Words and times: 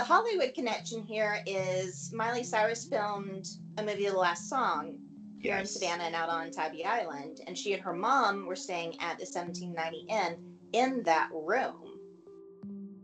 the 0.00 0.06
Hollywood 0.06 0.54
connection 0.54 1.02
here 1.02 1.42
is 1.44 2.10
Miley 2.14 2.42
Cyrus 2.42 2.86
filmed 2.86 3.46
a 3.76 3.82
movie, 3.82 4.06
The 4.06 4.16
Last 4.16 4.48
Song, 4.48 4.96
here 5.40 5.58
in 5.58 5.66
Savannah 5.66 6.04
and 6.04 6.14
out 6.14 6.30
on 6.30 6.50
Tybee 6.50 6.86
Island. 6.86 7.42
And 7.46 7.56
she 7.56 7.74
and 7.74 7.82
her 7.82 7.92
mom 7.92 8.46
were 8.46 8.56
staying 8.56 8.94
at 9.00 9.18
the 9.18 9.26
1790 9.26 10.06
Inn 10.08 10.38
in 10.72 11.02
that 11.02 11.28
room. 11.34 11.98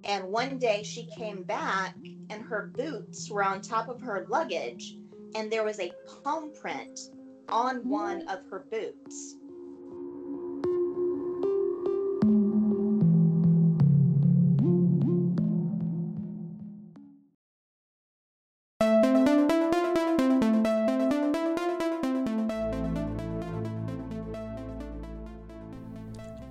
And 0.05 0.25
one 0.33 0.59
day 0.59 0.85
she 0.85 1.07
came 1.19 1.43
back 1.43 1.95
and 2.31 2.41
her 2.41 2.73
boots 2.75 3.31
were 3.31 3.45
on 3.45 3.61
top 3.61 3.91
of 3.91 4.01
her 4.01 4.25
luggage, 4.31 4.97
and 5.35 5.53
there 5.53 5.65
was 5.65 5.79
a 5.79 5.93
palm 6.25 6.51
print 6.59 6.99
on 7.51 7.87
one 7.87 8.27
of 8.27 8.39
her 8.51 8.65
boots. 8.71 9.37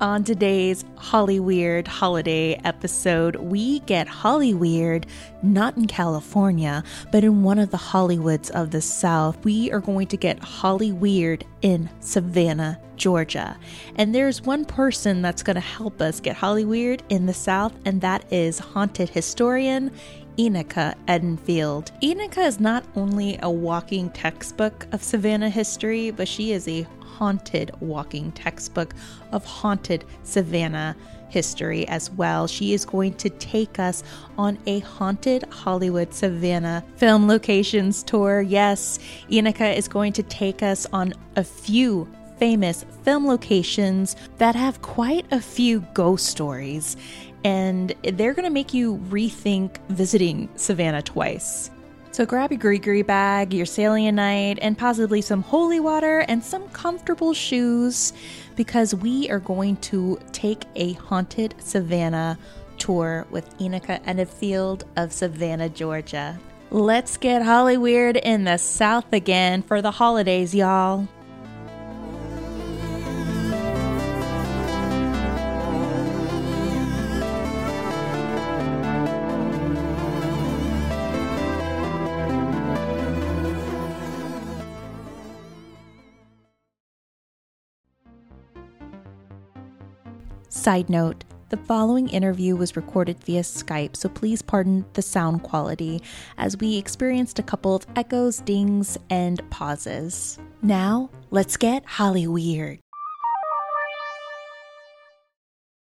On 0.05 0.23
today's 0.23 0.86
Holly 0.98 1.40
Weird 1.40 1.88
holiday 1.88 2.54
episode, 2.63 3.38
we 3.38 3.80
get 3.80 4.08
Holly 4.08 4.54
Weird 4.54 5.08
not 5.41 5.77
in 5.77 5.88
California, 5.88 6.84
but 7.12 7.23
in 7.23 7.41
one 7.41 7.58
of 7.58 7.72
the 7.72 7.77
Hollywoods 7.77 8.52
of 8.52 8.70
the 8.70 8.82
South. 8.82 9.44
We 9.44 9.72
are 9.72 9.80
going 9.80 10.05
to 10.10 10.16
get 10.16 10.38
Holly 10.38 10.91
Weird 10.91 11.44
in 11.63 11.90
Savannah, 12.02 12.80
Georgia. 12.98 13.58
And 13.96 14.13
there's 14.13 14.44
one 14.44 14.63
person 14.63 15.23
that's 15.23 15.41
going 15.41 15.55
to 15.55 15.60
help 15.60 15.99
us 15.99 16.20
get 16.20 16.35
Holly 16.35 16.66
Weird 16.66 17.02
in 17.10 17.26
the 17.26 17.34
South, 17.34 17.74
and 17.84 17.99
that 18.02 18.32
is 18.32 18.60
haunted 18.60 19.10
historian 19.10 19.90
Enika 20.38 20.94
Edenfield. 21.07 21.90
Enika 22.04 22.46
is 22.46 22.60
not 22.60 22.85
only 22.96 23.40
a 23.41 23.49
walking 23.49 24.12
textbook 24.12 24.85
of 24.91 25.01
Savannah 25.01 25.49
history, 25.49 26.12
but 26.12 26.27
she 26.27 26.51
is 26.51 26.68
a 26.68 26.85
haunted 27.18 27.71
walking 27.80 28.32
textbook 28.34 28.94
of 29.32 29.46
haunted 29.46 30.05
Savannah 30.24 30.96
history 31.30 31.88
as 31.88 32.10
well. 32.12 32.48
She 32.48 32.74
is 32.74 32.85
going 32.85 33.13
to 33.16 33.30
take 33.30 33.80
us 33.80 34.04
on 34.38 34.57
a 34.66 34.80
haunted 34.80 35.44
Hollywood 35.52 36.13
Savannah 36.13 36.84
film 36.96 37.27
locations 37.27 38.04
tour. 38.04 38.41
Yes, 38.41 38.99
Inika 39.30 39.76
is 39.76 39.88
going 39.88 40.13
to 40.13 40.24
take 40.24 40.63
us 40.63 40.88
on 40.94 41.13
a 41.35 41.44
few 41.44 42.07
famous 42.38 42.85
film 43.04 43.27
locations 43.27 44.16
that 44.38 44.55
have 44.55 44.82
quite 44.82 45.26
a 45.32 45.41
few 45.41 45.79
ghost 45.94 46.26
stories 46.27 46.98
and 47.46 47.94
they're 48.04 48.34
going 48.34 48.44
to 48.44 48.50
make 48.50 48.74
you 48.74 48.98
rethink 49.10 49.77
visiting 49.90 50.50
Savannah 50.55 51.04
twice. 51.04 51.70
So 52.16 52.26
grab 52.26 52.49
your 52.49 52.77
gree 52.77 53.02
bag, 53.02 53.54
your 53.54 53.66
night, 54.13 54.58
and 54.62 54.77
possibly 54.77 55.20
some 55.20 55.41
holy 55.41 55.82
water 55.82 56.20
and 56.30 56.41
some 56.41 56.70
comfortable 56.70 57.34
shoes 57.34 58.13
because 58.55 58.96
we 58.96 59.30
are 59.30 59.41
going 59.41 59.76
to 59.91 60.18
take 60.32 60.63
a 60.77 60.94
haunted 60.94 61.55
Savannah 61.57 62.40
tour 62.77 63.27
with 63.32 63.57
Enika 63.57 64.02
Edenfield 64.06 64.84
of 64.96 65.12
Savannah, 65.12 65.68
Georgia. 65.68 66.40
Let's 66.72 67.18
get 67.18 67.41
Holly 67.41 67.75
Weird 67.75 68.16
in 68.16 68.46
the 68.46 68.56
South 68.56 69.12
again 69.12 69.62
for 69.62 69.81
the 69.81 69.91
holidays, 69.91 70.56
y'all. 70.56 71.09
Side 90.55 90.89
note 90.89 91.25
the 91.49 91.57
following 91.57 92.07
interview 92.07 92.55
was 92.55 92.77
recorded 92.77 93.21
via 93.25 93.41
Skype, 93.41 93.93
so 93.97 94.07
please 94.07 94.41
pardon 94.41 94.85
the 94.93 95.01
sound 95.01 95.43
quality 95.43 96.01
as 96.38 96.57
we 96.57 96.77
experienced 96.77 97.38
a 97.39 97.43
couple 97.43 97.75
of 97.75 97.85
echoes, 97.97 98.38
dings, 98.38 98.97
and 99.09 99.47
pauses. 99.51 100.39
Now, 100.61 101.09
let's 101.29 101.57
get 101.57 101.85
Holly 101.85 102.25
Weird. 102.25 102.79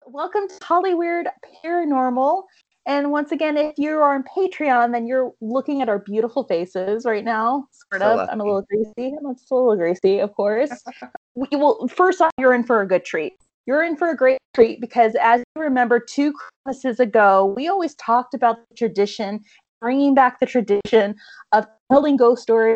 Welcome 0.05 0.47
to 0.47 0.63
Holly 0.63 0.93
Weird 0.93 1.27
Paranormal. 1.65 2.43
And 2.85 3.11
once 3.11 3.31
again, 3.31 3.57
if 3.57 3.73
you 3.77 3.93
are 3.93 4.13
on 4.13 4.23
Patreon, 4.23 4.93
then 4.93 5.07
you're 5.07 5.33
looking 5.41 5.81
at 5.81 5.89
our 5.89 5.99
beautiful 5.99 6.43
faces 6.43 7.05
right 7.05 7.25
now. 7.25 7.65
Sort 7.91 8.03
So 8.03 8.19
of. 8.19 8.29
I'm 8.31 8.39
a 8.39 8.43
little 8.43 8.61
greasy. 8.61 9.15
I'm 9.17 9.33
just 9.33 9.49
a 9.51 9.55
little 9.55 9.75
greasy, 9.75 10.19
of 10.19 10.31
course. 10.35 10.71
we, 11.35 11.47
well, 11.53 11.87
first 11.87 12.21
off, 12.21 12.31
you're 12.37 12.53
in 12.53 12.63
for 12.63 12.81
a 12.81 12.87
good 12.87 13.03
treat. 13.03 13.33
You're 13.65 13.83
in 13.83 13.95
for 13.95 14.09
a 14.09 14.15
great 14.15 14.39
treat 14.55 14.81
because, 14.81 15.15
as 15.21 15.43
you 15.55 15.61
remember, 15.61 15.99
two 15.99 16.33
Christmases 16.65 16.99
ago, 16.99 17.53
we 17.55 17.67
always 17.67 17.95
talked 17.95 18.33
about 18.33 18.57
the 18.69 18.75
tradition, 18.75 19.41
bringing 19.79 20.13
back 20.13 20.39
the 20.39 20.45
tradition 20.45 21.15
of 21.51 21.67
telling 21.91 22.17
ghost 22.17 22.41
stories. 22.41 22.75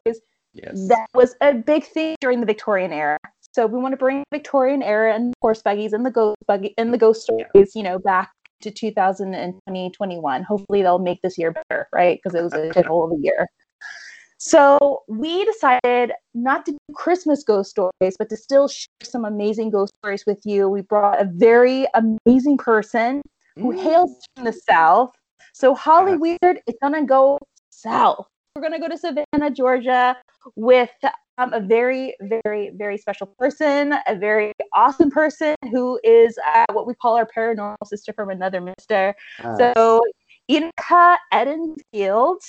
Yes. 0.54 0.88
That 0.88 1.08
was 1.16 1.36
a 1.42 1.54
big 1.54 1.84
thing 1.84 2.16
during 2.22 2.40
the 2.40 2.46
Victorian 2.46 2.94
era. 2.94 3.18
So 3.54 3.66
we 3.66 3.80
want 3.80 3.94
to 3.94 3.98
bring 3.98 4.24
Victorian 4.32 4.84
era 4.84 5.14
and 5.16 5.34
horse 5.42 5.62
buggies 5.62 5.94
and 5.94 6.06
the 6.06 6.12
ghost 6.12 6.38
buggy 6.48 6.74
and 6.78 6.94
the 6.94 6.98
ghost 6.98 7.24
stories, 7.24 7.76
you 7.76 7.84
know, 7.84 8.00
back 8.00 8.32
to 8.62 8.72
2020, 8.72 9.92
21. 9.92 10.44
Hopefully 10.44 10.82
they'll 10.82 11.00
make 11.00 11.22
this 11.22 11.38
year 11.38 11.52
better, 11.52 11.88
right? 11.94 12.20
Because 12.24 12.38
it 12.38 12.44
was 12.44 12.54
a 12.54 12.72
difficult 12.72 13.12
of 13.12 13.18
a 13.20 13.22
year. 13.22 13.48
So 14.46 15.04
we 15.08 15.46
decided 15.46 16.12
not 16.34 16.66
to 16.66 16.74
do 16.74 16.78
Christmas 16.94 17.46
ghost 17.46 17.70
stories, 17.70 18.18
but 18.20 18.28
to 18.28 18.36
still 18.36 18.68
share 18.68 18.90
some 19.02 19.24
amazing 19.24 19.70
ghost 19.70 19.94
stories 20.02 20.26
with 20.28 20.42
you. 20.46 20.68
We 20.68 20.82
brought 20.82 21.22
a 21.22 21.24
very 21.24 21.88
amazing 21.96 22.58
person 22.58 23.22
who 23.56 23.72
Mm. 23.72 23.78
hails 23.80 24.28
from 24.36 24.44
the 24.44 24.52
South. 24.52 25.14
So 25.54 25.74
Holly 25.74 26.18
Yes. 26.20 26.38
Weird 26.42 26.62
is 26.68 26.76
gonna 26.82 27.06
go 27.06 27.40
south. 27.70 28.28
We're 28.54 28.62
gonna 28.64 28.82
go 28.82 28.90
to 28.90 28.98
Savannah, 28.98 29.50
Georgia, 29.50 30.18
with 30.58 30.92
um, 31.38 31.54
a 31.54 31.62
very, 31.62 32.14
very, 32.44 32.72
very 32.76 32.98
special 32.98 33.28
person, 33.40 33.94
a 34.08 34.16
very 34.16 34.52
awesome 34.74 35.10
person 35.10 35.56
who 35.72 36.00
is 36.04 36.38
uh, 36.54 36.66
what 36.74 36.86
we 36.86 36.96
call 36.96 37.16
our 37.16 37.26
paranormal 37.26 37.78
sister 37.86 38.12
from 38.12 38.30
another 38.30 38.60
mister. 38.60 39.16
Ah, 39.40 39.56
So 39.56 40.02
Inka 40.52 41.18
Edenfield 41.34 42.42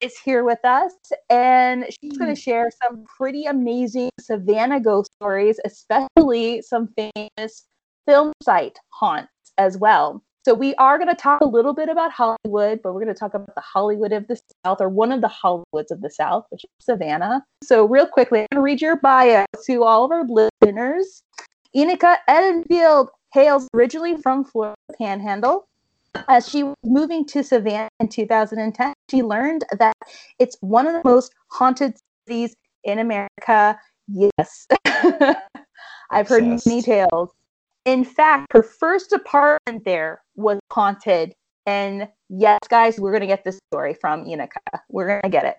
is 0.00 0.16
here 0.24 0.44
with 0.44 0.64
us, 0.64 0.92
and 1.28 1.86
she's 2.00 2.16
going 2.16 2.32
to 2.32 2.40
mm. 2.40 2.44
share 2.44 2.70
some 2.82 3.04
pretty 3.04 3.46
amazing 3.46 4.10
Savannah 4.20 4.80
ghost 4.80 5.12
stories, 5.14 5.58
especially 5.64 6.62
some 6.62 6.88
famous 6.96 7.66
film 8.06 8.32
site 8.42 8.78
haunts 8.90 9.30
as 9.58 9.76
well. 9.76 10.22
So 10.44 10.54
we 10.54 10.74
are 10.76 10.98
going 10.98 11.08
to 11.08 11.14
talk 11.14 11.40
a 11.40 11.46
little 11.46 11.72
bit 11.72 11.88
about 11.88 12.12
Hollywood, 12.12 12.80
but 12.82 12.92
we're 12.92 13.02
going 13.02 13.14
to 13.14 13.18
talk 13.18 13.34
about 13.34 13.54
the 13.54 13.60
Hollywood 13.60 14.12
of 14.12 14.26
the 14.28 14.40
South, 14.64 14.80
or 14.80 14.88
one 14.88 15.10
of 15.10 15.20
the 15.20 15.28
Hollywoods 15.28 15.90
of 15.90 16.00
the 16.00 16.10
South, 16.10 16.46
which 16.50 16.64
is 16.64 16.70
Savannah. 16.80 17.44
So 17.62 17.84
real 17.86 18.06
quickly, 18.06 18.40
I'm 18.40 18.46
going 18.52 18.60
to 18.60 18.62
read 18.62 18.80
your 18.80 18.96
bio 18.96 19.46
to 19.66 19.84
all 19.84 20.04
of 20.04 20.12
our 20.12 20.24
listeners. 20.24 21.22
Enika 21.76 22.18
Edenfield 22.28 23.08
hails 23.32 23.68
originally 23.74 24.16
from 24.16 24.44
Florida 24.44 24.76
Panhandle. 24.98 25.66
As 26.28 26.48
she 26.48 26.62
was 26.62 26.76
moving 26.84 27.24
to 27.26 27.42
Savannah 27.42 27.88
in 28.00 28.08
2010, 28.08 28.92
she 29.10 29.22
learned 29.22 29.64
that 29.78 29.94
it's 30.38 30.56
one 30.60 30.86
of 30.86 30.92
the 30.92 31.08
most 31.08 31.32
haunted 31.50 31.94
cities 32.26 32.54
in 32.84 32.98
America. 32.98 33.78
Yes. 34.08 34.66
I've 36.10 36.28
heard 36.28 36.44
many 36.44 36.82
tales. 36.82 37.30
In 37.84 38.04
fact, 38.04 38.52
her 38.52 38.62
first 38.62 39.12
apartment 39.12 39.84
there 39.84 40.22
was 40.36 40.60
haunted. 40.70 41.34
And 41.66 42.08
yes, 42.28 42.58
guys, 42.68 42.98
we're 42.98 43.12
going 43.12 43.22
to 43.22 43.26
get 43.26 43.44
this 43.44 43.58
story 43.70 43.94
from 43.94 44.24
Enika. 44.24 44.58
We're 44.90 45.06
going 45.06 45.22
to 45.22 45.28
get 45.28 45.44
it. 45.44 45.56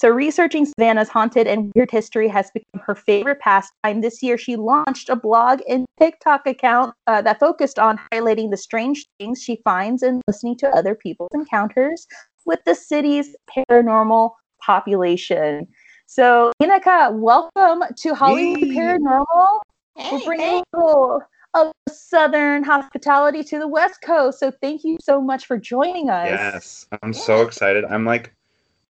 So, 0.00 0.08
researching 0.08 0.64
Savannah's 0.64 1.10
haunted 1.10 1.46
and 1.46 1.70
weird 1.74 1.90
history 1.90 2.26
has 2.28 2.50
become 2.52 2.80
her 2.86 2.94
favorite 2.94 3.38
pastime. 3.38 4.00
This 4.00 4.22
year, 4.22 4.38
she 4.38 4.56
launched 4.56 5.10
a 5.10 5.14
blog 5.14 5.60
and 5.68 5.84
TikTok 6.00 6.46
account 6.46 6.94
uh, 7.06 7.20
that 7.20 7.38
focused 7.38 7.78
on 7.78 8.00
highlighting 8.10 8.50
the 8.50 8.56
strange 8.56 9.06
things 9.18 9.42
she 9.42 9.60
finds 9.62 10.02
and 10.02 10.22
listening 10.26 10.56
to 10.56 10.70
other 10.70 10.94
people's 10.94 11.28
encounters 11.34 12.06
with 12.46 12.60
the 12.64 12.74
city's 12.74 13.36
paranormal 13.54 14.30
population. 14.62 15.66
So, 16.06 16.50
Inika, 16.62 17.12
welcome 17.12 17.82
to 17.94 18.14
Holly 18.14 18.54
Weird 18.54 18.60
Yay. 18.60 18.74
Paranormal. 18.74 19.58
Hey, 19.98 20.12
We're 20.12 20.24
bringing 20.24 20.46
hey. 20.46 20.62
a 20.72 20.76
little 20.78 21.20
of 21.52 21.72
Southern 21.90 22.64
hospitality 22.64 23.44
to 23.44 23.58
the 23.58 23.68
West 23.68 24.00
Coast. 24.00 24.38
So, 24.38 24.50
thank 24.62 24.82
you 24.82 24.96
so 25.02 25.20
much 25.20 25.44
for 25.44 25.58
joining 25.58 26.08
us. 26.08 26.30
Yes. 26.30 26.86
I'm 27.02 27.12
so 27.12 27.42
excited. 27.42 27.84
I'm 27.84 28.06
like 28.06 28.32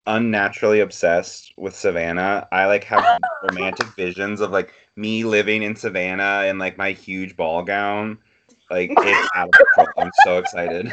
unnaturally 0.07 0.80
obsessed 0.80 1.53
with 1.57 1.75
Savannah. 1.75 2.48
I 2.51 2.65
like 2.65 2.83
have 2.86 3.03
romantic 3.44 3.88
visions 3.95 4.42
of 4.42 4.51
like 4.51 4.74
me 4.95 5.24
living 5.24 5.63
in 5.63 5.75
Savannah 5.75 6.45
in 6.48 6.57
like 6.57 6.77
my 6.77 6.92
huge 6.92 7.36
ball 7.36 7.63
gown. 7.63 8.18
Like 8.69 8.92
it's 8.95 9.30
out 9.36 9.50
of 9.50 9.56
control. 9.75 9.88
I'm 9.98 10.12
so 10.24 10.38
excited. 10.38 10.92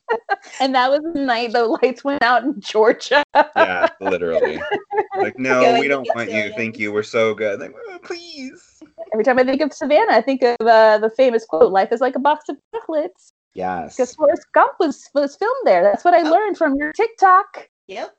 and 0.60 0.74
that 0.74 0.90
was 0.90 1.00
the 1.02 1.20
night 1.20 1.52
the 1.52 1.64
lights 1.64 2.04
went 2.04 2.22
out 2.22 2.44
in 2.44 2.60
Georgia. 2.60 3.22
Yeah, 3.34 3.88
literally. 4.00 4.60
Like, 5.16 5.36
no, 5.38 5.62
Going 5.62 5.80
we 5.80 5.88
don't 5.88 6.06
want 6.14 6.30
you. 6.30 6.52
Thank 6.54 6.78
you. 6.78 6.92
We're 6.92 7.02
so 7.02 7.34
good. 7.34 7.58
Like, 7.58 7.74
"Oh, 7.88 7.98
please. 8.02 8.80
Every 9.12 9.24
time 9.24 9.38
I 9.38 9.42
think 9.44 9.60
of 9.60 9.72
Savannah, 9.72 10.12
I 10.12 10.20
think 10.20 10.42
of 10.42 10.56
uh, 10.60 10.98
the 10.98 11.10
famous 11.10 11.44
quote, 11.44 11.72
"Life 11.72 11.90
is 11.90 12.00
like 12.00 12.14
a 12.14 12.20
box 12.20 12.48
of 12.48 12.56
chocolates." 12.72 13.32
Yes. 13.54 13.96
Because 13.96 14.14
Forrest 14.14 14.46
Gump 14.54 14.74
was 14.78 15.08
was 15.14 15.34
filmed 15.34 15.62
there. 15.64 15.82
That's 15.82 16.04
what 16.04 16.14
I 16.14 16.20
Oh. 16.22 16.30
learned 16.30 16.56
from 16.56 16.76
your 16.76 16.92
TikTok. 16.92 17.68
Yep. 17.88 18.14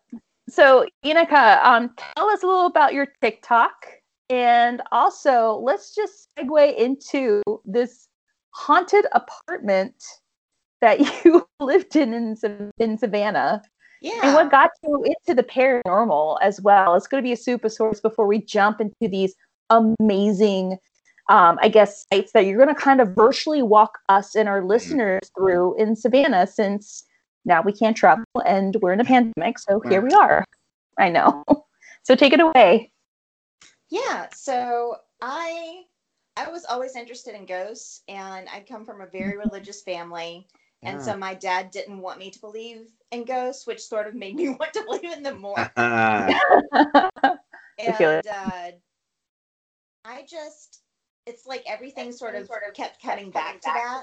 So, 0.50 0.86
Inika, 1.06 1.64
um, 1.64 1.92
tell 2.16 2.28
us 2.30 2.42
a 2.44 2.48
little 2.48 2.66
about 2.66 2.94
your 2.94 3.08
TikTok, 3.22 3.74
and 4.30 4.82
also 4.92 5.62
let's 5.64 5.94
just 5.96 6.30
segue 6.38 6.76
into 6.76 7.42
this 7.66 8.08
haunted 8.52 9.06
apartment 9.14 9.94
that 10.82 11.00
you 11.26 11.48
lived 11.60 11.96
in 11.96 12.14
in, 12.14 12.72
in 12.80 12.98
Savannah, 12.98 13.62
Yeah. 14.02 14.20
and 14.24 14.34
what 14.34 14.50
got 14.50 14.72
you 14.84 15.04
into 15.04 15.36
the 15.36 15.44
paranormal 15.44 16.38
as 16.42 16.60
well. 16.62 16.96
It's 16.96 17.08
going 17.08 17.22
to 17.24 17.28
be 17.28 17.34
a 17.34 17.38
super 17.38 17.70
source 17.70 18.00
before 18.00 18.26
we 18.26 18.42
jump 18.42 18.82
into 18.82 19.08
these 19.08 19.36
amazing, 19.70 20.78
um, 21.30 21.60
I 21.62 21.70
guess, 21.70 22.06
sites 22.12 22.32
that 22.32 22.46
you're 22.48 22.58
going 22.58 22.74
to 22.74 22.82
kind 22.82 23.02
of 23.02 23.10
virtually 23.10 23.62
walk 23.62 24.00
us 24.10 24.34
and 24.36 24.50
our 24.50 24.66
listeners 24.66 25.30
through 25.38 25.76
in 25.78 25.96
Savannah, 25.96 26.48
since 26.48 27.04
now 27.50 27.62
we 27.62 27.74
can't 27.74 27.98
travel 27.98 28.24
and 28.46 28.78
we're 28.82 28.94
in 28.94 29.02
a 29.02 29.06
pandemic. 29.06 29.60
So 29.60 29.82
here 29.90 30.02
we 30.02 30.12
are. 30.12 30.46
I 30.98 31.10
know. 31.10 31.44
So 32.04 32.16
take 32.16 32.32
it 32.34 32.40
away. 32.40 32.92
Yeah, 33.90 34.28
so 34.34 34.96
I 35.22 35.84
I 36.38 36.50
was 36.50 36.66
always 36.66 36.96
interested 36.96 37.36
in 37.36 37.46
ghosts 37.46 38.02
and 38.08 38.48
I 38.50 38.62
come 38.62 38.86
from 38.86 39.02
a 39.02 39.06
very 39.06 39.38
religious 39.46 39.84
family 39.84 40.48
and 40.84 40.98
Yeah. 40.98 41.04
so 41.04 41.18
my 41.18 41.34
dad 41.36 41.70
didn't 41.72 42.00
want 42.00 42.20
me 42.20 42.32
to 42.32 42.40
believe 42.40 42.88
in 43.12 43.26
ghosts, 43.26 43.68
which 43.68 43.82
sort 43.82 44.08
of 44.08 44.16
made 44.16 44.36
me 44.36 44.50
want 44.60 44.74
to 44.74 44.84
believe 44.86 45.12
in 45.12 45.24
them 45.24 45.42
more. 45.42 45.60
I 45.76 46.34
feel 47.98 48.10
and 48.10 48.20
it. 48.20 48.28
uh 48.28 48.72
I 50.06 50.26
just 50.28 50.82
it's 51.26 51.46
like 51.46 51.64
everything 51.68 52.12
sort 52.12 52.36
of 52.36 52.50
kept 52.74 53.02
cutting 53.04 53.30
back 53.30 53.62
to 53.62 53.70
that. 53.74 54.02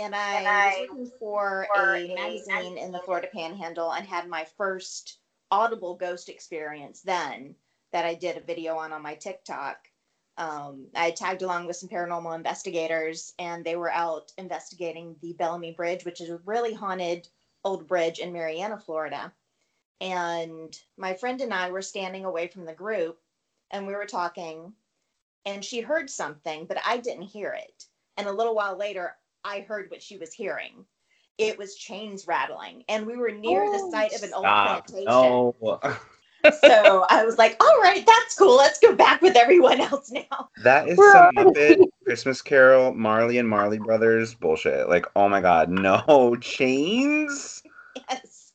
And 0.00 0.14
I, 0.14 0.86
was 0.88 0.88
looking 0.88 1.12
for 1.18 1.66
a 1.76 2.14
magazine 2.14 2.78
in 2.78 2.90
the 2.90 3.00
Florida 3.00 3.28
Panhandle 3.30 3.92
and 3.92 4.06
had 4.06 4.28
my 4.28 4.46
first 4.56 5.18
audible 5.50 5.94
ghost 5.94 6.30
experience 6.30 7.02
then 7.02 7.54
that 7.92 8.06
I 8.06 8.14
did 8.14 8.38
a 8.38 8.40
video 8.40 8.78
on 8.78 8.94
on 8.94 9.02
my 9.02 9.14
TikTok. 9.14 9.76
Um, 10.38 10.86
I 10.94 11.10
tagged 11.10 11.42
along 11.42 11.66
with 11.66 11.76
some 11.76 11.90
paranormal 11.90 12.34
investigators, 12.34 13.34
and 13.38 13.62
they 13.62 13.76
were 13.76 13.92
out 13.92 14.32
investigating 14.38 15.16
the 15.20 15.34
Bellamy 15.34 15.72
Bridge, 15.72 16.06
which 16.06 16.22
is 16.22 16.30
a 16.30 16.40
really 16.46 16.72
haunted 16.72 17.28
old 17.62 17.86
bridge 17.86 18.20
in 18.20 18.32
Marianna, 18.32 18.78
Florida. 18.78 19.34
And 20.00 20.74
my 20.96 21.12
friend 21.12 21.42
and 21.42 21.52
I 21.52 21.70
were 21.70 21.82
standing 21.82 22.24
away 22.24 22.46
from 22.46 22.64
the 22.64 22.72
group, 22.72 23.20
and 23.70 23.86
we 23.86 23.94
were 23.94 24.06
talking, 24.06 24.72
and 25.44 25.62
she 25.62 25.82
heard 25.82 26.08
something, 26.08 26.64
but 26.64 26.78
I 26.86 26.96
didn't 26.96 27.24
hear 27.24 27.52
it. 27.52 27.84
And 28.16 28.26
a 28.26 28.32
little 28.32 28.54
while 28.54 28.78
later, 28.78 29.14
I 29.44 29.60
heard 29.60 29.90
what 29.90 30.02
she 30.02 30.16
was 30.16 30.32
hearing. 30.32 30.84
It 31.38 31.56
was 31.56 31.74
chains 31.74 32.26
rattling, 32.26 32.84
and 32.88 33.06
we 33.06 33.16
were 33.16 33.30
near 33.30 33.70
the 33.70 33.78
Oh, 33.78 33.90
site 33.90 34.12
of 34.14 34.22
an 34.22 34.34
old 34.34 34.44
Stop. 34.44 34.86
plantation. 34.86 35.06
No. 35.06 35.80
So 36.64 37.04
I 37.10 37.24
was 37.26 37.36
like, 37.36 37.62
all 37.62 37.80
right, 37.82 38.04
that's 38.04 38.34
cool. 38.34 38.56
Let's 38.56 38.78
go 38.78 38.94
back 38.94 39.20
with 39.20 39.36
everyone 39.36 39.78
else 39.78 40.10
now. 40.10 40.48
That 40.62 40.88
is 40.88 40.96
We're 40.96 41.12
some 41.12 41.30
Muppet 41.36 41.84
Christmas 42.04 42.40
Carol, 42.40 42.94
Marley 42.94 43.36
and 43.36 43.46
Marley 43.46 43.78
Brothers 43.78 44.34
bullshit. 44.34 44.88
Like, 44.88 45.04
oh 45.14 45.28
my 45.28 45.42
god, 45.42 45.68
no 45.68 46.34
chains. 46.40 47.62
Yes. 48.08 48.52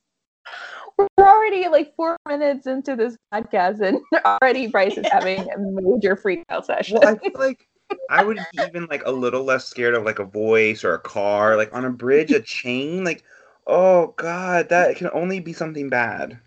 We're 0.98 1.08
already 1.20 1.68
like 1.68 1.96
four 1.96 2.18
minutes 2.28 2.66
into 2.68 2.96
this 2.96 3.18
podcast, 3.34 3.82
and 3.82 4.00
already 4.26 4.68
Bryce 4.68 4.98
is 4.98 5.08
having 5.12 5.42
a 5.42 5.58
major 5.58 6.16
freak 6.16 6.44
out 6.50 6.66
session. 6.66 6.98
Well, 7.00 7.16
I 7.16 7.18
feel 7.20 7.32
like 7.40 7.68
I 8.10 8.24
would 8.24 8.38
be 8.52 8.60
even 8.68 8.86
like 8.86 9.04
a 9.06 9.12
little 9.12 9.44
less 9.44 9.66
scared 9.66 9.96
of 9.96 10.04
like 10.04 10.20
a 10.20 10.26
voice 10.26 10.84
or 10.84 10.94
a 10.94 11.00
car, 11.00 11.56
like 11.58 11.74
on 11.74 11.86
a 11.86 11.90
bridge, 11.90 12.32
a 12.32 12.40
chain. 12.42 13.04
Like, 13.04 13.24
oh 13.68 14.14
god, 14.18 14.70
that 14.70 14.96
can 14.96 15.10
only 15.14 15.40
be 15.40 15.54
something 15.54 15.90
bad. 15.90 16.40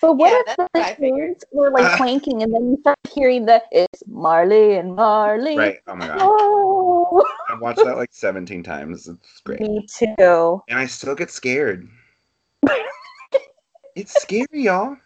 But 0.00 0.14
what 0.14 0.30
Yeah, 0.30 0.52
if 0.52 0.56
the 0.56 0.68
what 0.72 0.96
chains 0.98 1.44
were 1.52 1.70
like 1.70 1.84
Ah. 1.86 1.96
clanking, 1.96 2.42
and 2.42 2.54
then 2.54 2.70
you 2.70 2.76
start 2.80 2.98
hearing 3.14 3.46
the 3.46 3.62
"It's 3.72 4.02
Marley 4.06 4.74
and 4.76 4.94
Marley." 4.94 5.56
Right? 5.56 5.78
Oh 5.86 5.96
my 5.96 6.06
god, 6.06 6.18
Oh, 6.20 7.26
I've 7.48 7.60
watched 7.60 7.82
that 7.84 7.96
like 7.96 8.10
17 8.12 8.62
times. 8.62 9.08
It's 9.08 9.40
great, 9.40 9.60
me 9.60 9.86
too. 9.86 10.62
and 10.68 10.78
I 10.78 10.86
still 10.86 11.14
get 11.14 11.30
scared. 11.30 11.88
it's 13.96 14.12
scary, 14.20 14.46
y'all. 14.52 14.96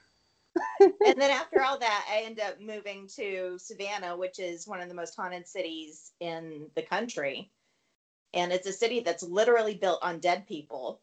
And 0.80 1.20
then 1.20 1.30
after 1.30 1.60
all 1.62 1.78
that, 1.78 2.06
I 2.10 2.22
end 2.24 2.40
up 2.40 2.60
moving 2.60 3.08
to 3.16 3.58
Savannah, 3.58 4.16
which 4.16 4.38
is 4.38 4.66
one 4.66 4.80
of 4.80 4.88
the 4.88 4.94
most 4.94 5.14
haunted 5.16 5.46
cities 5.48 6.12
in 6.20 6.66
the 6.74 6.82
country. 6.82 7.50
And 8.34 8.52
it's 8.52 8.66
a 8.66 8.72
city 8.72 9.00
that's 9.00 9.22
literally 9.22 9.74
built 9.74 10.00
on 10.02 10.18
dead 10.20 10.46
people. 10.46 11.00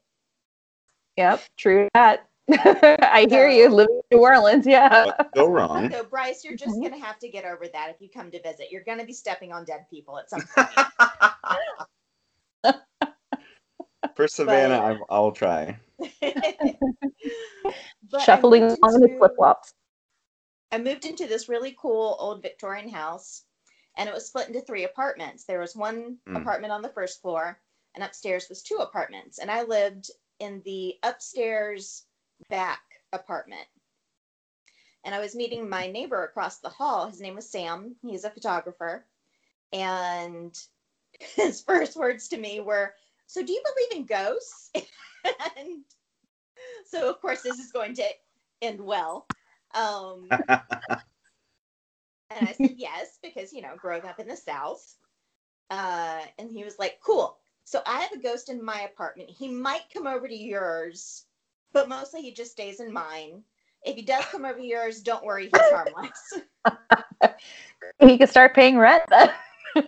Yep, 1.17 1.41
true 1.57 1.87
that. 1.93 2.27
I 2.51 3.25
hear 3.29 3.49
you. 3.49 3.69
So- 3.69 3.75
Living 3.75 4.01
in 4.11 4.17
New 4.17 4.23
Orleans, 4.23 4.65
yeah. 4.67 5.05
What 5.05 5.17
could 5.17 5.31
go 5.33 5.47
wrong? 5.47 5.91
So, 5.91 6.03
Bryce, 6.03 6.43
you're 6.43 6.55
just 6.57 6.75
Mhm. 6.75 6.81
going 6.81 6.99
to 6.99 7.05
have 7.05 7.17
to 7.19 7.29
get 7.29 7.45
over 7.45 7.67
that 7.67 7.89
if 7.89 7.99
you 8.01 8.09
come 8.09 8.29
to 8.31 8.41
visit. 8.41 8.67
You're 8.71 8.83
going 8.83 8.99
to 8.99 9.05
be 9.05 9.13
stepping 9.13 9.51
on 9.51 9.65
dead 9.65 9.87
people 9.89 10.19
at 10.19 10.29
some 10.29 10.41
point. 12.63 12.75
For 14.15 14.27
Savannah, 14.27 14.77
I, 14.77 14.97
I'll 15.09 15.31
try. 15.31 15.77
But 18.11 18.21
I 18.21 18.23
Shuffling 18.23 18.63
moved 18.67 18.79
along 18.83 18.95
in 18.95 19.01
his 19.01 19.09
into- 19.09 19.17
flip 19.17 19.35
flops. 19.35 19.73
I 20.71 20.77
moved 20.77 21.05
into 21.05 21.25
this 21.27 21.47
really 21.49 21.75
cool 21.79 22.15
old 22.19 22.41
Victorian 22.41 22.89
house, 22.89 23.43
and 23.97 24.09
it 24.09 24.13
was 24.13 24.27
split 24.27 24.47
into 24.47 24.61
three 24.61 24.83
apartments. 24.83 25.45
There 25.45 25.59
was 25.59 25.75
one 25.75 26.17
Mm. 26.27 26.41
apartment 26.41 26.73
on 26.73 26.81
the 26.81 26.89
first 26.89 27.21
floor, 27.21 27.59
and 27.93 28.03
upstairs 28.03 28.49
was 28.49 28.61
two 28.61 28.77
apartments. 28.77 29.39
And 29.39 29.49
I 29.49 29.63
lived 29.63 30.11
in 30.39 30.61
the 30.65 30.95
upstairs 31.03 32.05
back 32.49 32.81
apartment. 33.13 33.67
And 35.05 35.15
I 35.15 35.19
was 35.19 35.35
meeting 35.35 35.69
my 35.69 35.87
neighbor 35.87 36.23
across 36.23 36.57
the 36.59 36.69
hall. 36.69 37.07
His 37.07 37.21
name 37.21 37.35
was 37.35 37.49
Sam. 37.49 37.95
He's 38.01 38.23
a 38.25 38.29
photographer. 38.31 39.05
And 39.71 40.57
his 41.19 41.61
first 41.61 41.95
words 41.95 42.27
to 42.29 42.37
me 42.37 42.59
were, 42.59 42.95
So, 43.27 43.43
do 43.43 43.51
you 43.51 43.61
believe 43.63 44.01
in 44.01 44.05
ghosts? 44.05 44.71
and 44.75 45.83
so, 46.85 47.09
of 47.09 47.19
course, 47.21 47.41
this 47.41 47.59
is 47.59 47.71
going 47.71 47.95
to 47.95 48.05
end 48.61 48.79
well. 48.81 49.27
Um, 49.73 50.27
and 50.31 50.49
I 52.31 52.53
said 52.53 52.75
yes 52.77 53.19
because 53.21 53.53
you 53.53 53.61
know, 53.61 53.75
growing 53.77 54.05
up 54.05 54.19
in 54.19 54.27
the 54.27 54.37
South. 54.37 54.95
Uh, 55.69 56.21
and 56.37 56.51
he 56.51 56.63
was 56.63 56.77
like, 56.77 56.99
"Cool. 57.03 57.37
So 57.63 57.81
I 57.85 58.01
have 58.01 58.11
a 58.11 58.19
ghost 58.19 58.49
in 58.49 58.63
my 58.63 58.81
apartment. 58.81 59.29
He 59.29 59.47
might 59.47 59.91
come 59.91 60.05
over 60.05 60.27
to 60.27 60.35
yours, 60.35 61.25
but 61.73 61.89
mostly 61.89 62.21
he 62.21 62.31
just 62.31 62.51
stays 62.51 62.79
in 62.79 62.93
mine. 62.93 63.43
If 63.83 63.95
he 63.95 64.03
does 64.03 64.25
come 64.25 64.45
over 64.45 64.59
to 64.59 64.65
yours, 64.65 65.01
don't 65.01 65.25
worry, 65.25 65.49
he's 65.51 65.69
harmless, 65.69 66.33
He 67.99 68.17
could 68.17 68.29
start 68.29 68.53
paying 68.55 68.77
rent 68.77 69.03
then. 69.09 69.31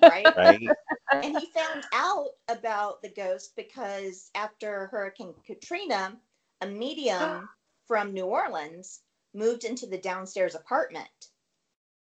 Right?" 0.02 0.36
Right? 0.36 0.76
And 1.22 1.36
he 1.36 1.52
found 1.52 1.88
out 1.92 2.30
about 2.48 3.02
the 3.02 3.10
ghost 3.10 3.56
because 3.56 4.30
after 4.36 4.88
Hurricane 4.88 5.34
Katrina, 5.46 6.22
a 6.62 6.68
medium 6.68 7.50
from 7.88 8.14
New 8.14 8.26
Orleans 8.26 9.02
moved 9.34 9.64
into 9.64 9.88
the 9.88 9.98
downstairs 9.98 10.56
apartment. 10.56 11.30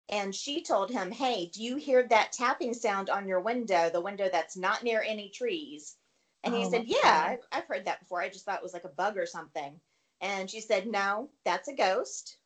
And 0.08 0.34
she 0.34 0.62
told 0.62 0.90
him, 0.90 1.10
Hey, 1.10 1.46
do 1.46 1.62
you 1.62 1.76
hear 1.76 2.06
that 2.08 2.32
tapping 2.32 2.74
sound 2.74 3.10
on 3.10 3.26
your 3.26 3.40
window, 3.40 3.90
the 3.90 4.00
window 4.00 4.28
that's 4.28 4.56
not 4.56 4.82
near 4.84 5.02
any 5.02 5.30
trees? 5.30 5.96
And 6.44 6.54
he 6.54 6.64
Oh, 6.64 6.64
said, 6.64 6.86
Yeah, 6.86 6.98
I've, 7.04 7.46
I've 7.50 7.66
heard 7.66 7.86
that 7.86 8.00
before. 8.00 8.20
I 8.22 8.28
just 8.28 8.44
thought 8.44 8.58
it 8.58 8.62
was 8.62 8.74
like 8.74 8.84
a 8.84 8.88
bug 8.88 9.18
or 9.18 9.26
something. 9.26 9.80
And 10.20 10.50
she 10.50 10.60
said, 10.60 10.86
No, 10.86 11.30
that's 11.44 11.68
a 11.68 11.74
ghost. 11.74 12.38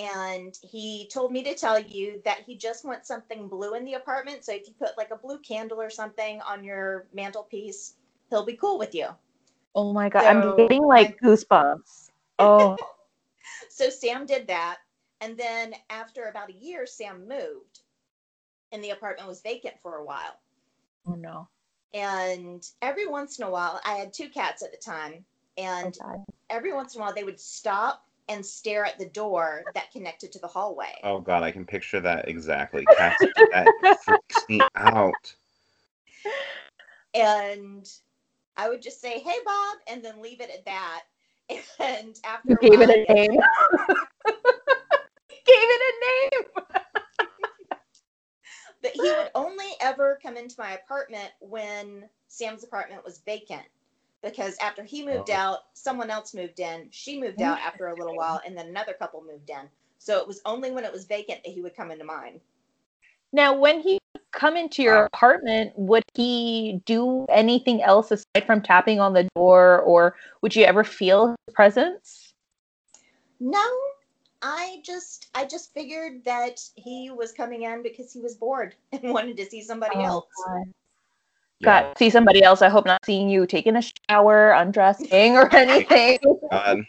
And 0.00 0.58
he 0.62 1.08
told 1.12 1.32
me 1.32 1.42
to 1.44 1.54
tell 1.54 1.78
you 1.78 2.22
that 2.24 2.40
he 2.46 2.56
just 2.56 2.84
wants 2.84 3.08
something 3.08 3.48
blue 3.48 3.74
in 3.74 3.84
the 3.84 3.94
apartment. 3.94 4.44
So 4.44 4.52
if 4.54 4.66
you 4.66 4.74
put 4.78 4.96
like 4.96 5.10
a 5.10 5.16
blue 5.16 5.38
candle 5.40 5.80
or 5.80 5.90
something 5.90 6.40
on 6.42 6.64
your 6.64 7.06
mantelpiece, 7.14 7.96
he'll 8.30 8.46
be 8.46 8.56
cool 8.56 8.78
with 8.78 8.94
you. 8.94 9.08
Oh 9.74 9.92
my 9.92 10.08
god, 10.08 10.24
So, 10.24 10.26
I'm 10.26 10.56
getting 10.56 10.82
like 10.84 11.20
goosebumps. 11.20 12.10
Oh, 12.38 12.76
So 13.68 13.90
Sam 13.90 14.26
did 14.26 14.48
that. 14.48 14.78
And 15.20 15.36
then 15.36 15.74
after 15.90 16.24
about 16.24 16.50
a 16.50 16.54
year, 16.54 16.86
Sam 16.86 17.28
moved 17.28 17.80
and 18.72 18.82
the 18.84 18.90
apartment 18.90 19.28
was 19.28 19.42
vacant 19.42 19.74
for 19.82 19.96
a 19.96 20.04
while. 20.04 20.40
oh 21.06 21.14
no. 21.14 21.48
And 21.94 22.66
every 22.82 23.06
once 23.06 23.38
in 23.38 23.44
a 23.44 23.50
while, 23.50 23.80
I 23.84 23.94
had 23.94 24.12
two 24.12 24.28
cats 24.30 24.62
at 24.62 24.72
the 24.72 24.78
time. 24.78 25.24
And 25.58 25.98
Oh, 26.02 26.24
every 26.50 26.72
once 26.72 26.94
in 26.94 27.00
a 27.00 27.04
while, 27.04 27.14
they 27.14 27.24
would 27.24 27.40
stop 27.40 28.06
and 28.30 28.46
stare 28.46 28.84
at 28.84 28.98
the 28.98 29.08
door 29.08 29.64
that 29.74 29.90
connected 29.90 30.30
to 30.32 30.38
the 30.38 30.46
hallway. 30.46 30.94
Oh 31.02 31.18
god, 31.18 31.42
I 31.42 31.50
can 31.50 31.66
picture 31.66 32.00
that 32.00 32.28
exactly. 32.28 32.86
Cats 32.96 33.24
that 33.50 33.68
freaks 34.04 34.48
me 34.48 34.60
out. 34.76 35.34
And 37.12 37.90
I 38.56 38.68
would 38.68 38.80
just 38.80 39.00
say, 39.00 39.18
"Hey, 39.18 39.38
Bob," 39.44 39.78
and 39.88 40.02
then 40.02 40.22
leave 40.22 40.40
it 40.40 40.50
at 40.50 40.64
that. 40.64 41.02
And 41.80 42.16
after 42.24 42.50
You 42.50 42.56
gave 42.60 42.78
while, 42.78 42.90
it 42.90 43.08
a 43.08 43.12
name. 43.12 43.30
gave 45.28 45.46
it 45.48 45.82
a 45.82 45.92
name. 46.06 46.44
but 48.82 48.92
he 48.92 49.00
would 49.02 49.30
only 49.34 49.66
ever 49.80 50.20
come 50.22 50.36
into 50.36 50.54
my 50.58 50.72
apartment 50.72 51.30
when 51.40 52.08
Sam's 52.28 52.62
apartment 52.62 53.04
was 53.04 53.18
vacant. 53.26 53.66
Because 54.22 54.56
after 54.58 54.84
he 54.84 55.04
moved 55.04 55.30
Oh. 55.30 55.34
out, 55.34 55.58
someone 55.74 56.10
else 56.10 56.34
moved 56.34 56.60
in. 56.60 56.88
She 56.90 57.18
moved 57.18 57.40
out 57.40 57.58
after 57.60 57.88
a 57.88 57.94
little 57.94 58.14
while, 58.14 58.40
and 58.44 58.56
then 58.56 58.68
another 58.68 58.92
couple 58.92 59.22
moved 59.22 59.48
in. 59.48 59.68
So 59.98 60.18
it 60.18 60.26
was 60.26 60.40
only 60.44 60.70
when 60.70 60.84
it 60.84 60.92
was 60.92 61.04
vacant 61.04 61.42
that 61.44 61.52
he 61.52 61.60
would 61.62 61.74
come 61.74 61.90
into 61.90 62.04
mine. 62.04 62.40
Now, 63.32 63.54
when 63.54 63.80
he 63.80 63.98
come 64.32 64.56
into 64.56 64.82
your 64.82 64.96
Wow. 64.96 65.08
apartment, 65.12 65.72
would 65.76 66.02
he 66.14 66.80
do 66.84 67.26
anything 67.28 67.82
else 67.82 68.10
aside 68.10 68.44
from 68.46 68.60
tapping 68.60 69.00
on 69.00 69.12
the 69.12 69.28
door, 69.34 69.80
or 69.80 70.16
would 70.42 70.54
you 70.54 70.64
ever 70.64 70.84
feel 70.84 71.28
his 71.46 71.54
presence? 71.54 72.34
No, 73.38 73.64
I 74.42 74.82
just 74.84 75.28
I 75.34 75.44
just 75.44 75.72
figured 75.72 76.24
that 76.24 76.60
he 76.74 77.10
was 77.10 77.32
coming 77.32 77.62
in 77.62 77.82
because 77.82 78.12
he 78.12 78.20
was 78.20 78.34
bored 78.34 78.74
and 78.92 79.12
wanted 79.12 79.36
to 79.38 79.46
see 79.46 79.62
somebody 79.62 79.96
Oh, 79.96 80.04
else. 80.04 80.26
God. 80.46 80.72
Yeah. 81.60 81.82
God, 81.82 81.98
see 81.98 82.08
somebody 82.10 82.42
else. 82.42 82.62
I 82.62 82.68
hope 82.70 82.86
not 82.86 83.04
seeing 83.04 83.28
you 83.28 83.46
taking 83.46 83.76
a 83.76 83.82
shower, 84.08 84.52
undressing, 84.52 85.36
or 85.36 85.54
anything. 85.54 86.18
God, 86.50 86.84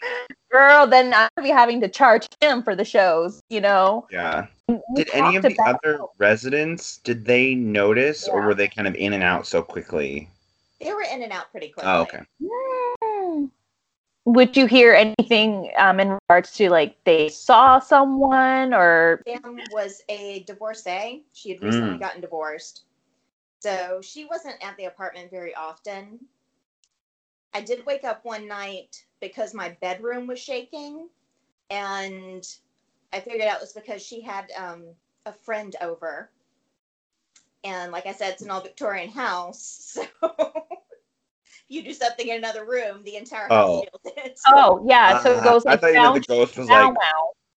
Girl, 0.50 0.86
then 0.86 1.12
I'll 1.14 1.28
be 1.42 1.50
having 1.50 1.80
to 1.82 1.88
charge 1.88 2.26
him 2.40 2.62
for 2.62 2.74
the 2.74 2.84
shows, 2.84 3.40
you 3.50 3.60
know? 3.60 4.06
yeah. 4.10 4.46
We 4.68 4.78
Did 4.94 5.10
any 5.12 5.36
of 5.36 5.42
the 5.42 5.52
about- 5.54 5.80
other 5.84 6.00
residents 6.18 6.98
did 6.98 7.24
they 7.24 7.54
notice, 7.54 8.26
or 8.28 8.42
were 8.42 8.54
they 8.54 8.68
kind 8.68 8.88
of 8.88 8.94
in 8.94 9.12
and 9.12 9.22
out 9.22 9.46
so 9.46 9.62
quickly? 9.62 10.28
They 10.80 10.92
were 10.92 11.04
in 11.12 11.22
and 11.22 11.32
out 11.32 11.50
pretty 11.50 11.68
quickly. 11.68 11.90
Oh, 11.90 12.00
okay. 12.02 12.20
Mm. 12.42 13.50
Would 14.24 14.56
you 14.56 14.66
hear 14.66 14.94
anything 14.94 15.70
um, 15.76 15.98
in 16.00 16.10
regards 16.28 16.52
to 16.52 16.70
like 16.70 16.96
they 17.04 17.28
saw 17.28 17.78
someone 17.80 18.72
or 18.72 19.20
Sam 19.26 19.58
was 19.72 20.02
a 20.08 20.44
divorcee. 20.46 21.24
She 21.32 21.50
had 21.50 21.62
recently 21.62 21.96
Mm. 21.96 22.00
gotten 22.00 22.20
divorced. 22.20 22.82
So 23.62 24.00
she 24.02 24.24
wasn't 24.24 24.56
at 24.64 24.76
the 24.76 24.86
apartment 24.86 25.30
very 25.30 25.54
often. 25.54 26.18
I 27.54 27.60
did 27.60 27.86
wake 27.86 28.04
up 28.04 28.24
one 28.24 28.48
night 28.48 29.04
because 29.20 29.54
my 29.54 29.76
bedroom 29.80 30.26
was 30.26 30.40
shaking. 30.40 31.08
And 31.70 32.44
I 33.12 33.20
figured 33.20 33.42
out 33.42 33.56
it 33.56 33.60
was 33.60 33.72
because 33.72 34.02
she 34.04 34.20
had 34.22 34.50
um, 34.58 34.84
a 35.26 35.32
friend 35.32 35.76
over. 35.80 36.30
And 37.64 37.92
like 37.92 38.06
I 38.06 38.12
said, 38.12 38.32
it's 38.32 38.42
an 38.42 38.50
old 38.50 38.64
Victorian 38.64 39.10
house. 39.10 39.98
So 41.52 41.68
if 41.70 41.76
you 41.76 41.82
do 41.84 41.92
something 41.92 42.28
in 42.28 42.36
another 42.38 42.64
room, 42.66 43.02
the 43.04 43.16
entire 43.16 43.48
house 43.48 43.78
Oh. 43.78 43.80
feels 43.80 44.00
it. 44.16 44.38
oh 44.48 44.84
yeah, 44.88 45.14
so 45.16 45.32
it 45.34 45.42
Uh, 45.42 45.44
goes 45.44 45.64
I 45.66 45.76
thought 45.76 45.94
you 45.94 46.00
down, 46.00 46.12
meant 46.12 46.14
the 46.14 46.20
ghost 46.20 46.56
was 46.58 46.68
down, 46.68 46.94
like 46.94 46.96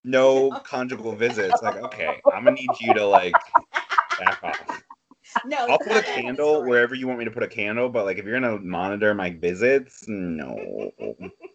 no 0.04 0.52
conjugal 0.64 1.16
visits. 1.16 1.62
Like, 1.62 1.78
okay, 1.78 2.22
I'm 2.32 2.44
gonna 2.46 2.56
need 2.56 2.80
you 2.80 2.94
to 2.96 3.06
like 3.08 3.42
back 4.18 4.44
off. 4.44 4.82
No, 5.46 5.68
I'll 5.68 5.78
put 5.78 5.92
a 5.98 6.02
candle 6.02 6.56
story. 6.56 6.70
wherever 6.70 6.96
you 6.96 7.08
want 7.08 7.20
me 7.20 7.26
to 7.26 7.32
put 7.32 7.44
a 7.44 7.48
candle, 7.48 7.90
but 7.90 8.06
like 8.06 8.18
if 8.18 8.26
you're 8.26 8.40
gonna 8.40 8.60
monitor 8.60 9.14
my 9.14 9.30
visits, 9.32 10.06
no. 10.08 10.92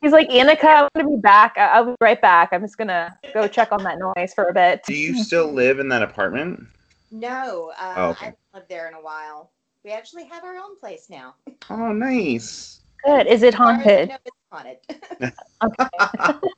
He's 0.02 0.12
like, 0.12 0.28
Annika, 0.30 0.64
I'm 0.64 0.88
gonna 0.94 1.16
be 1.16 1.20
back. 1.20 1.54
I- 1.56 1.68
I'll 1.68 1.86
be 1.86 1.94
right 2.00 2.20
back. 2.20 2.50
I'm 2.52 2.62
just 2.62 2.78
gonna 2.78 3.16
go 3.34 3.46
check 3.48 3.72
on 3.72 3.82
that 3.84 3.98
noise 3.98 4.34
for 4.34 4.44
a 4.48 4.52
bit. 4.54 4.82
Do 4.86 4.94
you 4.94 5.14
still 5.22 5.52
live 5.52 5.78
in 5.78 5.88
that 5.90 6.02
apartment? 6.02 6.66
No, 7.10 7.72
uh, 7.78 7.94
Oh, 7.96 8.08
okay. 8.10 8.20
I 8.20 8.24
haven't 8.26 8.38
lived 8.54 8.68
there 8.68 8.88
in 8.88 8.94
a 8.94 9.00
while. 9.00 9.50
We 9.84 9.90
actually 9.92 10.24
have 10.26 10.44
our 10.44 10.56
own 10.56 10.78
place 10.78 11.08
now. 11.10 11.34
Oh, 11.70 11.92
nice. 11.92 12.80
Good. 13.04 13.26
Is 13.26 13.42
it 13.42 13.54
As 13.54 13.58
far 13.58 13.72
as 13.72 13.78
I 13.78 13.82
haunted? 13.82 14.08
know, 14.10 14.16
it's 14.24 14.36
haunted. 14.52 14.78
Okay. 15.62 16.50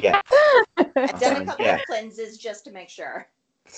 Yeah, 0.00 0.20
I've 0.78 1.20
done 1.20 1.42
a 1.42 1.44
couple 1.44 1.64
yeah. 1.66 1.76
of 1.76 1.84
cleanses 1.86 2.38
just 2.38 2.64
to 2.64 2.70
make 2.72 2.88
sure. 2.88 3.28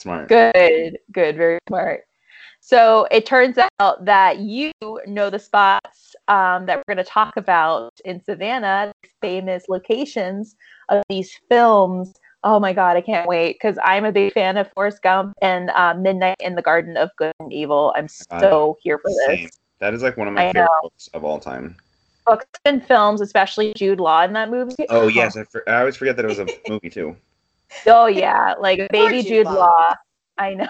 Smart. 0.00 0.28
Good, 0.28 0.98
good, 1.12 1.36
very 1.36 1.58
smart. 1.68 2.02
So 2.64 3.08
it 3.10 3.26
turns 3.26 3.58
out 3.80 4.04
that 4.04 4.38
you 4.38 4.70
know 5.06 5.30
the 5.30 5.38
spots 5.38 6.14
um, 6.28 6.64
that 6.66 6.78
we're 6.78 6.94
going 6.94 7.04
to 7.04 7.10
talk 7.10 7.36
about 7.36 7.92
in 8.04 8.22
Savannah, 8.22 8.92
these 9.02 9.12
famous 9.20 9.64
locations 9.68 10.54
of 10.88 11.02
these 11.08 11.36
films. 11.48 12.12
Oh 12.44 12.60
my 12.60 12.72
God, 12.72 12.96
I 12.96 13.00
can't 13.00 13.28
wait 13.28 13.54
because 13.54 13.78
I'm 13.84 14.04
a 14.04 14.12
big 14.12 14.32
fan 14.32 14.56
of 14.56 14.70
Forrest 14.74 15.02
Gump 15.02 15.34
and 15.42 15.70
uh, 15.70 15.94
Midnight 15.94 16.36
in 16.38 16.54
the 16.54 16.62
Garden 16.62 16.96
of 16.96 17.10
Good 17.16 17.32
and 17.40 17.52
Evil. 17.52 17.92
I'm 17.96 18.06
God. 18.30 18.40
so 18.40 18.76
here 18.80 18.98
for 18.98 19.10
Same. 19.26 19.44
this. 19.44 19.58
That 19.80 19.92
is 19.92 20.02
like 20.04 20.16
one 20.16 20.28
of 20.28 20.34
my 20.34 20.42
I 20.42 20.46
favorite 20.46 20.62
know. 20.62 20.68
books 20.82 21.08
of 21.14 21.24
all 21.24 21.40
time. 21.40 21.74
Books 22.26 22.46
and 22.64 22.86
films, 22.86 23.20
especially 23.20 23.72
Jude 23.74 23.98
Law 23.98 24.22
in 24.22 24.32
that 24.34 24.48
movie. 24.50 24.86
Oh 24.88 25.08
yes, 25.08 25.36
I, 25.36 25.42
for, 25.42 25.68
I 25.68 25.80
always 25.80 25.96
forget 25.96 26.14
that 26.14 26.24
it 26.24 26.28
was 26.28 26.38
a 26.38 26.46
movie 26.68 26.90
too. 26.90 27.16
Oh 27.86 28.06
yeah, 28.06 28.54
like 28.58 28.88
baby 28.92 29.22
Jude 29.22 29.28
Jude 29.28 29.46
Law. 29.46 29.54
Law. 29.54 29.94
I 30.38 30.54
know. 30.54 30.68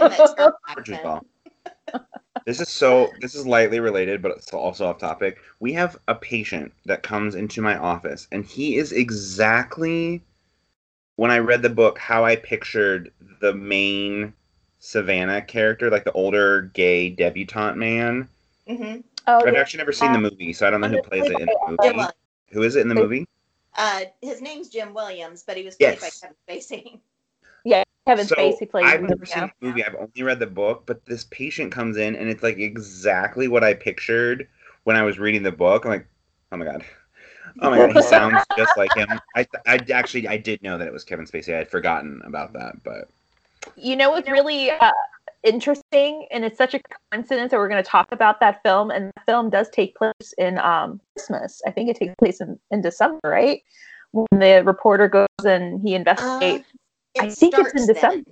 And 0.00 0.12
that 0.12 0.30
Scarlet 0.30 0.54
Or 0.76 0.82
Jude. 0.82 1.00
Law. 1.04 1.20
This 2.46 2.60
is 2.60 2.68
so. 2.68 3.10
This 3.20 3.34
is 3.34 3.46
lightly 3.46 3.80
related, 3.80 4.22
but 4.22 4.32
it's 4.32 4.52
also 4.52 4.86
off 4.86 4.98
topic. 4.98 5.38
We 5.60 5.72
have 5.74 5.98
a 6.08 6.14
patient 6.14 6.72
that 6.86 7.02
comes 7.02 7.34
into 7.34 7.60
my 7.60 7.76
office, 7.76 8.28
and 8.32 8.44
he 8.44 8.76
is 8.76 8.92
exactly 8.92 10.22
when 11.16 11.30
I 11.30 11.38
read 11.38 11.62
the 11.62 11.68
book 11.68 11.98
how 11.98 12.24
I 12.24 12.36
pictured 12.36 13.12
the 13.40 13.52
main 13.52 14.32
Savannah 14.78 15.42
character, 15.42 15.90
like 15.90 16.04
the 16.04 16.12
older 16.12 16.70
gay 16.74 17.10
debutante 17.10 17.76
man. 17.76 18.28
Mhm. 18.68 19.02
Oh, 19.26 19.44
I've 19.44 19.54
yeah. 19.54 19.60
actually 19.60 19.78
never 19.78 19.92
seen 19.92 20.12
the 20.12 20.20
movie, 20.20 20.52
so 20.52 20.66
I 20.66 20.70
don't 20.70 20.80
know 20.80 20.88
who 20.88 21.02
plays 21.02 21.28
it 21.28 21.40
in 21.40 21.46
the 21.46 21.76
movie. 21.82 22.04
Who 22.52 22.62
is 22.62 22.76
it 22.76 22.80
in 22.80 22.88
the 22.88 22.94
movie? 22.94 23.26
Uh, 23.78 24.00
his 24.20 24.42
name's 24.42 24.68
Jim 24.68 24.92
Williams, 24.92 25.44
but 25.46 25.56
he 25.56 25.64
was 25.64 25.76
played 25.76 25.98
Yes. 26.00 26.20
by 26.20 26.28
Kevin 26.28 26.36
Spacey. 26.60 27.00
Yeah, 27.64 27.84
Kevin 28.06 28.26
so 28.26 28.34
Spacey 28.34 28.68
plays 28.68 28.86
I've 28.86 29.02
never 29.02 29.24
seen 29.24 29.50
the 29.60 29.66
movie. 29.68 29.84
I've 29.84 29.94
only 29.94 30.22
read 30.22 30.40
the 30.40 30.46
book, 30.48 30.82
but 30.84 31.04
this 31.06 31.24
patient 31.30 31.70
comes 31.72 31.96
in 31.96 32.16
and 32.16 32.28
it's 32.28 32.42
like 32.42 32.58
exactly 32.58 33.46
what 33.46 33.62
I 33.62 33.74
pictured 33.74 34.48
when 34.84 34.96
I 34.96 35.02
was 35.02 35.18
reading 35.20 35.44
the 35.44 35.52
book. 35.52 35.84
I'm 35.84 35.92
like, 35.92 36.06
oh 36.50 36.56
my 36.56 36.64
god, 36.64 36.84
oh 37.60 37.70
my 37.70 37.78
god, 37.78 37.92
he 37.92 38.02
sounds 38.02 38.42
just 38.56 38.76
like 38.76 38.94
him. 38.94 39.08
I, 39.36 39.46
I 39.66 39.78
actually 39.92 40.26
I 40.26 40.38
did 40.38 40.60
know 40.62 40.76
that 40.76 40.88
it 40.88 40.92
was 40.92 41.04
Kevin 41.04 41.26
Spacey. 41.26 41.54
I 41.54 41.58
had 41.58 41.70
forgotten 41.70 42.20
about 42.24 42.52
that, 42.54 42.82
but 42.82 43.08
You 43.76 43.94
know 43.94 44.10
what's 44.10 44.28
really 44.28 44.70
uh, 44.70 44.90
interesting, 45.44 46.26
and 46.30 46.44
it's 46.44 46.58
such 46.58 46.74
a 46.74 46.80
coincidence 47.12 47.50
that 47.50 47.58
we're 47.58 47.68
going 47.68 47.82
to 47.82 47.88
talk 47.88 48.08
about 48.12 48.40
that 48.40 48.62
film, 48.62 48.90
and 48.90 49.06
the 49.14 49.22
film 49.26 49.50
does 49.50 49.68
take 49.70 49.94
place 49.96 50.34
in 50.38 50.58
um, 50.58 51.00
Christmas. 51.16 51.60
I 51.66 51.70
think 51.70 51.88
it 51.90 51.96
takes 51.96 52.14
place 52.18 52.40
in, 52.40 52.58
in 52.70 52.80
December, 52.80 53.20
right? 53.24 53.62
When 54.12 54.26
the 54.40 54.62
reporter 54.64 55.08
goes 55.08 55.26
and 55.44 55.80
he 55.82 55.94
Uh, 55.94 55.98
investigates. 55.98 56.68
it 57.14 57.22
I 57.22 57.30
think 57.30 57.54
it's 57.58 57.74
in 57.80 57.86
December. 57.86 58.24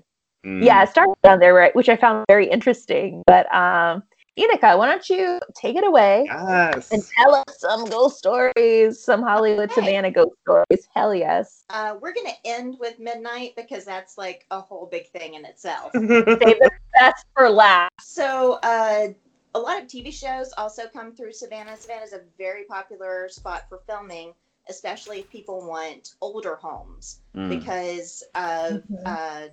then. 0.44 0.60
mm, 0.60 0.64
yeah, 0.64 0.82
it 0.82 0.88
starts 0.88 1.12
down 1.22 1.38
there, 1.38 1.54
right? 1.54 1.75
Which 1.75 1.88
I 1.88 1.96
found 1.96 2.25
very 2.28 2.48
interesting. 2.48 3.22
But 3.26 3.52
um, 3.54 4.02
Inika, 4.38 4.76
why 4.76 4.86
don't 4.86 5.08
you 5.08 5.38
take 5.54 5.76
it 5.76 5.84
away 5.86 6.25
yes. 6.26 6.92
and 6.92 7.02
tell 7.18 7.34
us 7.34 7.44
some 7.58 7.86
ghost 7.86 8.18
stories, 8.18 9.02
some 9.02 9.22
Hollywood 9.22 9.70
Okay. 9.70 9.80
Savannah 9.86 10.10
ghost 10.10 10.34
stories? 10.42 10.86
Hell 10.94 11.14
yes. 11.14 11.64
Uh, 11.70 11.96
we're 12.00 12.12
gonna 12.12 12.36
end 12.44 12.76
with 12.78 12.98
midnight 12.98 13.54
because 13.56 13.84
that's 13.86 14.18
like 14.18 14.44
a 14.50 14.60
whole 14.60 14.86
big 14.86 15.08
thing 15.10 15.34
in 15.34 15.44
itself. 15.46 15.90
Save 15.94 16.06
the 16.06 16.70
best 16.98 17.24
for 17.34 17.48
last. 17.50 17.90
So, 18.00 18.58
uh, 18.62 19.08
a 19.54 19.58
lot 19.58 19.80
of 19.80 19.88
TV 19.88 20.12
shows 20.12 20.52
also 20.58 20.82
come 20.92 21.14
through 21.14 21.32
Savannah. 21.32 21.76
Savannah 21.76 22.04
is 22.04 22.12
a 22.12 22.20
very 22.38 22.64
popular 22.64 23.28
spot 23.30 23.62
for 23.68 23.80
filming, 23.86 24.32
especially 24.68 25.20
if 25.20 25.30
people 25.30 25.66
want 25.66 26.10
older 26.20 26.56
homes 26.56 27.20
Mm. 27.34 27.48
because 27.48 28.22
of 28.34 28.82
Mhm. 28.90 29.02
uh, 29.06 29.48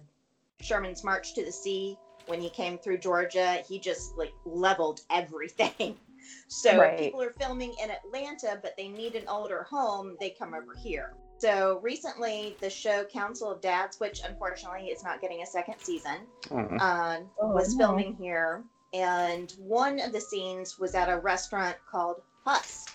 Sherman's 0.62 1.03
March 1.03 1.33
to 1.35 1.45
the 1.45 1.51
Sea. 1.51 1.97
When 2.25 2.39
he 2.41 2.50
came 2.50 2.77
through 2.77 3.00
Georgia, 3.00 3.55
he 3.67 3.79
just 3.79 4.17
like 4.17 4.33
leveled 4.45 5.01
everything. 5.09 5.97
So 6.47 6.79
Right. 6.79 6.93
if 6.93 7.00
people 7.00 7.21
are 7.21 7.33
filming 7.39 7.75
in 7.83 7.91
Atlanta, 7.91 8.57
but 8.62 8.77
they 8.77 8.88
need 8.88 9.15
an 9.15 9.27
older 9.27 9.63
home, 9.63 10.15
they 10.21 10.29
come 10.29 10.53
over 10.53 10.73
here. 10.73 11.13
So 11.39 11.79
recently, 11.81 12.55
the 12.61 12.69
show 12.69 13.03
Council 13.05 13.51
of 13.51 13.59
Dads, 13.61 13.99
which 13.99 14.21
unfortunately 14.27 14.87
is 14.87 15.03
not 15.03 15.19
getting 15.19 15.41
a 15.41 15.45
second 15.45 15.75
season, 15.79 16.17
Aw. 16.51 16.77
uh, 16.79 17.19
Oh, 17.41 17.47
was 17.49 17.75
no. 17.75 17.87
filming 17.87 18.15
here, 18.15 18.63
and 18.93 19.51
one 19.59 19.99
of 19.99 20.13
the 20.13 20.21
scenes 20.21 20.79
was 20.79 20.95
at 20.95 21.09
a 21.09 21.17
restaurant 21.17 21.75
called 21.91 22.21
Husk, 22.45 22.91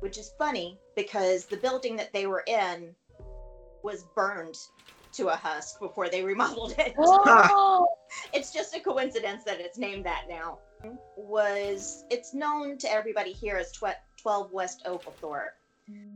which 0.00 0.18
is 0.18 0.32
funny 0.38 0.78
because 0.96 1.46
the 1.46 1.56
building 1.56 1.96
that 1.96 2.12
they 2.12 2.26
were 2.26 2.42
in 2.46 2.94
was 3.84 4.04
burned 4.16 4.56
to 5.12 5.28
a 5.28 5.36
husk 5.36 5.78
before 5.80 6.08
they 6.08 6.22
remodeled 6.32 6.74
it. 6.78 6.94
Oh. 6.98 7.86
it's 8.32 8.52
just 8.52 8.74
a 8.74 8.80
coincidence 8.80 9.44
that 9.44 9.60
it's 9.60 9.78
named 9.78 10.04
that 10.06 10.24
now. 10.28 10.58
Was 11.16 12.04
it's 12.10 12.32
known 12.34 12.78
to 12.78 12.92
everybody 12.92 13.32
here 13.32 13.56
as 13.56 13.72
tw- 13.72 13.98
12 14.22 14.52
West 14.52 14.82
Oglethorpe. 14.86 15.57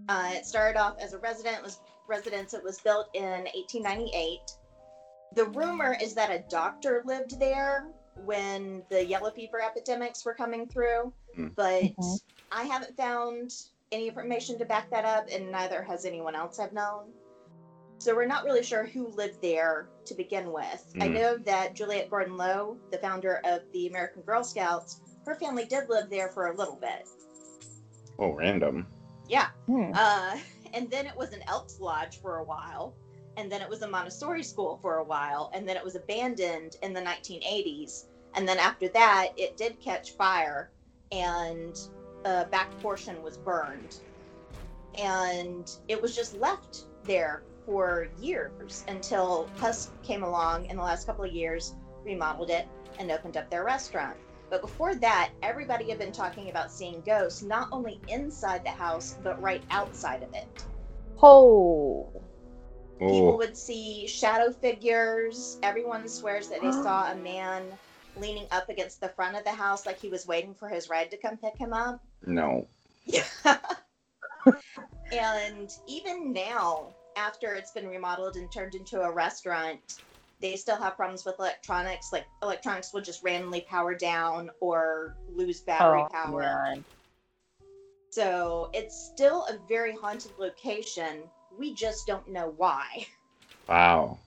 Uh, 0.08 0.30
it 0.34 0.46
started 0.46 0.78
off 0.78 0.96
as 1.00 1.12
a 1.12 1.18
resident 1.18 1.62
was 1.62 1.80
residence. 2.08 2.54
It 2.54 2.62
was 2.62 2.80
built 2.80 3.08
in 3.14 3.22
1898. 3.22 4.40
The 5.34 5.46
rumor 5.46 5.96
is 6.00 6.14
that 6.14 6.30
a 6.30 6.44
doctor 6.50 7.02
lived 7.06 7.38
there, 7.38 7.86
when 8.16 8.82
the 8.90 9.04
yellow 9.04 9.30
fever 9.30 9.62
epidemics 9.62 10.24
were 10.24 10.34
coming 10.34 10.66
through, 10.68 11.12
Mm. 11.38 11.54
but 11.54 11.82
Mhm. 11.82 12.20
I 12.50 12.64
haven't 12.64 12.96
found 12.96 13.54
any 13.90 14.08
information 14.08 14.58
to 14.58 14.66
back 14.66 14.90
that 14.90 15.04
up, 15.06 15.28
and 15.30 15.50
neither 15.50 15.82
has 15.82 16.04
anyone 16.04 16.34
else 16.34 16.58
I've 16.58 16.74
known. 16.74 17.12
So 17.98 18.14
we're 18.14 18.26
not 18.26 18.44
really 18.44 18.62
sure 18.62 18.84
who 18.84 19.08
lived 19.08 19.40
there 19.40 19.88
to 20.06 20.14
begin 20.14 20.52
with. 20.52 20.92
I 21.00 21.08
Mm. 21.08 21.12
know 21.12 21.36
that 21.38 21.74
Juliette 21.74 22.10
Gordon 22.10 22.36
Low, 22.36 22.76
the 22.90 22.98
founder 22.98 23.40
of 23.44 23.62
the 23.72 23.86
American 23.86 24.22
Girl 24.22 24.44
Scouts, 24.44 25.00
her 25.24 25.36
family 25.36 25.64
did 25.64 25.88
live 25.88 26.10
there 26.10 26.28
for 26.28 26.48
a 26.48 26.54
little 26.54 26.76
bit. 26.76 27.08
Oh, 28.18 28.32
random. 28.32 28.91
Yeah. 29.28 29.48
Hmm. 29.66 29.92
Uh, 29.94 30.38
and 30.74 30.90
then 30.90 31.06
it 31.06 31.16
was 31.16 31.32
an 31.32 31.42
Elks 31.46 31.80
Lodge 31.80 32.20
for 32.20 32.38
a 32.38 32.44
while, 32.44 32.94
and 33.36 33.50
then 33.50 33.62
it 33.62 33.68
was 33.68 33.82
a 33.82 33.88
Montessori 33.88 34.42
school 34.42 34.78
for 34.82 34.96
a 34.96 35.04
while, 35.04 35.50
and 35.54 35.68
then 35.68 35.76
it 35.76 35.84
was 35.84 35.96
abandoned 35.96 36.76
in 36.82 36.92
the 36.92 37.00
1980s. 37.00 38.04
And 38.34 38.48
then 38.48 38.58
after 38.58 38.88
that, 38.88 39.32
it 39.36 39.56
did 39.56 39.80
catch 39.80 40.12
fire, 40.12 40.70
and 41.10 41.78
a 42.24 42.46
back 42.46 42.70
portion 42.80 43.22
was 43.22 43.36
burned. 43.36 43.96
And 44.98 45.70
it 45.88 46.00
was 46.00 46.14
just 46.14 46.34
left 46.34 46.84
there 47.04 47.42
for 47.66 48.08
years 48.20 48.84
until 48.88 49.48
Husk 49.56 49.90
came 50.02 50.22
along 50.22 50.66
in 50.66 50.76
the 50.76 50.82
last 50.82 51.06
couple 51.06 51.24
of 51.24 51.32
years, 51.32 51.74
remodeled 52.04 52.50
it, 52.50 52.66
and 52.98 53.10
opened 53.10 53.36
up 53.36 53.50
their 53.50 53.64
restaurant. 53.64 54.16
But 54.52 54.60
before 54.60 54.94
that, 54.96 55.30
everybody 55.42 55.88
had 55.88 55.98
been 55.98 56.12
talking 56.12 56.50
about 56.50 56.70
seeing 56.70 57.00
ghosts, 57.06 57.42
not 57.42 57.70
only 57.72 58.02
inside 58.08 58.62
the 58.62 58.70
house, 58.70 59.16
but 59.24 59.40
right 59.40 59.62
outside 59.70 60.22
of 60.22 60.34
it. 60.34 60.46
Oh. 61.22 62.12
People 62.98 63.32
Oh, 63.32 63.36
would 63.38 63.56
see 63.56 64.06
shadow 64.06 64.52
figures. 64.52 65.58
Everyone 65.62 66.06
swears 66.06 66.50
that 66.50 66.60
they 66.60 66.70
saw 66.84 67.10
a 67.10 67.14
man 67.14 67.78
leaning 68.14 68.46
up 68.50 68.68
against 68.68 69.00
the 69.00 69.08
front 69.08 69.38
of 69.38 69.44
the 69.44 69.52
house 69.52 69.86
like 69.86 69.98
he 69.98 70.10
was 70.10 70.26
waiting 70.26 70.52
for 70.54 70.68
his 70.68 70.90
ride 70.90 71.10
to 71.12 71.16
come 71.16 71.38
pick 71.38 71.56
him 71.56 71.72
up. 71.72 72.02
no. 72.26 72.66
Yeah. 73.06 73.24
and 75.12 75.70
even 75.86 76.30
now, 76.30 76.94
after 77.16 77.54
it's 77.54 77.70
been 77.70 77.88
remodeled 77.88 78.36
and 78.36 78.52
turned 78.52 78.74
into 78.74 79.00
a 79.00 79.10
restaurant, 79.10 79.80
they 80.42 80.56
still 80.56 80.76
have 80.76 80.96
problems 80.96 81.24
with 81.24 81.36
electronics. 81.38 82.12
Like 82.12 82.26
electronics 82.42 82.92
will 82.92 83.00
just 83.00 83.22
randomly 83.22 83.62
power 83.62 83.94
down 83.94 84.50
or 84.60 85.16
lose 85.34 85.60
battery 85.60 86.02
Oh, 86.02 86.08
power. 86.12 86.40
man. 86.40 86.84
So 88.10 88.68
it's 88.74 89.10
still 89.14 89.46
a 89.46 89.56
very 89.68 89.96
haunted 89.96 90.32
location. 90.38 91.22
We 91.58 91.74
just 91.74 92.06
don't 92.06 92.28
know 92.28 92.52
why. 92.56 93.06
Wow. 93.68 94.18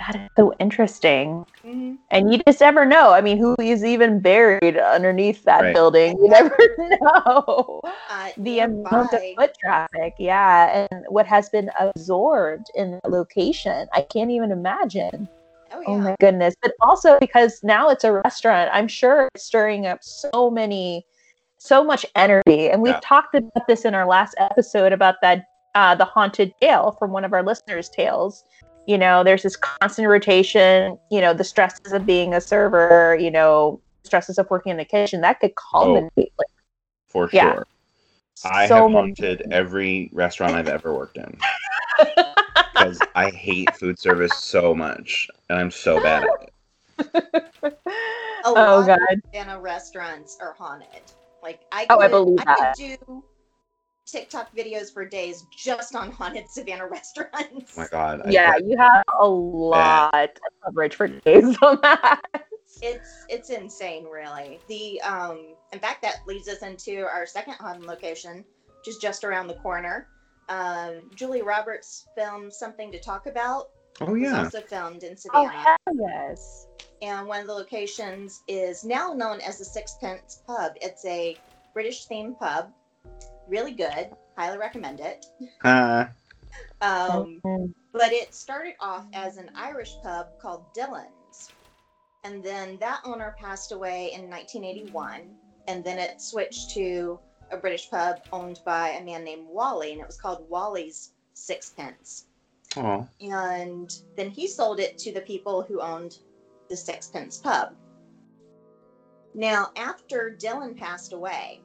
That 0.00 0.16
is 0.16 0.28
so 0.36 0.52
interesting. 0.58 1.44
Mm-hmm. 1.64 1.94
And 2.10 2.32
you 2.32 2.40
just 2.46 2.60
never 2.60 2.84
know. 2.86 3.12
I 3.12 3.20
mean, 3.20 3.38
who 3.38 3.54
is 3.60 3.84
even 3.84 4.20
buried 4.20 4.78
underneath 4.78 5.44
that 5.44 5.60
Right. 5.60 5.74
building? 5.74 6.16
You 6.20 6.28
never 6.30 6.56
know. 7.00 7.80
Uh, 7.84 8.30
The 8.38 8.60
amount 8.60 9.12
of 9.12 9.20
foot 9.36 9.52
traffic, 9.60 10.14
yeah, 10.18 10.86
and 10.90 11.04
what 11.08 11.26
has 11.26 11.48
been 11.50 11.70
absorbed 11.78 12.70
in 12.74 12.92
that 12.92 13.10
location. 13.10 13.86
I 13.92 14.00
can't 14.02 14.30
even 14.30 14.50
imagine. 14.50 15.28
Oh, 15.72 15.82
Oh 15.86 15.98
my 15.98 16.16
goodness. 16.18 16.54
But 16.62 16.72
also 16.80 17.18
because 17.20 17.60
now 17.62 17.90
it's 17.90 18.04
a 18.04 18.12
restaurant, 18.12 18.70
I'm 18.72 18.88
sure 18.88 19.28
it's 19.34 19.44
stirring 19.44 19.86
up 19.86 19.98
so 20.02 20.50
many, 20.50 21.04
so 21.58 21.84
much 21.84 22.04
energy. 22.16 22.70
And 22.70 22.82
we've 22.82 22.94
Yeah. 22.94 23.00
talked 23.02 23.34
about 23.34 23.66
this 23.68 23.84
in 23.84 23.94
our 23.94 24.06
last 24.06 24.34
episode 24.38 24.92
about 24.92 25.16
that, 25.22 25.44
uh, 25.74 25.94
the 25.94 26.04
haunted 26.06 26.52
jail 26.60 26.96
from 26.98 27.12
one 27.12 27.24
of 27.24 27.32
our 27.32 27.42
listeners' 27.44 27.88
tales. 27.90 28.42
You 28.90 28.98
know, 28.98 29.22
there's 29.22 29.44
this 29.44 29.54
constant 29.54 30.08
rotation, 30.08 30.98
you 31.12 31.20
know, 31.20 31.32
the 31.32 31.44
stresses 31.44 31.92
of 31.92 32.04
being 32.04 32.34
a 32.34 32.40
server, 32.40 33.16
you 33.20 33.30
know, 33.30 33.80
stresses 34.02 34.36
of 34.36 34.50
working 34.50 34.72
in 34.72 34.78
the 34.78 34.84
kitchen 34.84 35.20
that 35.20 35.38
could 35.38 35.52
oh, 35.56 35.62
culminate. 35.70 36.10
like, 36.16 36.48
For 37.06 37.30
Yeah. 37.32 37.52
sure. 37.52 37.66
I 38.44 38.66
so 38.66 38.74
have 38.74 38.90
many 38.90 38.96
haunted 38.96 39.44
every 39.52 40.10
restaurant 40.12 40.54
I've 40.56 40.66
ever 40.66 40.92
worked 40.92 41.18
in 41.18 41.38
because 42.72 43.00
I 43.14 43.30
hate 43.30 43.76
food 43.76 43.96
service 43.96 44.34
so 44.34 44.74
much 44.74 45.28
and 45.48 45.56
I'm 45.56 45.70
so 45.70 46.00
bad 46.00 46.24
at 46.24 46.42
it. 46.42 46.52
A 47.62 47.72
oh 48.44 48.54
lot 48.54 48.88
god. 48.88 48.98
of 48.98 49.20
Savannah 49.32 49.60
restaurants 49.60 50.36
are 50.40 50.54
haunted. 50.54 50.88
Like 51.44 51.60
I 51.70 51.86
Oh, 51.90 52.00
I 52.00 52.08
believe 52.08 52.40
I 52.40 52.44
that. 52.44 52.74
could 52.76 52.98
do 53.06 53.24
TikTok 54.10 54.54
videos 54.56 54.92
for 54.92 55.04
days 55.04 55.46
just 55.56 55.94
on 55.94 56.10
haunted 56.12 56.48
Savannah 56.50 56.86
restaurants. 56.90 57.74
Oh 57.76 57.80
my 57.82 57.86
god. 57.88 58.22
I 58.26 58.30
Yeah, 58.30 58.52
bet- 58.52 58.64
you 58.66 58.76
have 58.76 59.04
a 59.20 59.26
lot 59.28 60.14
of 60.24 60.64
coverage 60.64 60.94
for 60.94 61.08
days 61.08 61.56
on 61.62 61.78
that. 61.82 62.20
It's 62.82 63.26
it's 63.28 63.50
insane, 63.50 64.06
really. 64.06 64.58
The 64.68 65.02
um, 65.02 65.54
in 65.72 65.80
fact, 65.80 66.00
that 66.02 66.18
leads 66.26 66.48
us 66.48 66.62
into 66.62 67.00
our 67.04 67.26
second 67.26 67.54
haunted 67.54 67.84
location, 67.84 68.36
which 68.78 68.88
is 68.88 68.96
just 68.96 69.22
around 69.24 69.48
the 69.48 69.54
corner. 69.54 70.06
Um, 70.48 71.10
Julia 71.14 71.44
Roberts' 71.44 72.06
film 72.16 72.50
"Something 72.50 72.90
to 72.92 72.98
Talk 72.98 73.26
About" 73.26 73.66
Oh 74.00 74.12
was 74.12 74.22
yeah. 74.22 74.44
also 74.44 74.60
filmed 74.62 75.02
in 75.02 75.12
Oh 75.12 75.16
Savannah, 75.16 75.48
hell 75.50 75.76
yes. 75.94 76.68
and 77.02 77.26
one 77.26 77.40
of 77.40 77.48
the 77.48 77.52
locations 77.52 78.42
is 78.48 78.82
now 78.82 79.12
known 79.12 79.40
as 79.42 79.58
the 79.58 79.64
Sixpence 79.64 80.40
Pub. 80.46 80.72
It's 80.80 81.04
a 81.04 81.36
British 81.74 82.06
themed 82.08 82.38
pub, 82.38 82.70
really 83.50 83.72
good. 83.72 84.10
Highly 84.36 84.56
recommend 84.58 85.00
it. 85.00 85.26
Uh, 85.62 86.06
Um, 86.80 87.40
but 87.92 88.12
it 88.12 88.34
started 88.34 88.74
off 88.80 89.06
as 89.12 89.36
an 89.36 89.50
Irish 89.54 89.94
pub 90.02 90.26
called 90.40 90.64
Dylan's. 90.74 91.50
And 92.24 92.42
then 92.42 92.76
that 92.80 93.00
owner 93.04 93.34
passed 93.38 93.72
away 93.72 94.12
in 94.12 94.30
1981. 94.30 95.22
And 95.68 95.84
then 95.84 95.98
it 95.98 96.20
switched 96.20 96.70
to 96.70 97.18
a 97.50 97.56
British 97.56 97.90
pub 97.90 98.20
owned 98.32 98.60
by 98.64 98.90
a 98.90 99.04
man 99.04 99.24
named 99.24 99.46
Wally, 99.48 99.92
and 99.92 100.00
it 100.00 100.06
was 100.06 100.16
called 100.20 100.48
Wally's 100.48 101.12
Sixpence. 101.34 102.26
oh. 102.76 103.06
And 103.20 103.92
then 104.16 104.30
he 104.30 104.46
sold 104.46 104.80
it 104.80 104.96
to 104.98 105.12
the 105.12 105.20
people 105.22 105.62
who 105.62 105.80
owned 105.80 106.18
the 106.68 106.76
Sixpence 106.76 107.38
pub. 107.38 107.74
Now, 109.34 109.70
after 109.76 110.36
Dylan 110.40 110.76
passed 110.76 111.12
away, 111.12 111.60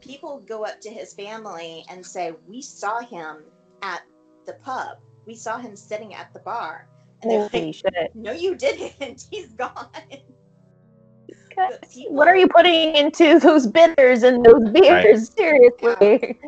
people 0.00 0.40
go 0.46 0.64
up 0.64 0.80
to 0.82 0.90
his 0.90 1.14
family 1.14 1.84
and 1.90 2.04
say, 2.04 2.32
We 2.46 2.62
saw 2.62 3.00
him 3.00 3.44
at 3.82 4.02
the 4.46 4.54
pub. 4.54 4.98
We 5.26 5.34
saw 5.34 5.58
him 5.58 5.76
sitting 5.76 6.14
at 6.14 6.32
the 6.32 6.40
bar. 6.40 6.88
And 7.22 7.30
they're 7.30 7.48
Holy 7.48 7.66
like, 7.66 7.74
shit. 7.74 8.10
No, 8.14 8.32
you 8.32 8.54
didn't. 8.54 9.26
He's 9.30 9.52
gone. 9.52 9.88
People- 11.92 12.14
What 12.14 12.28
are 12.28 12.36
you 12.36 12.48
putting 12.48 12.96
into 12.96 13.38
those 13.38 13.66
bitters 13.66 14.22
and 14.22 14.44
those 14.44 14.68
beers? 14.70 15.32
Seriously. 15.34 16.38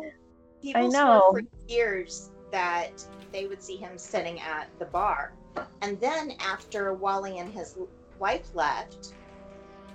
People 0.63 0.83
I 0.83 0.87
know. 0.89 1.29
for 1.33 1.43
years 1.69 2.31
that 2.51 3.05
they 3.33 3.47
would 3.47 3.63
see 3.63 3.77
him 3.77 3.97
sitting 3.99 4.41
at 4.41 4.69
the 4.79 4.87
bar. 4.87 5.33
And 5.81 5.99
then 6.01 6.33
after 6.41 6.93
Wally 6.95 7.39
and 7.39 7.53
his 7.53 7.77
wife 8.19 8.55
left, 8.55 9.15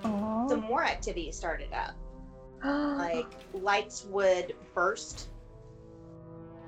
some 0.03 0.61
more 0.61 0.83
activity 0.83 1.31
started 1.31 1.71
up. 1.73 1.93
Like 2.63 3.27
lights 3.53 4.05
would 4.05 4.55
burst, 4.73 5.29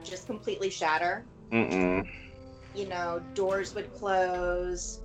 just 0.04 0.26
completely 0.26 0.70
shatter. 0.70 1.26
Mm-mm. 1.52 2.08
You 2.76 2.88
know, 2.88 3.22
doors 3.36 3.76
would 3.76 3.94
close, 3.94 5.02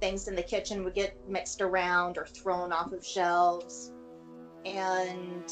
things 0.00 0.28
in 0.28 0.36
the 0.36 0.42
kitchen 0.42 0.84
would 0.84 0.94
get 0.94 1.16
mixed 1.28 1.60
around 1.60 2.18
or 2.18 2.26
thrown 2.26 2.72
off 2.72 2.92
of 2.92 3.04
shelves. 3.04 3.90
And 4.64 5.50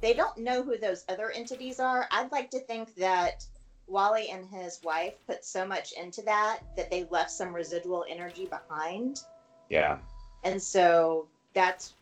they 0.00 0.14
don't 0.14 0.38
know 0.38 0.62
who 0.62 0.78
those 0.78 1.04
other 1.08 1.30
entities 1.30 1.80
are. 1.80 2.06
I'd 2.10 2.32
like 2.32 2.50
to 2.50 2.60
think 2.60 2.94
that 2.96 3.44
Wally 3.86 4.30
and 4.30 4.46
his 4.46 4.80
wife 4.82 5.14
put 5.26 5.44
so 5.44 5.66
much 5.66 5.92
into 5.92 6.22
that 6.22 6.60
that 6.76 6.90
they 6.90 7.06
left 7.10 7.30
some 7.30 7.54
residual 7.54 8.04
energy 8.08 8.46
behind. 8.46 9.20
Yeah. 9.68 9.98
And 10.42 10.62
so 10.62 11.26
that's 11.54 11.94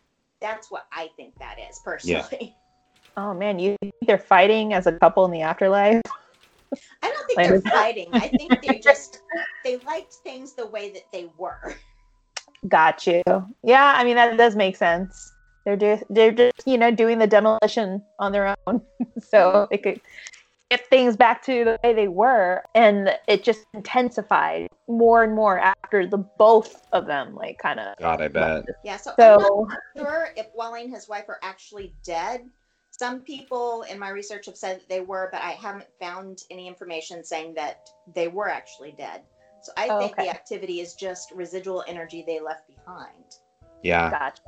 that's 0.43 0.69
what 0.69 0.85
I 0.91 1.09
think 1.15 1.33
that 1.39 1.57
is 1.57 1.79
personally. 1.83 2.55
oh 3.17 3.33
man, 3.33 3.57
you 3.57 3.75
think 3.81 3.93
they're 4.05 4.19
fighting 4.19 4.73
as 4.73 4.85
a 4.85 4.91
couple 4.91 5.25
in 5.25 5.31
the 5.31 5.41
afterlife? 5.41 6.01
I 7.01 7.09
don't 7.09 7.27
think 7.27 7.37
they're 7.37 7.71
fighting. 7.71 8.09
I 8.13 8.27
think 8.27 8.61
they 8.61 8.79
just 8.83 9.21
they 9.63 9.77
liked 9.77 10.13
things 10.23 10.53
the 10.53 10.67
way 10.67 10.91
that 10.91 11.03
they 11.11 11.31
were. 11.37 11.75
Got 12.67 13.07
you. 13.07 13.23
Yeah, 13.63 13.93
I 13.95 14.03
mean 14.03 14.15
that 14.15 14.37
does 14.37 14.55
make 14.55 14.75
sense. 14.75 15.31
They're 15.65 15.77
just 15.77 16.03
they're 16.09 16.31
just 16.31 16.67
you 16.67 16.77
know 16.77 16.91
doing 16.91 17.19
the 17.19 17.27
demolition 17.27 18.03
on 18.19 18.33
their 18.33 18.55
own, 18.67 18.81
so 19.19 19.67
they 19.71 19.77
could 19.77 20.01
get 20.77 20.89
things 20.89 21.15
back 21.15 21.43
to 21.43 21.63
the 21.63 21.79
way 21.83 21.93
they 21.93 22.07
were, 22.07 22.63
and 22.73 23.09
it 23.27 23.43
just 23.43 23.65
intensified 23.73 24.67
more 24.87 25.23
and 25.23 25.33
more 25.35 25.59
after 25.59 26.07
the 26.07 26.17
both 26.17 26.87
of 26.91 27.05
them 27.05 27.35
like 27.35 27.59
kind 27.59 27.79
of. 27.79 27.95
God, 27.99 28.21
I 28.21 28.27
bet. 28.27 28.65
Yeah, 28.83 28.97
so, 28.97 29.11
I'm 29.19 29.29
not 29.29 29.79
So 29.95 29.97
sure 29.97 30.29
if 30.35 30.47
Wally 30.55 30.83
and 30.83 30.93
his 30.93 31.07
wife 31.07 31.25
are 31.29 31.39
actually 31.43 31.93
dead. 32.03 32.41
Some 32.91 33.21
people 33.21 33.83
in 33.83 33.97
my 33.97 34.09
research 34.09 34.45
have 34.45 34.57
said 34.57 34.79
that 34.79 34.89
they 34.89 35.01
were, 35.01 35.29
but 35.31 35.41
I 35.41 35.51
haven't 35.51 35.87
found 35.99 36.39
any 36.51 36.67
information 36.67 37.23
saying 37.23 37.55
that 37.55 37.89
they 38.13 38.27
were 38.27 38.49
actually 38.49 38.93
dead. 38.97 39.21
So 39.61 39.71
I 39.77 39.87
Oh, 39.89 39.99
think 39.99 40.13
okay. 40.13 40.23
the 40.23 40.29
activity 40.29 40.81
is 40.81 40.93
just 40.93 41.31
residual 41.31 41.83
energy 41.87 42.23
they 42.25 42.39
left 42.39 42.67
behind. 42.67 43.37
Yeah. 43.81 44.11
Got 44.11 44.39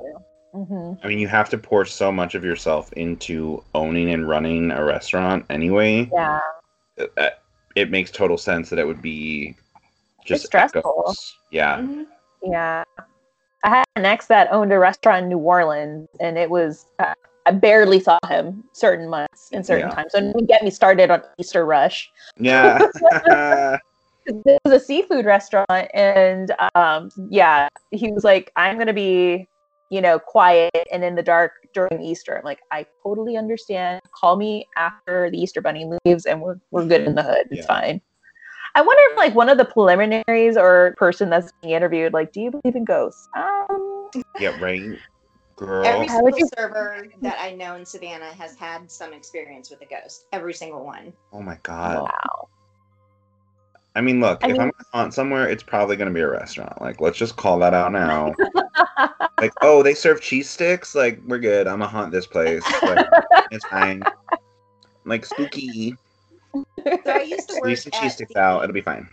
you. 0.55 0.63
hmm 0.65 0.93
I 1.03 1.07
mean, 1.07 1.19
you 1.19 1.27
have 1.27 1.49
to 1.49 1.57
pour 1.57 1.85
so 1.85 2.11
much 2.11 2.35
of 2.35 2.43
yourself 2.43 2.91
into 2.93 3.63
owning 3.73 4.11
and 4.11 4.27
running 4.27 4.71
a 4.71 4.83
restaurant 4.83 5.45
anyway. 5.49 6.09
Yeah. 6.13 6.39
It, 6.97 7.13
uh, 7.17 7.29
it 7.75 7.91
makes 7.91 8.11
total 8.11 8.37
sense 8.37 8.69
that 8.69 8.79
it 8.79 8.87
would 8.87 9.01
be 9.01 9.55
just 10.25 10.45
stressful. 10.45 10.79
echoes. 10.79 11.35
Yeah. 11.51 11.77
Mhm. 11.77 12.05
Yeah. 12.41 12.83
I 13.63 13.69
had 13.69 13.85
an 13.95 14.05
ex 14.05 14.27
that 14.27 14.51
owned 14.51 14.71
a 14.71 14.79
restaurant 14.79 15.23
in 15.23 15.29
New 15.29 15.39
Orleans, 15.39 16.07
and 16.19 16.37
it 16.37 16.49
was, 16.49 16.85
uh, 16.99 17.13
I 17.45 17.51
barely 17.51 17.99
saw 17.99 18.19
him 18.27 18.63
certain 18.73 19.09
months 19.09 19.49
and 19.51 19.65
certain 19.65 19.89
Yeah. 19.89 19.95
times. 19.95 20.11
So 20.11 20.21
don't 20.21 20.47
get 20.47 20.63
me 20.63 20.69
started 20.69 21.09
on 21.11 21.23
Easter 21.37 21.65
Rush. 21.65 22.11
Yeah. 22.37 22.79
It 24.27 24.59
was 24.65 24.73
a 24.73 24.79
seafood 24.83 25.25
restaurant, 25.25 25.87
and 25.93 26.51
um, 26.73 27.11
yeah, 27.29 27.69
he 27.91 28.11
was 28.11 28.23
like, 28.23 28.51
I'm 28.55 28.75
going 28.75 28.87
to 28.87 28.93
be, 28.93 29.47
you 29.89 30.01
know, 30.01 30.19
quiet 30.19 30.71
and 30.91 31.03
in 31.03 31.15
the 31.15 31.23
dark 31.23 31.51
during 31.73 32.01
Easter. 32.01 32.37
I'm 32.37 32.43
like, 32.43 32.59
I 32.71 32.85
totally 33.03 33.37
understand. 33.37 34.01
Call 34.13 34.35
me 34.37 34.67
after 34.77 35.29
the 35.29 35.37
Easter 35.37 35.61
Bunny 35.61 35.89
leaves, 36.05 36.25
and 36.25 36.41
we're, 36.41 36.57
we're 36.71 36.85
good 36.87 37.01
in 37.01 37.15
the 37.15 37.23
hood. 37.23 37.47
It's 37.51 37.61
Yeah. 37.61 37.67
fine. 37.67 38.01
I 38.73 38.81
wonder 38.81 39.01
if 39.11 39.17
like 39.17 39.35
one 39.35 39.47
of 39.47 39.57
the 39.57 39.63
preliminaries 39.65 40.57
or 40.57 40.95
person 40.97 41.29
that's 41.29 41.51
being 41.61 41.73
interviewed, 41.75 42.11
like, 42.13 42.33
do 42.33 42.41
you 42.41 42.51
believe 42.51 42.75
in 42.75 42.83
ghosts? 42.83 43.29
Um, 43.35 44.09
yeah, 44.39 44.59
right. 44.61 44.81
Girl. 45.55 45.85
Every 45.85 46.09
single 46.09 46.37
you- 46.39 46.49
server 46.57 47.05
that 47.21 47.37
I 47.39 47.51
know 47.53 47.75
in 47.75 47.85
Savannah 47.85 48.33
has 48.33 48.57
had 48.57 48.91
some 48.91 49.13
experience 49.13 49.69
with 49.69 49.81
a 49.81 49.85
ghost. 49.85 50.25
Every 50.33 50.53
single 50.53 50.83
one. 50.83 51.13
oh 51.31 51.41
my 51.41 51.57
god. 51.63 52.03
wow. 52.03 52.49
I 53.95 54.01
mean, 54.01 54.19
look, 54.19 54.43
I 54.43 54.47
if 54.47 54.53
mean- 54.53 54.61
I'm 54.61 54.71
gonna 54.71 54.85
haunt 54.93 55.13
somewhere, 55.13 55.47
it's 55.47 55.63
probably 55.63 55.95
gonna 55.95 56.11
be 56.11 56.19
a 56.21 56.29
restaurant. 56.29 56.81
Like, 56.81 56.99
let's 57.01 57.17
just 57.17 57.37
call 57.37 57.59
that 57.59 57.73
out 57.73 57.91
now. 57.93 58.33
like, 59.39 59.53
oh, 59.61 59.81
they 59.83 59.93
serve 59.93 60.21
cheese 60.21 60.49
sticks. 60.49 60.95
Like, 60.95 61.21
we're 61.25 61.39
good. 61.39 61.67
I'm 61.67 61.79
gonna 61.79 61.89
haunt 61.89 62.11
this 62.11 62.27
place. 62.27 62.63
Like, 62.81 63.07
it's 63.51 63.65
fine. 63.67 64.03
Like 65.05 65.25
spooky. 65.25 65.95
So 66.53 66.65
I 67.05 67.21
used 67.21 67.47
to 67.49 67.55
work 67.55 67.65
Leave 67.65 67.79
some 67.79 67.91
cheese 67.91 68.13
sticks 68.15 68.33
the- 68.33 68.39
out. 68.39 68.63
It'll 68.63 68.73
be 68.73 68.81
fine. 68.81 69.07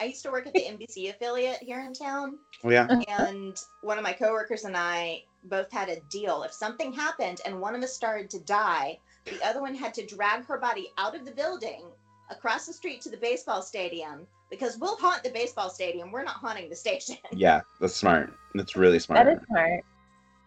I 0.00 0.06
used 0.06 0.22
to 0.24 0.32
work 0.32 0.46
at 0.48 0.52
the 0.52 0.60
NBC 0.64 1.10
affiliate 1.10 1.58
here 1.62 1.78
in 1.80 1.92
town, 1.94 2.36
Oh 2.64 2.70
yeah. 2.70 2.88
and 3.08 3.56
one 3.82 3.98
of 3.98 4.02
my 4.04 4.12
coworkers 4.12 4.64
and 4.64 4.76
I 4.76 5.22
both 5.44 5.70
had 5.70 5.88
a 5.88 6.00
deal. 6.10 6.42
If 6.42 6.52
something 6.52 6.92
happened 6.92 7.40
and 7.46 7.60
one 7.60 7.76
of 7.76 7.82
us 7.84 7.92
started 7.92 8.28
to 8.30 8.40
die, 8.40 8.98
the 9.26 9.40
other 9.46 9.60
one 9.60 9.76
had 9.76 9.94
to 9.94 10.04
drag 10.06 10.44
her 10.46 10.58
body 10.58 10.90
out 10.98 11.14
of 11.14 11.24
the 11.24 11.30
building 11.30 11.84
across 12.30 12.66
the 12.66 12.72
street 12.72 13.00
to 13.02 13.10
the 13.10 13.16
baseball 13.16 13.62
stadium 13.62 14.26
because 14.50 14.78
we'll 14.78 14.96
haunt 14.96 15.22
the 15.22 15.30
baseball 15.30 15.70
stadium. 15.70 16.12
We're 16.12 16.24
not 16.24 16.36
haunting 16.36 16.68
the 16.68 16.76
station. 16.76 17.16
Yeah, 17.32 17.62
that's 17.80 17.94
smart. 17.94 18.34
That's 18.54 18.76
really 18.76 18.98
smart. 18.98 19.24
That 19.24 19.32
is 19.32 19.38
smart. 19.48 19.84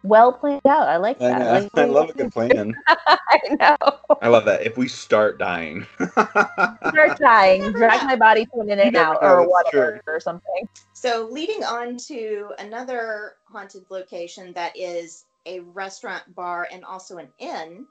Well 0.03 0.31
planned 0.31 0.61
out. 0.67 0.87
I 0.87 0.97
like 0.97 1.17
that. 1.17 1.39
know. 1.39 1.51
Like, 1.51 1.71
I 1.75 1.85
love 1.85 2.09
a 2.09 2.13
good 2.13 2.31
plan. 2.31 2.75
I 2.87 3.39
know. 3.59 3.77
I 4.21 4.27
love 4.27 4.45
that. 4.45 4.63
If 4.63 4.77
we 4.77 4.87
start 4.87 5.39
dying. 5.39 5.87
Start 5.99 7.17
dying, 7.19 7.71
drag 7.71 8.01
know. 8.01 8.07
my 8.07 8.15
body 8.15 8.45
to 8.45 8.59
an 8.59 8.69
in 8.69 8.79
and 8.79 8.95
out 8.95 9.17
or 9.23 9.39
oh, 9.39 9.39
that's 9.39 9.51
whatever 9.73 10.01
true. 10.05 10.13
or 10.13 10.19
something. 10.19 10.69
So, 10.93 11.27
leading 11.31 11.63
on 11.63 11.97
to 12.07 12.51
another 12.59 13.33
haunted 13.45 13.85
location 13.89 14.53
that 14.53 14.77
is 14.77 15.25
a 15.47 15.61
restaurant, 15.61 16.23
bar, 16.35 16.67
and 16.71 16.85
also 16.85 17.17
an 17.17 17.29
inn. 17.39 17.87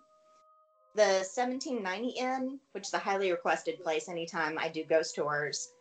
The 0.94 1.24
1790 1.34 2.08
Inn, 2.20 2.60
which 2.72 2.86
is 2.86 2.94
a 2.94 2.98
highly 2.98 3.30
requested 3.32 3.82
place 3.82 4.08
anytime 4.08 4.56
I 4.58 4.68
do 4.68 4.84
ghost 4.84 5.16
tours, 5.16 5.72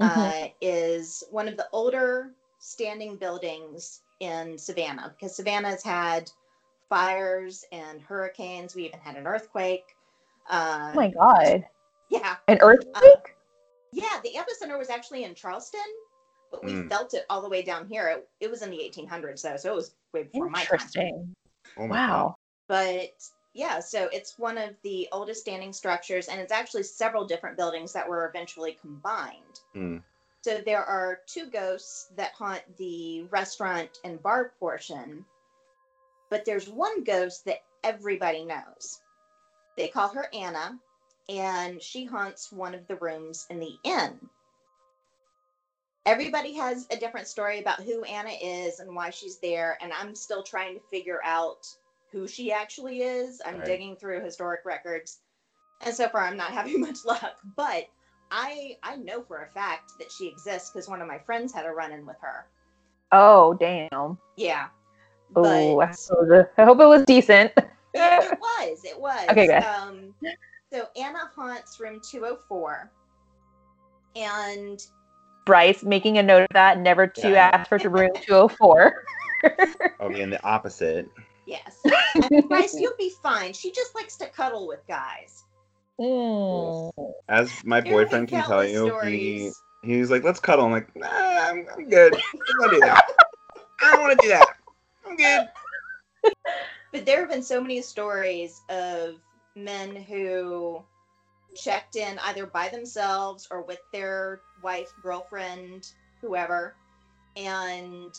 uh, 0.00 0.48
is 0.60 1.22
one 1.30 1.46
of 1.48 1.56
the 1.56 1.68
older 1.72 2.32
standing 2.58 3.16
buildings 3.16 4.02
in 4.20 4.58
Savannah 4.58 5.14
because 5.16 5.36
Savannah's 5.36 5.84
had 5.84 6.30
fires 6.88 7.64
and 7.70 8.00
hurricanes. 8.02 8.74
We 8.74 8.86
even 8.86 8.98
had 9.00 9.16
an 9.16 9.26
earthquake. 9.26 9.84
Uh, 10.50 10.90
Oh 10.92 10.96
my 10.96 11.08
god. 11.10 11.64
yeah, 12.08 12.36
An 12.48 12.58
earthquake? 12.60 13.36
yeah, 13.92 14.20
the 14.22 14.32
epicenter 14.36 14.78
was 14.78 14.90
actually 14.90 15.24
in 15.24 15.34
Charleston, 15.34 15.80
but 16.50 16.64
we 16.64 16.72
Mm. 16.72 16.88
felt 16.88 17.14
it 17.14 17.24
all 17.30 17.40
the 17.40 17.48
way 17.48 17.62
down 17.62 17.86
here. 17.88 18.08
It, 18.08 18.28
it 18.40 18.50
was 18.50 18.62
in 18.62 18.70
the 18.70 18.78
1800s, 18.80 19.42
though, 19.42 19.56
so 19.56 19.72
it 19.72 19.76
was 19.76 19.94
way 20.12 20.24
before 20.24 20.48
my 20.48 20.58
time. 20.64 20.74
Interesting. 20.74 21.34
Oh 21.78 21.86
my 21.86 21.96
God. 21.96 22.08
Wow. 22.08 22.34
But 22.68 23.12
yeah, 23.56 23.80
so 23.80 24.08
it's 24.12 24.38
one 24.38 24.58
of 24.58 24.70
the 24.82 25.08
oldest 25.12 25.40
standing 25.40 25.72
structures, 25.72 26.28
and 26.28 26.40
it's 26.40 26.52
actually 26.52 26.82
several 26.82 27.26
different 27.26 27.56
buildings 27.56 27.92
that 27.94 28.08
were 28.08 28.28
eventually 28.28 28.76
combined. 28.80 29.60
Hmm. 29.72 29.96
So 30.42 30.58
there 30.64 30.84
are 30.84 31.20
two 31.26 31.46
ghosts 31.50 32.08
that 32.16 32.32
haunt 32.32 32.62
the 32.76 33.24
restaurant 33.30 33.98
and 34.04 34.22
bar 34.22 34.52
portion, 34.60 35.24
but 36.30 36.44
there's 36.44 36.68
one 36.68 37.02
ghost 37.02 37.46
that 37.46 37.64
everybody 37.82 38.44
knows. 38.44 39.00
They 39.76 39.88
call 39.88 40.10
her 40.10 40.28
Anna, 40.34 40.78
and 41.28 41.82
she 41.82 42.04
haunts 42.04 42.52
one 42.52 42.74
of 42.74 42.86
the 42.86 42.96
rooms 42.96 43.46
in 43.48 43.58
the 43.58 43.74
inn. 43.84 44.20
Everybody 46.04 46.52
has 46.54 46.86
a 46.90 46.96
different 46.96 47.26
story 47.26 47.58
about 47.58 47.80
who 47.80 48.04
Anna 48.04 48.30
is 48.40 48.78
and 48.80 48.94
why 48.94 49.10
she's 49.10 49.38
there, 49.38 49.78
and 49.80 49.92
I'm 49.92 50.14
still 50.14 50.42
trying 50.42 50.74
to 50.74 50.86
figure 50.90 51.20
out 51.24 51.66
who 52.16 52.26
she 52.26 52.50
actually 52.50 53.02
is. 53.02 53.42
I'm 53.44 53.56
Right. 53.56 53.66
digging 53.66 53.94
through 53.96 54.24
historic 54.24 54.60
records, 54.64 55.18
and 55.82 55.94
so 55.94 56.08
far 56.08 56.22
I'm 56.22 56.36
not 56.36 56.50
having 56.60 56.80
much 56.80 57.04
luck. 57.04 57.36
But 57.56 57.84
I 58.30 58.78
I 58.82 58.96
know 58.96 59.22
for 59.22 59.42
a 59.42 59.48
fact 59.50 59.92
that 59.98 60.10
she 60.10 60.26
exists 60.28 60.70
because 60.70 60.88
one 60.88 61.02
of 61.02 61.08
my 61.08 61.18
friends 61.18 61.52
had 61.52 61.66
a 61.66 61.70
run-in 61.70 62.06
with 62.06 62.16
her. 62.22 62.46
Oh 63.12 63.52
damn. 63.54 64.16
Yeah, 64.36 64.68
Oh, 65.36 65.80
I 65.80 65.88
hope 65.88 66.30
it- 66.30 66.52
I 66.56 66.64
hope 66.64 66.80
it 66.80 66.86
was 66.86 67.04
decent. 67.04 67.52
yeah, 67.94 68.22
it 68.22 68.38
was 68.40 68.84
it 68.84 68.98
was. 68.98 69.28
Okay, 69.30 69.46
good. 69.46 69.62
Um, 69.62 70.14
so 70.72 70.86
Anna 70.96 71.30
haunts 71.36 71.78
room 71.78 72.00
204, 72.10 72.90
and 74.16 74.82
Bryce 75.44 75.84
making 75.84 76.16
a 76.18 76.22
note 76.22 76.42
of 76.42 76.48
that, 76.54 76.78
never 76.78 77.06
to 77.06 77.28
Yeah. 77.28 77.50
ask 77.52 77.68
for 77.68 77.88
room 77.90 78.10
204. 78.22 79.04
I'll 80.00 80.08
be 80.08 80.20
in 80.22 80.30
the 80.30 80.42
opposite. 80.42 81.08
yes, 81.46 81.80
Bryce, 82.48 82.74
you'll 82.78 82.96
be 82.98 83.12
fine. 83.22 83.52
She 83.52 83.72
just 83.72 83.94
likes 83.94 84.16
to 84.16 84.26
cuddle 84.26 84.66
with 84.66 84.86
guys. 84.86 85.44
Mm. 85.98 86.92
As 87.28 87.50
my 87.64 87.80
There 87.80 87.92
boyfriend 87.92 88.28
can 88.28 88.44
tell 88.44 88.64
you, 88.64 88.98
he 89.00 89.50
he's 89.82 90.10
like, 90.10 90.24
"Let's 90.24 90.40
cuddle." 90.40 90.66
I'm 90.66 90.72
like, 90.72 90.94
"Nah, 90.94 91.08
I'm, 91.08 91.66
I'm 91.72 91.88
good. 91.88 92.14
I 92.14 92.20
don't 92.48 92.58
want 92.60 92.72
to 92.72 92.76
do 92.76 92.80
that. 92.80 93.04
I 93.80 93.90
don't 93.92 94.00
want 94.02 94.20
to 94.20 94.26
do 94.26 94.28
that. 94.28 94.46
I'm 95.06 95.16
good." 95.16 95.48
But 96.92 97.04
there 97.04 97.20
have 97.20 97.30
been 97.30 97.42
so 97.42 97.60
many 97.60 97.82
stories 97.82 98.62
of 98.68 99.16
men 99.54 99.96
who 99.96 100.82
checked 101.54 101.96
in 101.96 102.18
either 102.20 102.46
by 102.46 102.68
themselves 102.68 103.48
or 103.50 103.62
with 103.62 103.80
their 103.92 104.40
wife, 104.62 104.92
girlfriend, 105.02 105.90
whoever, 106.20 106.74
and 107.36 108.14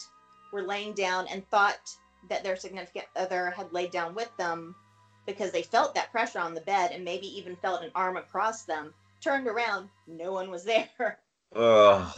were 0.51 0.63
laying 0.63 0.93
down 0.93 1.27
and 1.27 1.47
thought 1.49 1.89
that 2.29 2.43
their 2.43 2.55
significant 2.55 3.05
other 3.15 3.51
had 3.51 3.71
laid 3.73 3.91
down 3.91 4.15
with 4.15 4.35
them 4.37 4.75
because 5.25 5.51
they 5.51 5.61
felt 5.61 5.93
that 5.93 6.11
pressure 6.11 6.39
on 6.39 6.53
the 6.53 6.61
bed 6.61 6.91
and 6.91 7.03
maybe 7.03 7.27
even 7.37 7.55
felt 7.57 7.83
an 7.83 7.91
arm 7.93 8.17
across 8.17 8.63
them. 8.63 8.93
Turned 9.21 9.47
around, 9.47 9.89
no 10.07 10.31
one 10.31 10.49
was 10.49 10.63
there. 10.63 11.19
Ugh. 11.55 12.13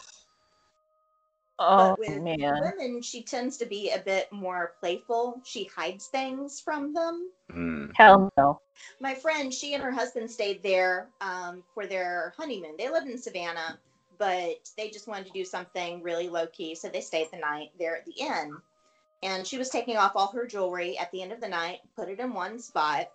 Oh 1.61 1.89
but 1.89 1.99
with 1.99 2.21
man. 2.21 2.61
women, 2.61 3.01
she 3.01 3.21
tends 3.21 3.57
to 3.57 3.65
be 3.65 3.89
a 3.89 3.99
bit 3.99 4.31
more 4.31 4.75
playful. 4.79 5.41
She 5.43 5.65
hides 5.65 6.07
things 6.07 6.61
from 6.61 6.93
them. 6.93 7.29
Mm. 7.51 7.91
Hell 7.95 8.31
no. 8.37 8.61
my 9.01 9.13
friend, 9.13 9.53
she 9.53 9.73
and 9.73 9.83
her 9.83 9.91
husband 9.91 10.31
stayed 10.31 10.63
there 10.63 11.09
um, 11.19 11.63
for 11.73 11.85
their 11.85 12.33
honeymoon. 12.37 12.75
They 12.77 12.89
lived 12.89 13.07
in 13.07 13.17
Savannah, 13.17 13.77
but 14.17 14.69
they 14.77 14.89
just 14.89 15.07
wanted 15.07 15.27
to 15.27 15.33
do 15.33 15.43
something 15.43 16.01
really 16.01 16.29
low 16.29 16.47
key, 16.47 16.75
so 16.75 16.87
they 16.87 17.01
stayed 17.01 17.27
the 17.31 17.37
night 17.37 17.71
there 17.77 17.97
at 17.97 18.05
the 18.05 18.13
inn. 18.13 18.55
And 19.21 19.45
she 19.45 19.57
was 19.57 19.69
taking 19.69 19.97
off 19.97 20.15
all 20.15 20.31
her 20.31 20.45
jewelry 20.45 20.97
at 20.97 21.11
the 21.11 21.21
end 21.21 21.31
of 21.31 21.41
the 21.41 21.47
night, 21.47 21.79
put 21.95 22.09
it 22.09 22.19
in 22.19 22.33
one 22.33 22.59
spot. 22.59 23.09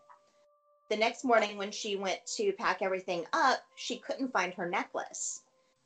The 0.90 0.96
next 0.96 1.24
morning, 1.24 1.56
when 1.56 1.70
she 1.70 1.96
went 1.96 2.20
to 2.36 2.52
pack 2.52 2.82
everything 2.82 3.24
up, 3.32 3.60
she 3.76 3.96
couldn't 3.98 4.32
find 4.32 4.52
her 4.54 4.68
necklace. 4.68 5.40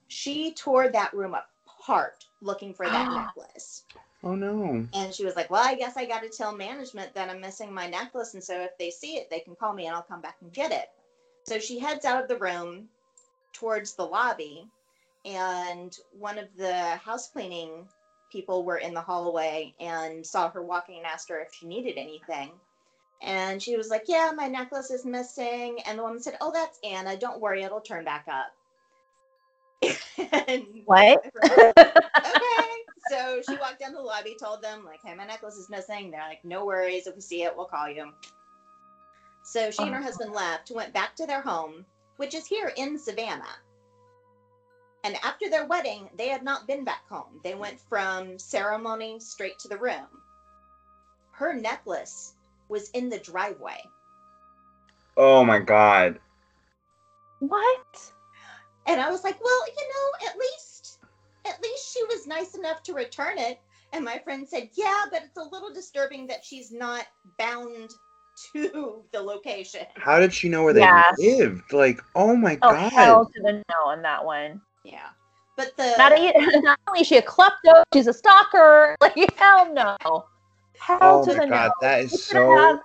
She 0.08 0.52
tore 0.54 0.88
that 0.88 1.14
room 1.14 1.34
apart 1.34 2.24
looking 2.40 2.74
for 2.74 2.86
that 2.86 3.12
necklace. 3.36 3.84
Oh 4.24 4.34
no. 4.34 4.86
And 4.92 5.14
she 5.14 5.24
was 5.24 5.36
like, 5.36 5.50
Well, 5.50 5.64
I 5.64 5.76
guess 5.76 5.96
I 5.96 6.04
got 6.04 6.22
to 6.22 6.28
tell 6.28 6.54
management 6.54 7.14
that 7.14 7.30
I'm 7.30 7.40
missing 7.40 7.72
my 7.72 7.88
necklace. 7.88 8.34
And 8.34 8.42
so 8.42 8.60
if 8.60 8.76
they 8.78 8.90
see 8.90 9.16
it, 9.16 9.30
they 9.30 9.40
can 9.40 9.54
call 9.54 9.72
me 9.72 9.86
and 9.86 9.94
I'll 9.94 10.02
come 10.02 10.20
back 10.20 10.36
and 10.40 10.52
get 10.52 10.72
it. 10.72 10.86
So 11.44 11.58
she 11.58 11.78
heads 11.78 12.04
out 12.04 12.20
of 12.22 12.28
the 12.28 12.38
room 12.38 12.88
towards 13.52 13.94
the 13.94 14.04
lobby. 14.04 14.68
And 15.24 15.96
one 16.12 16.38
of 16.38 16.48
the 16.56 16.96
house 16.96 17.28
cleaning 17.30 17.86
people 18.30 18.64
were 18.64 18.78
in 18.78 18.94
the 18.94 19.00
hallway 19.00 19.74
and 19.80 20.26
saw 20.26 20.50
her 20.50 20.62
walking 20.62 20.98
and 20.98 21.06
asked 21.06 21.28
her 21.28 21.40
if 21.40 21.52
she 21.52 21.66
needed 21.66 21.96
anything. 21.96 22.50
And 23.20 23.62
she 23.62 23.76
was 23.76 23.88
like, 23.88 24.04
Yeah, 24.06 24.32
my 24.34 24.48
necklace 24.48 24.90
is 24.90 25.04
missing. 25.04 25.78
And 25.86 25.98
the 25.98 26.02
woman 26.02 26.20
said, 26.20 26.36
Oh, 26.40 26.52
that's 26.52 26.78
Anna. 26.84 27.16
Don't 27.16 27.40
worry, 27.40 27.62
it'll 27.62 27.80
turn 27.80 28.04
back 28.04 28.26
up. 28.28 28.54
And 30.48 30.64
What? 30.84 31.24
okay. 31.44 32.68
So 33.10 33.40
she 33.48 33.56
walked 33.56 33.80
down 33.80 33.92
the 33.92 34.00
lobby, 34.00 34.36
told 34.38 34.62
them, 34.62 34.84
like, 34.84 35.00
hey, 35.02 35.14
my 35.14 35.26
necklace 35.26 35.56
is 35.56 35.70
missing. 35.70 36.10
They're 36.10 36.20
like, 36.20 36.44
no 36.44 36.66
worries. 36.66 37.06
If 37.06 37.14
we 37.14 37.20
see 37.20 37.42
it, 37.44 37.56
we'll 37.56 37.66
call 37.66 37.88
you. 37.88 38.12
So 39.42 39.70
she 39.70 39.82
and 39.82 39.92
her 39.92 39.96
uh-huh. 39.96 40.04
husband 40.04 40.32
left, 40.32 40.70
went 40.70 40.92
back 40.92 41.16
to 41.16 41.26
their 41.26 41.40
home, 41.40 41.86
which 42.16 42.34
is 42.34 42.46
here 42.46 42.72
in 42.76 42.98
Savannah. 42.98 43.56
And 45.04 45.16
after 45.22 45.48
their 45.48 45.66
wedding, 45.66 46.10
they 46.16 46.28
had 46.28 46.42
not 46.42 46.66
been 46.66 46.84
back 46.84 47.08
home. 47.08 47.40
They 47.44 47.54
went 47.54 47.80
from 47.80 48.38
ceremony 48.38 49.20
straight 49.20 49.58
to 49.60 49.68
the 49.68 49.78
room. 49.78 50.06
Her 51.32 51.54
necklace 51.54 52.34
was 52.68 52.90
in 52.90 53.08
the 53.08 53.18
driveway. 53.18 53.82
Oh 55.16 55.44
my 55.44 55.58
god. 55.58 56.18
what? 57.40 58.12
And 58.86 59.00
I 59.00 59.10
was 59.10 59.24
like, 59.24 59.42
well, 59.42 59.64
you 59.68 59.88
know, 59.88 60.28
at 60.30 60.36
least 60.38 60.98
at 61.46 61.62
least 61.62 61.92
she 61.94 62.04
was 62.04 62.26
nice 62.26 62.54
enough 62.54 62.82
to 62.84 62.92
return 62.92 63.38
it. 63.38 63.58
And 63.92 64.04
my 64.04 64.18
friend 64.18 64.46
said, 64.46 64.70
yeah, 64.74 65.04
but 65.10 65.22
it's 65.24 65.36
a 65.38 65.48
little 65.50 65.72
disturbing 65.72 66.26
that 66.26 66.44
she's 66.44 66.70
not 66.72 67.06
bound 67.38 67.90
to 68.52 69.02
the 69.12 69.20
location. 69.20 69.86
How 69.96 70.20
did 70.20 70.32
she 70.32 70.48
know 70.48 70.64
where 70.64 70.74
they 70.74 70.82
Yeah. 70.82 71.10
lived? 71.18 71.72
Like, 71.72 72.00
oh 72.14 72.36
my 72.36 72.56
Oh, 72.62 72.72
god. 72.72 72.92
hell 72.94 73.26
to 73.34 73.42
the 73.42 73.52
no 73.52 73.90
on 73.90 74.02
that 74.02 74.24
one. 74.24 74.60
Yeah. 74.90 75.08
But 75.56 75.76
the 75.76 75.94
Not, 75.98 76.12
a, 76.12 76.60
not 76.62 76.78
only 76.88 77.00
is 77.02 77.06
she 77.06 77.16
a 77.18 77.22
klepto, 77.22 77.82
she's 77.92 78.06
a 78.06 78.12
stalker. 78.12 78.96
Like, 79.00 79.32
hell 79.38 79.72
no. 79.72 79.96
Hell 80.78 80.98
Oh 81.02 81.24
to 81.24 81.34
my 81.34 81.40
the 81.40 81.46
god, 81.50 81.72
no. 81.82 81.88
that 81.88 82.02
You 82.10 82.18
so. 82.18 82.56
have- 82.56 82.80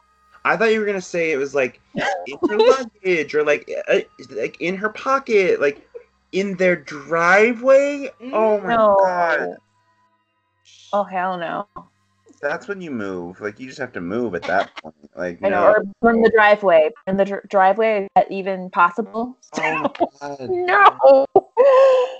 I 0.45 0.57
thought 0.57 0.73
you 0.73 0.81
were 0.81 0.85
gonna 0.85 0.99
say 0.99 1.31
it 1.31 1.37
was 1.37 1.55
like 1.55 1.79
in 1.95 2.37
her 2.49 2.57
luggage 3.05 3.33
or 3.33 3.43
like 3.45 3.71
uh, 3.87 3.99
like 4.31 4.57
in 4.59 4.75
her 4.75 4.89
pocket, 4.89 5.61
like 5.61 5.87
in 6.33 6.57
their 6.57 6.75
driveway. 6.75 8.09
Oh 8.33 8.59
my 8.59 8.75
No. 8.75 8.95
god, 8.99 9.55
Oh, 10.91 11.03
hell 11.03 11.37
no. 11.37 11.67
That's 12.43 12.67
when 12.67 12.81
you 12.81 12.91
move. 12.91 13.41
Like 13.41 13.59
you 13.59 13.67
just 13.67 13.79
have 13.79 13.93
to 13.93 14.01
move 14.01 14.35
at 14.35 14.43
that 14.43 14.69
point. 14.83 14.95
Like 15.15 15.39
I 15.43 15.49
know, 15.49 15.61
no. 15.61 15.67
or 15.71 15.83
from 16.01 16.21
the 16.21 16.29
driveway. 16.29 16.91
In 17.07 17.17
the 17.17 17.25
dr- 17.25 17.47
driveway, 17.49 18.03
is 18.03 18.09
that 18.15 18.31
even 18.31 18.69
possible? 18.69 19.37
Oh 19.53 19.91
god. 20.19 20.49
no. 20.49 21.25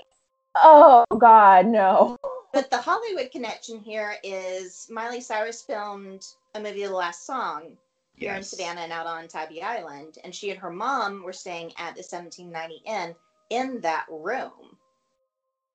Oh, 0.56 1.04
God, 1.18 1.66
no. 1.66 2.16
but 2.52 2.70
the 2.70 2.78
Hollywood 2.78 3.30
connection 3.32 3.80
here 3.80 4.16
is 4.22 4.86
Miley 4.90 5.20
Cyrus 5.20 5.62
filmed 5.62 6.24
a 6.54 6.60
movie, 6.60 6.84
The 6.84 6.92
Last 6.92 7.26
Song, 7.26 7.76
here 8.14 8.34
in 8.34 8.42
Savannah 8.42 8.82
and 8.82 8.92
out 8.92 9.06
on 9.06 9.26
Tybee 9.26 9.62
Island. 9.62 10.18
And 10.22 10.34
she 10.34 10.50
and 10.50 10.60
her 10.60 10.70
mom 10.70 11.24
were 11.24 11.32
staying 11.32 11.72
at 11.76 11.96
the 11.96 12.04
1790 12.08 12.82
Inn 12.86 13.14
in 13.50 13.80
that 13.80 14.06
room. 14.08 14.76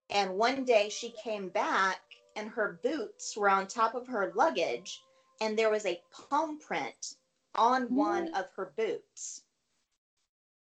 And 0.09 0.35
one 0.35 0.63
day 0.63 0.89
she 0.89 1.13
came 1.23 1.49
back 1.49 1.99
and 2.35 2.49
her 2.49 2.79
boots 2.83 3.35
were 3.35 3.49
on 3.49 3.67
top 3.67 3.95
of 3.95 4.07
her 4.07 4.31
luggage, 4.35 5.01
and 5.41 5.57
there 5.57 5.69
was 5.69 5.85
a 5.85 6.01
palm 6.11 6.59
print 6.59 7.15
on 7.55 7.83
one 7.93 8.33
of 8.33 8.45
her 8.55 8.71
boots. 8.77 9.43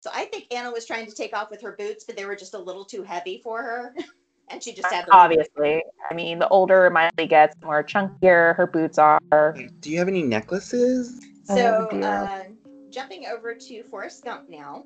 So 0.02 0.10
I 0.14 0.26
think 0.26 0.52
Anna 0.52 0.72
was 0.72 0.86
trying 0.86 1.06
to 1.06 1.12
take 1.12 1.36
off 1.36 1.52
with 1.52 1.62
her 1.62 1.74
boots, 1.74 2.04
but 2.06 2.18
they 2.18 2.26
were 2.26 2.36
just 2.36 2.56
a 2.56 2.60
little 2.60 2.86
too 2.86 3.04
heavy 3.04 3.40
for 3.44 3.62
her. 3.62 3.96
And 4.50 4.62
she 4.62 4.74
just 4.74 4.92
had 4.92 5.06
to 5.06 5.14
Obviously. 5.14 5.82
I 6.10 6.14
mean, 6.14 6.40
the 6.40 6.48
older 6.50 6.90
Miley 6.90 7.26
gets, 7.26 7.56
the 7.62 7.68
more 7.68 7.82
chunkier 7.86 8.54
her 8.58 8.68
boots 8.68 8.98
are. 8.98 9.56
Do 9.80 9.90
you 9.90 9.98
have 9.98 10.10
any 10.10 10.24
necklaces? 10.24 11.22
So, 11.46 11.88
Oh, 11.90 12.00
uh, 12.02 12.44
jumping 12.90 13.28
over 13.28 13.56
to 13.56 13.84
Forrest 13.84 14.26
Gump 14.26 14.50
now. 14.50 14.84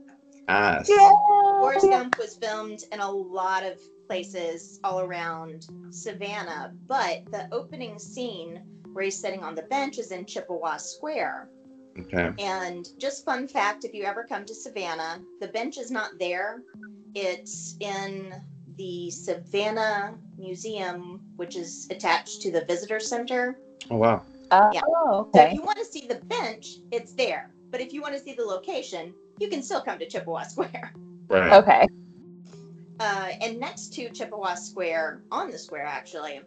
Yes. 0.48 0.88
Forrest 0.88 1.90
Gump 1.90 2.20
was 2.20 2.36
filmed 2.36 2.84
in 2.92 3.00
a 3.00 3.10
lot 3.10 3.64
of 3.64 3.80
places 4.08 4.80
all 4.84 5.02
around 5.02 5.68
Savannah, 5.90 6.74
but 6.88 7.26
the 7.32 7.48
opening 7.52 8.00
scene 8.00 8.62
where 8.94 9.06
he's 9.06 9.20
sitting 9.20 9.44
on 9.44 9.56
the 9.56 9.64
bench 9.64 9.98
is 9.98 10.12
in 10.12 10.26
Chippewa 10.26 10.78
Square. 10.78 11.50
Okay. 12.00 12.32
And 12.40 12.88
just 12.98 13.26
fun 13.26 13.48
fact 13.48 13.86
if 13.86 13.94
you 13.94 14.04
ever 14.04 14.26
come 14.28 14.46
to 14.46 14.54
Savannah, 14.54 15.20
the 15.40 15.48
bench 15.48 15.78
is 15.78 15.92
not 15.92 16.12
there. 16.20 16.62
It's 17.14 17.78
in 17.80 18.34
the 18.78 19.10
Savannah 19.10 20.16
Museum, 20.38 21.22
which 21.38 21.56
is 21.56 21.88
attached 21.90 22.42
to 22.42 22.52
the 22.52 22.66
visitor 22.66 23.00
center. 23.00 23.58
Oh 23.90 23.98
wow. 23.98 24.24
Oh, 24.52 24.70
Yeah. 24.74 24.82
So 24.82 25.30
okay. 25.34 25.48
if 25.48 25.54
you 25.54 25.62
want 25.62 25.78
to 25.80 25.86
see 25.86 26.08
the 26.08 26.16
bench, 26.26 26.78
it's 26.92 27.14
there. 27.14 27.52
But 27.72 27.82
if 27.82 27.94
you 27.94 28.02
want 28.02 28.14
to 28.14 28.20
see 28.20 28.34
the 28.34 28.44
location, 28.44 29.14
you 29.40 29.50
can 29.50 29.62
still 29.62 29.82
come 29.82 30.00
to 30.00 30.08
Chippewa 30.08 30.44
Square. 30.44 30.94
Right. 31.28 31.54
Okay. 31.54 31.88
Uh, 33.00 33.32
and 33.42 33.60
next 33.60 33.94
to 33.94 34.10
Chippewa 34.10 34.56
Square, 34.56 35.22
on 35.32 35.52
the 35.52 35.58
square 35.58 35.86
actually, 35.86 36.40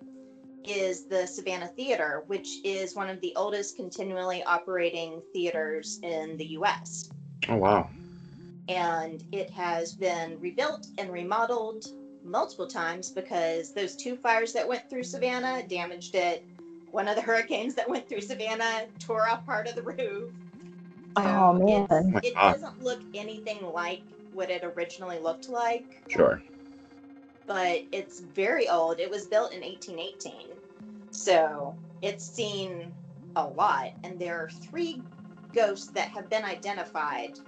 is 0.64 1.04
the 1.06 1.26
Savannah 1.26 1.68
Theater, 1.68 2.24
which 2.26 2.58
is 2.64 2.94
one 2.94 3.08
of 3.10 3.20
the 3.20 3.32
oldest 3.36 3.76
continually 3.76 4.42
operating 4.44 5.22
theaters 5.32 6.00
in 6.02 6.36
the 6.36 6.46
US. 6.58 7.10
Oh 7.48 7.56
wow. 7.56 7.88
And 8.68 9.22
it 9.32 9.50
has 9.50 9.94
been 9.94 10.38
rebuilt 10.40 10.86
and 10.98 11.10
remodeled 11.10 11.86
multiple 12.24 12.66
times 12.66 13.10
because 13.10 13.72
those 13.72 13.96
two 13.96 14.16
fires 14.16 14.52
that 14.52 14.68
went 14.68 14.88
through 14.90 15.04
Savannah 15.04 15.62
damaged 15.66 16.14
it. 16.14 16.44
One 16.90 17.08
of 17.08 17.16
the 17.16 17.22
hurricanes 17.28 17.74
that 17.74 17.88
went 17.88 18.08
through 18.08 18.22
Savannah 18.22 18.86
tore 18.98 19.28
off 19.28 19.44
part 19.46 19.68
of 19.68 19.74
the 19.74 19.82
roof. 19.82 20.32
Oh, 21.16 21.52
man. 21.54 21.84
it's- 21.84 22.04
Oh 22.14 22.20
It 22.22 22.34
doesn't 22.34 22.82
look 22.82 23.00
anything 23.14 23.64
like 23.72 24.02
what 24.32 24.50
it 24.50 24.62
originally 24.64 25.18
looked 25.18 25.48
like 25.48 26.02
Sure. 26.08 26.42
but 27.46 27.80
it's 27.92 28.20
very 28.20 28.68
old. 28.68 29.00
It 29.00 29.10
was 29.10 29.26
built 29.26 29.52
in 29.52 29.62
1818. 29.62 30.56
So 31.10 31.74
it's 32.02 32.24
seen 32.24 32.92
a 33.36 33.44
lot. 33.44 33.92
And 34.04 34.18
there 34.18 34.36
are 34.38 34.50
three 34.50 35.02
ghosts 35.54 35.88
that 35.88 36.08
have 36.08 36.28
been 36.28 36.44
identified. 36.44 37.38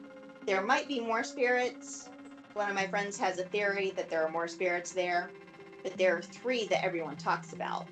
There 0.47 0.62
might 0.62 0.88
be 0.88 1.01
more 1.01 1.23
spirits. 1.23 2.09
One 2.55 2.69
of 2.69 2.75
my 2.75 2.87
friends 2.87 3.19
has 3.19 3.38
a 3.38 3.45
theory 3.45 3.93
that 3.97 4.09
there 4.09 4.25
are 4.25 4.31
more 4.31 4.49
spirits 4.49 4.93
there, 4.93 5.31
but 5.83 5.97
there 5.99 6.16
are 6.16 6.23
three 6.23 6.66
that 6.69 6.85
everyone 6.85 7.16
talks 7.16 7.53
about. 7.53 7.87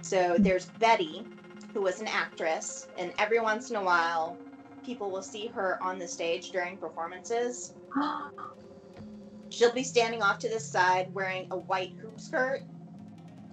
So 0.00 0.36
there's 0.38 0.66
Betty, 0.66 1.24
who 1.72 1.82
was 1.82 2.00
an 2.00 2.08
actress, 2.08 2.88
and 2.98 3.12
every 3.18 3.40
once 3.40 3.70
in 3.70 3.76
a 3.76 3.82
while, 3.82 4.36
people 4.84 5.10
will 5.10 5.22
see 5.22 5.46
her 5.48 5.78
on 5.82 5.98
the 5.98 6.06
stage 6.06 6.50
during 6.50 6.76
performances. 6.76 7.74
She'll 9.50 9.72
be 9.72 9.84
standing 9.84 10.22
off 10.22 10.38
to 10.40 10.48
the 10.48 10.60
side 10.60 11.12
wearing 11.12 11.46
a 11.50 11.58
white 11.58 11.92
hoop 12.00 12.18
skirt. 12.18 12.62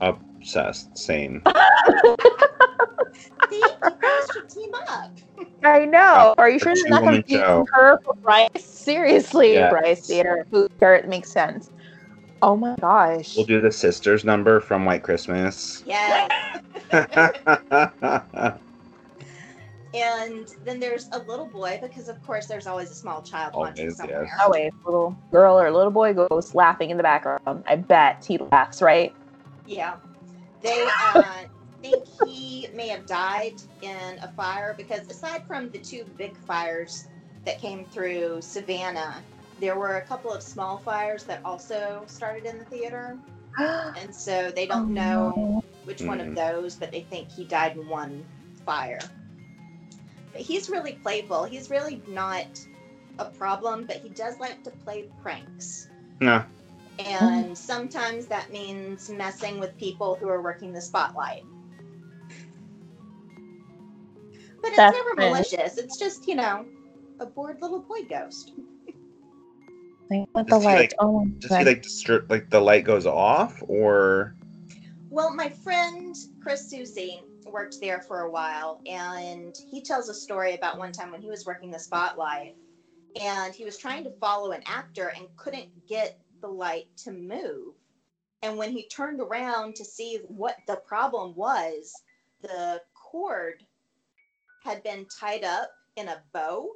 Obsessed. 0.02 0.98
Same. 0.98 1.42
See, 3.50 3.62
should 4.32 4.50
team 4.50 4.72
up. 4.88 5.12
I 5.64 5.86
know. 5.86 6.34
Are 6.38 6.50
you 6.50 6.60
sure 6.60 6.74
they're 6.74 6.88
not 6.88 7.00
two-woman 7.00 7.24
confusing 7.24 7.46
show. 7.46 7.66
her 7.74 8.00
for 8.06 8.16
Bryce? 8.24 8.48
Seriously, 8.58 9.54
Yes. 9.54 9.72
Bryce 9.72 10.08
Theater 10.08 10.46
food 10.50 10.72
skirt 10.78 11.08
makes 11.08 11.32
sense. 11.32 11.70
Oh 12.42 12.56
my 12.56 12.76
gosh. 12.80 13.36
We'll 13.36 13.46
do 13.46 13.60
the 13.60 13.72
sisters 13.72 14.24
number 14.24 14.62
from 14.62 14.86
White 14.86 15.04
Christmas. 15.04 15.84
Yes. 15.86 16.32
oh 19.94 19.98
And 19.98 20.48
then 20.66 20.80
there's 20.80 21.08
a 21.12 21.20
little 21.20 21.48
boy 21.48 21.80
because, 21.82 22.10
of 22.10 22.22
course, 22.24 22.46
there's 22.46 22.68
always 22.68 22.92
a 22.92 22.96
small 22.96 23.22
child 23.22 23.54
watching 23.56 23.86
Always, 23.86 23.98
somewhere. 23.98 24.24
yes. 24.24 24.40
Always 24.44 24.72
little 24.86 25.18
girl 25.32 25.60
or 25.60 25.72
little 25.72 25.92
boy 25.92 26.14
goes 26.14 26.54
laughing 26.54 26.90
in 26.90 26.98
the 26.98 27.04
background. 27.04 27.64
I 27.68 27.76
bet 27.76 28.26
he 28.28 28.38
laughs, 28.52 28.82
right? 28.82 29.14
Yeah. 29.66 29.96
They 30.62 30.88
uh, 31.04 31.44
think 31.82 32.06
he 32.22 32.68
may 32.76 32.88
have 32.90 33.06
died 33.06 33.56
in 33.82 34.20
a 34.22 34.32
fire 34.36 34.76
because, 34.78 35.10
aside 35.10 35.44
from 35.48 35.70
the 35.72 35.80
two 35.80 36.04
big 36.18 36.38
fires 36.38 37.08
that 37.46 37.60
came 37.60 37.86
through 37.86 38.42
Savannah, 38.42 39.24
there 39.60 39.78
were 39.78 39.98
a 39.98 40.02
couple 40.02 40.32
of 40.32 40.42
small 40.44 40.78
fires 40.78 41.24
that 41.26 41.42
also 41.44 42.04
started 42.08 42.46
in 42.46 42.60
the 42.60 42.66
theater. 42.66 43.18
And 43.98 44.14
so 44.16 44.52
they 44.56 44.66
don't 44.68 44.94
know 44.94 45.62
which 45.84 46.02
one 46.04 46.22
of 46.22 46.28
Mm. 46.28 46.36
those, 46.36 46.76
but 46.76 46.92
they 46.92 47.02
think 47.02 47.30
he 47.30 47.44
died 47.44 47.76
in 47.76 47.88
one 47.90 48.24
fire. 48.66 49.00
But 50.32 50.42
he's 50.42 50.70
really 50.70 50.94
playful. 50.94 51.44
He's 51.46 51.70
really 51.70 52.02
not 52.08 52.46
a 53.18 53.26
problem, 53.26 53.86
but 53.86 53.98
he 53.98 54.10
does 54.10 54.40
like 54.40 54.64
to 54.64 54.72
play 54.72 55.06
pranks. 55.22 55.88
no. 56.22 56.44
And 57.06 57.58
sometimes 57.58 58.26
that 58.28 58.52
means 58.52 59.10
messing 59.10 59.58
with 59.60 59.78
people 59.78 60.16
who 60.16 60.28
are 60.28 60.42
working 60.42 60.74
the 60.74 60.82
spotlight. 60.82 61.44
But 64.62 64.70
it's 64.70 64.78
That's 64.78 64.98
never 64.98 65.16
nice. 65.16 65.32
malicious. 65.54 65.78
It's 65.78 65.98
just, 65.98 66.28
you 66.28 66.36
know, 66.36 66.66
a 67.22 67.26
bored 67.26 67.62
little 67.62 67.80
boy 67.82 68.04
ghost. 68.10 68.52
Like, 70.12 70.26
What 70.34 70.48
Does 70.48 70.56
the 70.56 70.60
he, 70.60 70.66
light? 70.66 70.80
like- 70.80 70.94
oh, 71.00 71.26
Does 71.40 71.56
he 71.56 71.64
like 71.64 71.86
strip 71.86 72.30
like 72.30 72.50
the 72.50 72.60
light 72.60 72.84
goes 72.84 73.06
off 73.06 73.64
or 73.68 74.36
Well, 75.10 75.34
my 75.34 75.50
friend 75.50 76.14
Chris 76.42 76.70
Susie 76.70 77.22
worked 77.52 77.80
there 77.82 78.02
for 78.02 78.22
a 78.22 78.32
while, 78.32 78.82
and 78.86 79.56
he 79.70 79.82
tells 79.82 80.10
a 80.10 80.14
story 80.14 80.56
about 80.56 80.78
one 80.78 80.92
time 80.92 81.12
when 81.12 81.22
he 81.22 81.30
was 81.30 81.46
working 81.46 81.72
the 81.72 81.80
spotlight, 81.80 82.56
and 83.20 83.54
he 83.54 83.66
was 83.66 83.78
trying 83.78 84.04
to 84.04 84.12
follow 84.20 84.52
an 84.52 84.64
actor 84.66 85.12
and 85.16 85.28
couldn't 85.38 85.70
get 85.88 86.20
the 86.42 86.48
light 86.48 86.86
to 87.04 87.12
move. 87.12 87.74
And 88.42 88.58
when 88.58 88.72
he 88.72 88.88
turned 88.88 89.20
around 89.20 89.76
to 89.76 89.86
see 89.86 90.20
what 90.28 90.56
the 90.68 90.78
problem 90.78 91.36
was, 91.36 91.94
the 92.42 92.82
cord 92.94 93.64
had 94.64 94.82
been 94.84 95.06
tied 95.20 95.44
up 95.44 95.72
in 95.96 96.08
a 96.08 96.22
bow 96.34 96.70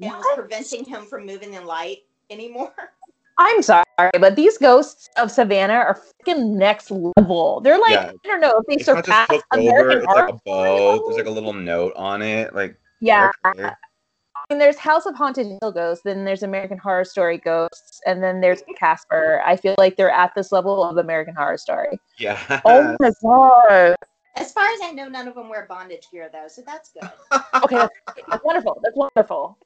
and 0.00 0.12
was 0.12 0.26
preventing 0.34 0.84
him 0.84 1.04
from 1.06 1.26
moving 1.26 1.50
the 1.52 1.60
light 1.60 2.04
anymore. 2.30 2.72
I'm 3.38 3.62
sorry, 3.62 3.84
but 4.18 4.34
these 4.36 4.56
ghosts 4.58 5.10
of 5.16 5.30
Savannah 5.30 5.74
are 5.74 6.00
freaking 6.24 6.54
next 6.56 6.90
level. 6.90 7.60
They're 7.60 7.78
like, 7.78 7.92
Yeah. 7.92 8.12
I 8.24 8.28
don't 8.28 8.40
know 8.40 8.58
if 8.58 8.66
they 8.66 8.76
It's 8.76 8.86
not 8.86 8.96
just 8.96 9.06
surpass 9.06 9.28
hooked 9.30 9.44
over. 9.52 9.60
American 9.60 9.98
It's 9.98 10.06
like 10.06 10.16
Horror 10.16 10.28
a 10.28 10.40
bow. 10.44 11.04
There's 11.06 11.18
like 11.18 11.26
a 11.26 11.30
little 11.30 11.52
note 11.52 11.92
on 11.96 12.22
it. 12.22 12.54
Like 12.54 12.76
Yeah. 13.00 13.30
okay. 13.46 13.64
I 14.48 14.54
mean, 14.54 14.58
there's 14.58 14.78
House 14.78 15.06
of 15.06 15.16
Haunted 15.16 15.46
Hill 15.60 15.72
Ghosts, 15.72 16.04
then 16.04 16.24
there's 16.24 16.44
American 16.44 16.78
Horror 16.78 17.04
Story 17.04 17.38
Ghosts, 17.38 18.00
and 18.06 18.22
then 18.22 18.40
there's 18.40 18.62
Casper. 18.78 19.42
I 19.44 19.56
feel 19.56 19.74
like 19.76 19.96
they're 19.96 20.10
at 20.10 20.32
this 20.36 20.52
level 20.52 20.84
of 20.84 20.98
American 20.98 21.34
Horror 21.34 21.58
Story. 21.58 21.98
yeah. 22.18 22.60
Oh 22.64 22.96
my 23.00 23.10
god. 23.22 23.96
As 24.36 24.52
far 24.52 24.66
as 24.66 24.80
I 24.82 24.92
know, 24.92 25.08
none 25.08 25.26
of 25.28 25.34
them 25.34 25.48
wear 25.48 25.66
bondage 25.68 26.08
gear 26.12 26.28
though, 26.32 26.46
so 26.46 26.62
that's 26.64 26.90
good. 26.90 27.10
Okay, 27.64 27.76
that's, 27.76 27.94
that's 28.28 28.44
wonderful. 28.44 28.78
That's 28.84 28.96
wonderful. 28.96 29.58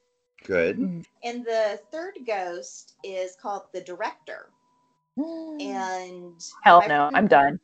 Good. 0.44 0.78
Mm-hmm. 0.78 1.00
and 1.22 1.44
the 1.44 1.80
third 1.92 2.18
ghost 2.26 2.94
is 3.04 3.36
called 3.40 3.64
the 3.72 3.80
director. 3.82 4.50
And 5.16 6.42
Hell 6.62 6.80
no, 6.82 6.86
friend- 7.10 7.16
I'm 7.16 7.26
done. 7.26 7.60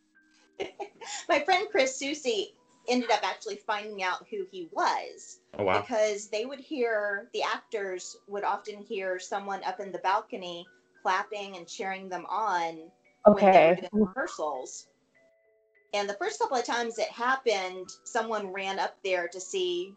My 1.29 1.41
friend 1.41 1.69
Chris 1.71 1.97
Susie 1.97 2.55
ended 2.89 3.11
up 3.11 3.21
actually 3.29 3.57
finding 3.57 4.03
out 4.03 4.27
who 4.31 4.45
he 4.51 4.69
was 4.73 5.41
Oh 5.59 5.65
wow. 5.65 5.81
because 5.81 6.29
they 6.29 6.45
would 6.47 6.61
hear 6.61 7.29
the 7.33 7.43
actors 7.43 8.17
would 8.29 8.45
often 8.45 8.79
hear 8.83 9.19
someone 9.19 9.63
up 9.65 9.81
in 9.81 9.91
the 9.91 9.99
balcony 9.99 10.67
clapping 11.03 11.57
and 11.57 11.67
cheering 11.67 12.09
them 12.09 12.27
on 12.29 12.77
when 13.25 13.37
they 13.37 13.47
Okay. 13.47 13.69
were 13.71 13.89
doing 13.91 14.07
rehearsals. 14.07 14.89
And 15.95 16.09
the 16.09 16.15
first 16.15 16.39
couple 16.39 16.57
of 16.57 16.65
times 16.65 16.99
it 16.99 17.09
happened, 17.11 17.89
someone 18.05 18.53
ran 18.53 18.79
up 18.79 18.97
there 19.03 19.29
to 19.29 19.41
see, 19.41 19.95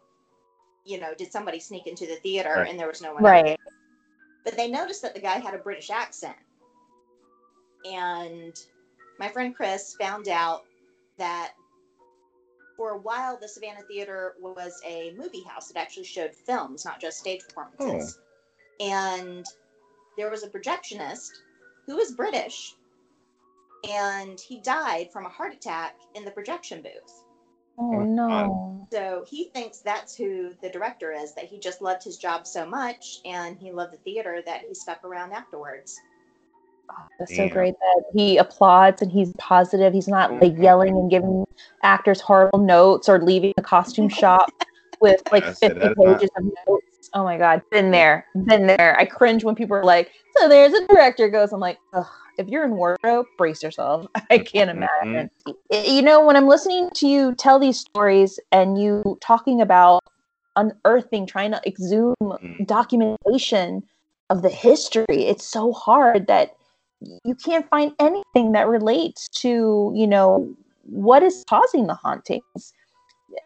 you 0.84 0.98
know, 0.98 1.14
did 1.14 1.30
somebody 1.30 1.60
sneak 1.60 1.86
into 1.86 2.06
the 2.06 2.16
theater 2.16 2.54
Right. 2.56 2.68
and 2.68 2.78
there 2.78 2.88
was 2.88 3.02
no 3.02 3.12
one 3.12 3.24
up 3.24 3.30
Right. 3.30 3.44
there. 3.44 3.56
But 4.44 4.56
they 4.56 4.68
noticed 4.68 5.02
that 5.02 5.14
the 5.14 5.20
guy 5.20 5.38
had 5.38 5.54
a 5.54 5.58
British 5.58 5.90
accent. 5.90 6.36
And 7.84 8.58
my 9.18 9.28
friend 9.28 9.54
Chris 9.54 9.94
found 9.94 10.28
out 10.28 10.64
that 11.18 11.52
for 12.76 12.90
a 12.92 12.98
while 12.98 13.36
the 13.38 13.48
Savannah 13.48 13.82
Theater 13.82 14.34
was 14.40 14.80
a 14.86 15.12
movie 15.18 15.42
house. 15.42 15.70
It 15.70 15.76
actually 15.76 16.04
showed 16.04 16.34
films, 16.34 16.84
not 16.84 17.00
just 17.00 17.18
stage 17.18 17.42
performances. 17.46 18.18
Hmm. 18.80 18.86
And 18.90 19.46
there 20.16 20.30
was 20.30 20.42
a 20.42 20.48
projectionist 20.48 21.30
who 21.86 21.96
was 21.96 22.12
British 22.12 22.74
and 23.88 24.38
he 24.40 24.60
died 24.60 25.10
from 25.12 25.26
a 25.26 25.30
heart 25.30 25.54
attack 25.54 25.96
in 26.14 26.24
the 26.24 26.30
projection 26.30 26.82
booth. 26.82 27.24
Oh 27.78 28.02
no. 28.02 28.86
So 28.92 29.24
he 29.28 29.44
thinks 29.54 29.78
that's 29.78 30.14
who 30.16 30.50
the 30.62 30.68
director 30.68 31.12
is, 31.12 31.34
that 31.34 31.44
he 31.44 31.58
just 31.58 31.80
loved 31.80 32.02
his 32.04 32.16
job 32.16 32.46
so 32.46 32.66
much 32.66 33.20
and 33.24 33.56
he 33.58 33.72
loved 33.72 33.92
the 33.94 33.98
theater 33.98 34.42
that 34.46 34.62
he 34.68 34.74
stuck 34.74 35.04
around 35.04 35.32
afterwards. 35.32 35.98
Oh, 36.90 36.94
That's 37.18 37.36
so 37.36 37.48
great 37.48 37.74
that 37.78 38.02
he 38.12 38.36
applauds 38.36 39.00
and 39.00 39.10
he's 39.12 39.32
positive. 39.38 39.92
He's 39.92 40.08
not 40.08 40.32
like 40.40 40.54
Mhm. 40.54 40.62
yelling 40.62 40.96
and 40.96 41.08
giving 41.10 41.46
actors 41.84 42.20
horrible 42.20 42.58
notes 42.58 43.08
or 43.08 43.20
leaving 43.20 43.52
the 43.56 43.62
costume 43.62 44.08
shop 44.24 44.50
with 45.00 45.22
like 45.30 45.44
Yeah, 45.44 45.52
so 45.52 45.68
50 45.68 45.78
that 45.80 45.90
is 45.92 45.96
not- 45.96 46.06
pages 46.18 46.30
of 46.36 46.44
notes. 46.66 47.10
Oh 47.14 47.24
my 47.24 47.38
God. 47.38 47.62
Been 47.70 47.90
there. 47.92 48.26
Been 48.44 48.66
there. 48.66 48.96
I 48.98 49.04
cringe 49.04 49.44
when 49.44 49.54
people 49.54 49.76
are 49.76 49.84
like, 49.84 50.10
so 50.36 50.48
there's 50.48 50.72
a 50.74 50.86
director 50.88 51.28
goes. 51.28 51.52
I'm 51.52 51.60
like, 51.60 51.78
Ugh, 51.92 52.06
if 52.40 52.48
you're 52.48 52.64
in 52.64 52.72
wardrobe, 52.76 53.26
brace 53.38 53.62
yourself. 53.62 54.06
I 54.30 54.38
can't 54.38 54.70
Mhm. 54.70 54.88
imagine. 55.04 55.30
Y- 55.70 55.84
You 55.96 56.02
know, 56.02 56.24
when 56.24 56.36
I'm 56.36 56.48
listening 56.48 56.90
to 56.94 57.06
you 57.06 57.34
tell 57.36 57.58
these 57.58 57.78
stories 57.80 58.40
and 58.50 58.80
you 58.80 59.18
talking 59.20 59.60
about 59.60 60.00
unearthing, 60.56 61.26
trying 61.26 61.52
to 61.52 61.60
exhume 61.66 62.14
Mm. 62.20 62.66
documentation 62.66 63.82
of 64.30 64.42
the 64.42 64.48
history, 64.48 65.04
it's 65.32 65.44
so 65.44 65.72
hard 65.72 66.26
that 66.26 66.56
you 67.24 67.34
can't 67.34 67.68
find 67.68 67.92
anything 67.98 68.52
that 68.52 68.68
relates 68.68 69.28
to 69.28 69.92
you 69.94 70.06
know 70.06 70.54
what 70.82 71.22
is 71.22 71.44
causing 71.48 71.86
the 71.86 71.94
hauntings 71.94 72.74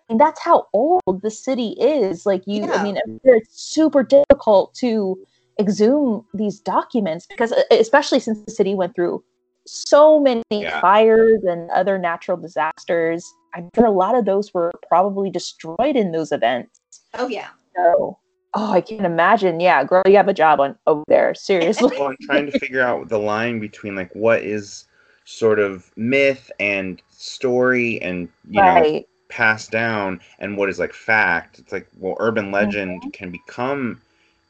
and 0.08 0.18
that's 0.18 0.40
how 0.40 0.66
old 0.72 1.22
the 1.22 1.30
city 1.30 1.76
is 1.78 2.26
like 2.26 2.42
you 2.46 2.72
i 2.72 2.82
mean 2.82 2.98
it's 3.22 3.62
super 3.62 4.02
difficult 4.02 4.74
to 4.74 5.16
exhume 5.60 6.24
these 6.34 6.60
documents 6.60 7.26
because 7.26 7.52
uh, 7.52 7.62
especially 7.70 8.18
since 8.20 8.38
the 8.44 8.50
city 8.50 8.74
went 8.74 8.94
through 8.94 9.22
so 9.66 10.20
many 10.20 10.42
Yeah. 10.50 10.80
fires 10.80 11.42
and 11.44 11.70
other 11.70 11.98
natural 11.98 12.36
disasters 12.36 13.24
i'm 13.54 13.68
sure 13.74 13.86
a 13.86 13.90
lot 13.90 14.14
of 14.14 14.24
those 14.24 14.52
were 14.52 14.70
probably 14.88 15.30
destroyed 15.30 15.96
in 15.96 16.12
those 16.12 16.32
events 16.32 16.80
Oh, 17.14 17.28
yeah. 17.28 17.48
so 17.76 18.18
oh 18.54 18.70
i 18.72 18.80
can't 18.80 19.06
imagine 19.06 19.60
yeah 19.60 19.82
girl 19.84 20.02
you 20.06 20.16
have 20.16 20.28
a 20.28 20.34
job 20.34 20.60
on 20.60 20.76
over 20.86 21.02
there 21.08 21.34
seriously 21.48 21.96
Well, 21.98 22.08
I'm 22.08 22.16
trying 22.20 22.46
to 22.46 22.58
figure 22.58 22.82
out 22.82 23.08
the 23.08 23.18
line 23.18 23.58
between 23.60 23.94
like 23.94 24.14
what 24.14 24.42
is 24.42 24.86
sort 25.24 25.58
of 25.58 25.90
myth 25.96 26.50
and 26.60 27.00
story 27.10 28.00
and 28.02 28.28
you 28.50 28.60
know 28.60 28.74
right 28.74 29.06
passed 29.30 29.70
down 29.70 30.20
and 30.38 30.56
what 30.56 30.68
is 30.68 30.78
like 30.78 30.92
fact. 30.92 31.58
It's 31.58 31.72
like 31.72 31.88
well 31.98 32.14
urban 32.20 32.52
legend 32.52 33.00
can 33.14 33.30
become 33.30 34.00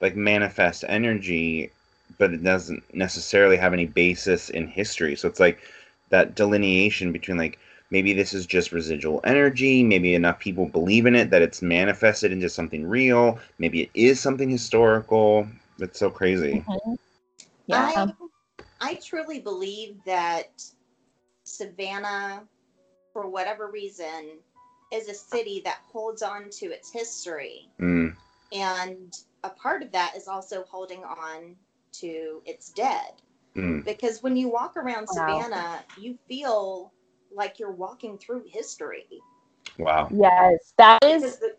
like 0.00 0.16
manifest 0.16 0.85
energy, 0.88 1.70
but 2.18 2.33
it 2.33 2.42
doesn't 2.42 2.83
necessarily 2.94 3.57
have 3.57 3.72
any 3.72 3.87
basis 3.87 4.50
in 4.50 4.66
history. 4.66 5.16
So 5.16 5.28
it's 5.28 5.40
like 5.40 5.61
that 6.11 6.35
delineation 6.35 7.12
between 7.12 7.37
like 7.38 7.59
maybe 7.90 8.12
this 8.12 8.33
is 8.35 8.46
just 8.46 8.72
residual 8.72 9.20
energy, 9.24 9.83
maybe 9.83 10.14
enough 10.14 10.38
people 10.38 10.66
believe 10.66 11.07
in 11.07 11.14
it 11.14 11.30
that 11.30 11.42
it's 11.42 11.62
manifested 11.62 12.33
into 12.33 12.48
something 12.48 12.87
real, 12.87 13.38
maybe 13.59 13.83
it 13.83 13.90
is 13.94 14.20
something 14.20 14.50
historical. 14.50 15.46
It's 15.78 15.98
so 15.98 16.11
crazy. 16.11 16.64
Mhm. 16.68 16.96
yeah 17.66 17.92
I, 17.96 18.12
I 18.80 18.94
truly 18.96 19.40
believe 19.40 19.96
that 20.04 20.62
Savannah, 21.44 22.46
for 23.12 23.28
whatever 23.28 23.68
reason, 23.70 24.38
is 24.92 25.09
a 25.09 25.14
city 25.14 25.62
that 25.64 25.80
holds 25.92 26.22
on 26.22 26.50
to 26.50 26.66
its 26.66 26.92
history. 26.92 27.68
Mm, 27.80 28.14
And 28.52 29.12
a 29.44 29.50
part 29.50 29.83
of 29.83 29.92
that 29.92 30.14
is 30.16 30.26
also 30.26 30.64
holding 30.68 31.04
on 31.04 31.54
to 31.92 32.42
its 32.44 32.70
dead. 32.70 33.12
mm. 33.54 33.85
Because 33.85 34.22
when 34.22 34.37
you 34.37 34.48
walk 34.48 34.76
around 34.76 35.07
Wow. 35.12 35.40
Savannah, 35.40 35.85
you 36.00 36.18
feel 36.26 36.92
like 37.33 37.59
you're 37.61 37.70
walking 37.72 38.18
through 38.18 38.42
history. 38.48 39.07
Wow. 39.78 40.09
Yes, 40.12 40.72
that 40.78 40.98
is. 41.04 41.38
The, 41.38 41.54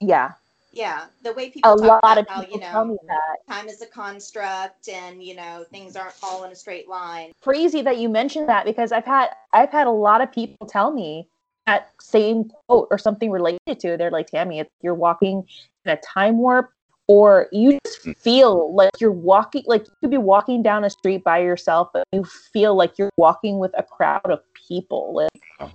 yeah. 0.00 0.32
yeah, 0.72 1.06
the 1.22 1.32
way 1.34 1.50
people 1.50 1.72
A 1.72 1.76
talk 1.76 1.86
lot 1.86 1.98
about 2.02 2.18
of 2.18 2.26
how, 2.28 2.40
people 2.40 2.56
you 2.56 2.60
tell 2.62 2.84
know, 2.84 2.92
me 2.92 2.98
that. 3.06 3.54
time 3.54 3.68
is 3.68 3.82
a 3.82 3.86
construct 3.86 4.88
and, 4.88 5.22
you 5.22 5.34
know, 5.36 5.64
things 5.70 5.94
aren't 5.96 6.14
all 6.22 6.44
in 6.44 6.52
a 6.52 6.54
straight 6.54 6.88
line. 6.88 7.32
Crazy 7.42 7.82
that 7.82 7.98
you 7.98 8.08
mentioned 8.08 8.48
that 8.48 8.64
because 8.64 8.92
I've 8.92 9.04
had 9.04 9.28
I've 9.52 9.70
had 9.70 9.86
a 9.86 9.90
lot 9.90 10.20
of 10.20 10.32
people 10.32 10.66
tell 10.66 10.90
me 10.92 11.28
that 11.66 11.90
same 12.00 12.50
quote 12.66 12.88
or 12.90 12.98
something 12.98 13.30
related 13.30 13.78
to. 13.80 13.88
it. 13.88 13.96
They're 13.98 14.10
like, 14.10 14.28
Tammy, 14.28 14.60
it's, 14.60 14.70
you're 14.80 14.94
walking 14.94 15.46
in 15.84 15.92
a 15.92 15.96
time 15.98 16.38
warp, 16.38 16.72
or 17.10 17.48
you 17.50 17.76
just 17.84 18.06
Mm. 18.06 18.16
feel 18.18 18.72
like 18.72 18.92
you're 19.00 19.10
walking 19.10 19.64
like 19.66 19.84
you 19.84 19.92
could 20.00 20.10
be 20.12 20.16
walking 20.16 20.62
down 20.62 20.84
a 20.84 20.90
street 20.90 21.24
by 21.24 21.38
yourself, 21.40 21.88
but 21.92 22.04
you 22.12 22.22
feel 22.24 22.76
like 22.76 22.96
you're 22.98 23.10
walking 23.16 23.58
with 23.58 23.72
a 23.76 23.82
crowd 23.82 24.20
of 24.26 24.38
people. 24.68 25.12
Like, 25.12 25.28
Wow. 25.58 25.72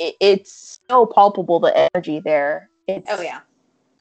it, 0.00 0.16
it's 0.20 0.80
so 0.90 1.06
palpable 1.06 1.60
the 1.60 1.88
energy 1.94 2.18
there. 2.18 2.68
It's, 2.88 3.06
Oh, 3.08 3.22
yeah. 3.22 3.40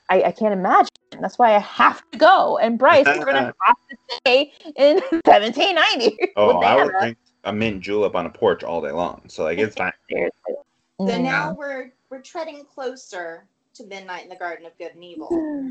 I, 0.09 0.23
I 0.23 0.31
can't 0.31 0.53
imagine. 0.53 0.89
That's 1.21 1.37
why 1.37 1.53
I 1.55 1.59
have 1.59 2.01
to 2.11 2.17
go. 2.17 2.57
And 2.57 2.79
Bryce, 2.79 3.05
we're 3.05 3.25
gonna 3.25 3.53
have 3.61 3.75
to 3.91 3.97
stay 4.25 4.51
in 4.75 4.95
1790. 5.25 6.17
Oh, 6.35 6.49
I 6.57 6.75
would 6.75 6.85
Anna. 6.85 6.99
drink 6.99 7.17
a 7.43 7.53
mint 7.53 7.81
julep 7.81 8.15
on 8.15 8.25
a 8.25 8.29
porch 8.31 8.63
all 8.63 8.81
day 8.81 8.91
long. 8.91 9.21
So 9.27 9.43
like 9.43 9.59
it's 9.59 9.75
fine. 9.75 9.93
Seriously. 10.09 10.55
So 10.99 11.05
Mm. 11.19 11.21
now 11.21 11.53
we're 11.53 11.91
we're 12.09 12.21
treading 12.21 12.65
closer 12.65 13.45
to 13.75 13.85
Midnight 13.85 14.23
in 14.23 14.29
the 14.29 14.35
Garden 14.35 14.65
of 14.65 14.75
Good 14.79 14.95
and 14.95 15.03
Evil. 15.03 15.29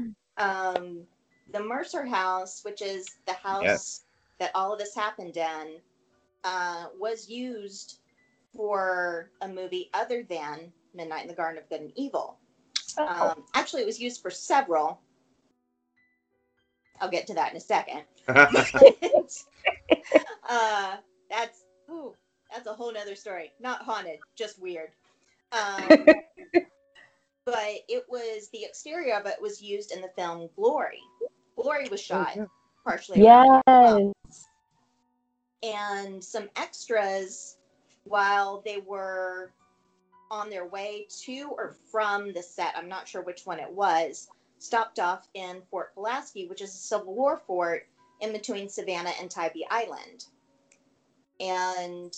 Um, 0.36 1.06
the 1.52 1.62
Mercer 1.62 2.04
House, 2.04 2.64
which 2.64 2.82
is 2.82 3.06
the 3.26 3.34
house 3.34 3.62
Yes. 3.62 4.04
that 4.38 4.50
all 4.54 4.72
of 4.72 4.78
this 4.78 4.94
happened 4.94 5.36
in, 5.36 5.80
uh, 6.42 6.86
was 6.98 7.28
used 7.28 7.98
for 8.54 9.30
a 9.40 9.48
movie 9.48 9.90
other 9.94 10.22
than 10.22 10.72
Midnight 10.94 11.22
in 11.22 11.28
the 11.28 11.34
Garden 11.34 11.62
of 11.62 11.68
Good 11.68 11.80
and 11.80 11.92
Evil. 11.96 12.38
Oh. 12.98 13.30
Um, 13.30 13.44
actually, 13.54 13.82
it 13.82 13.86
was 13.86 14.00
used 14.00 14.22
for 14.22 14.30
several. 14.30 15.00
I'll 17.00 17.10
get 17.10 17.26
to 17.26 17.34
that 17.34 17.50
in 17.50 17.56
a 17.56 17.60
second. 17.60 18.04
uh, 20.48 20.96
that's 21.28 21.64
ooh, 21.90 22.14
that's 22.52 22.66
a 22.66 22.72
whole 22.72 22.92
nother 22.92 23.16
story. 23.16 23.52
Not 23.60 23.82
haunted, 23.82 24.20
just 24.36 24.60
weird. 24.60 24.90
Um, 25.52 26.06
but 27.44 27.80
it 27.88 28.04
was 28.08 28.48
the 28.52 28.64
exterior 28.64 29.14
of 29.14 29.26
it 29.26 29.40
was 29.40 29.62
used 29.62 29.92
in 29.92 30.00
the 30.00 30.10
film 30.16 30.48
Glory. 30.56 31.02
Glory 31.56 31.88
was 31.90 32.00
oh, 32.00 32.04
shot 32.04 32.38
partially. 32.84 33.26
around 33.26 33.44
here 33.44 33.62
as 33.66 33.94
well. 33.94 34.12
yes. 34.26 34.46
and 35.62 36.24
some 36.24 36.48
extras 36.56 37.56
while 38.04 38.62
they 38.64 38.78
were 38.78 39.52
on 40.30 40.50
their 40.50 40.66
way 40.66 41.06
to 41.22 41.50
or 41.56 41.76
from 41.90 42.32
the 42.32 42.42
set. 42.42 42.74
I'm 42.76 42.88
not 42.88 43.06
sure 43.06 43.22
which 43.22 43.46
one 43.46 43.60
it 43.60 43.70
was. 43.70 44.28
Stopped 44.58 44.98
off 44.98 45.28
in 45.34 45.62
Fort 45.70 45.94
Pulaski, 45.94 46.46
which 46.48 46.62
is 46.62 46.70
a 46.74 46.78
Civil 46.78 47.14
War 47.14 47.42
fort 47.46 47.86
in 48.20 48.32
between 48.32 48.68
Savannah 48.68 49.12
and 49.20 49.30
Tybee 49.30 49.66
Island. 49.70 50.26
And 51.40 52.12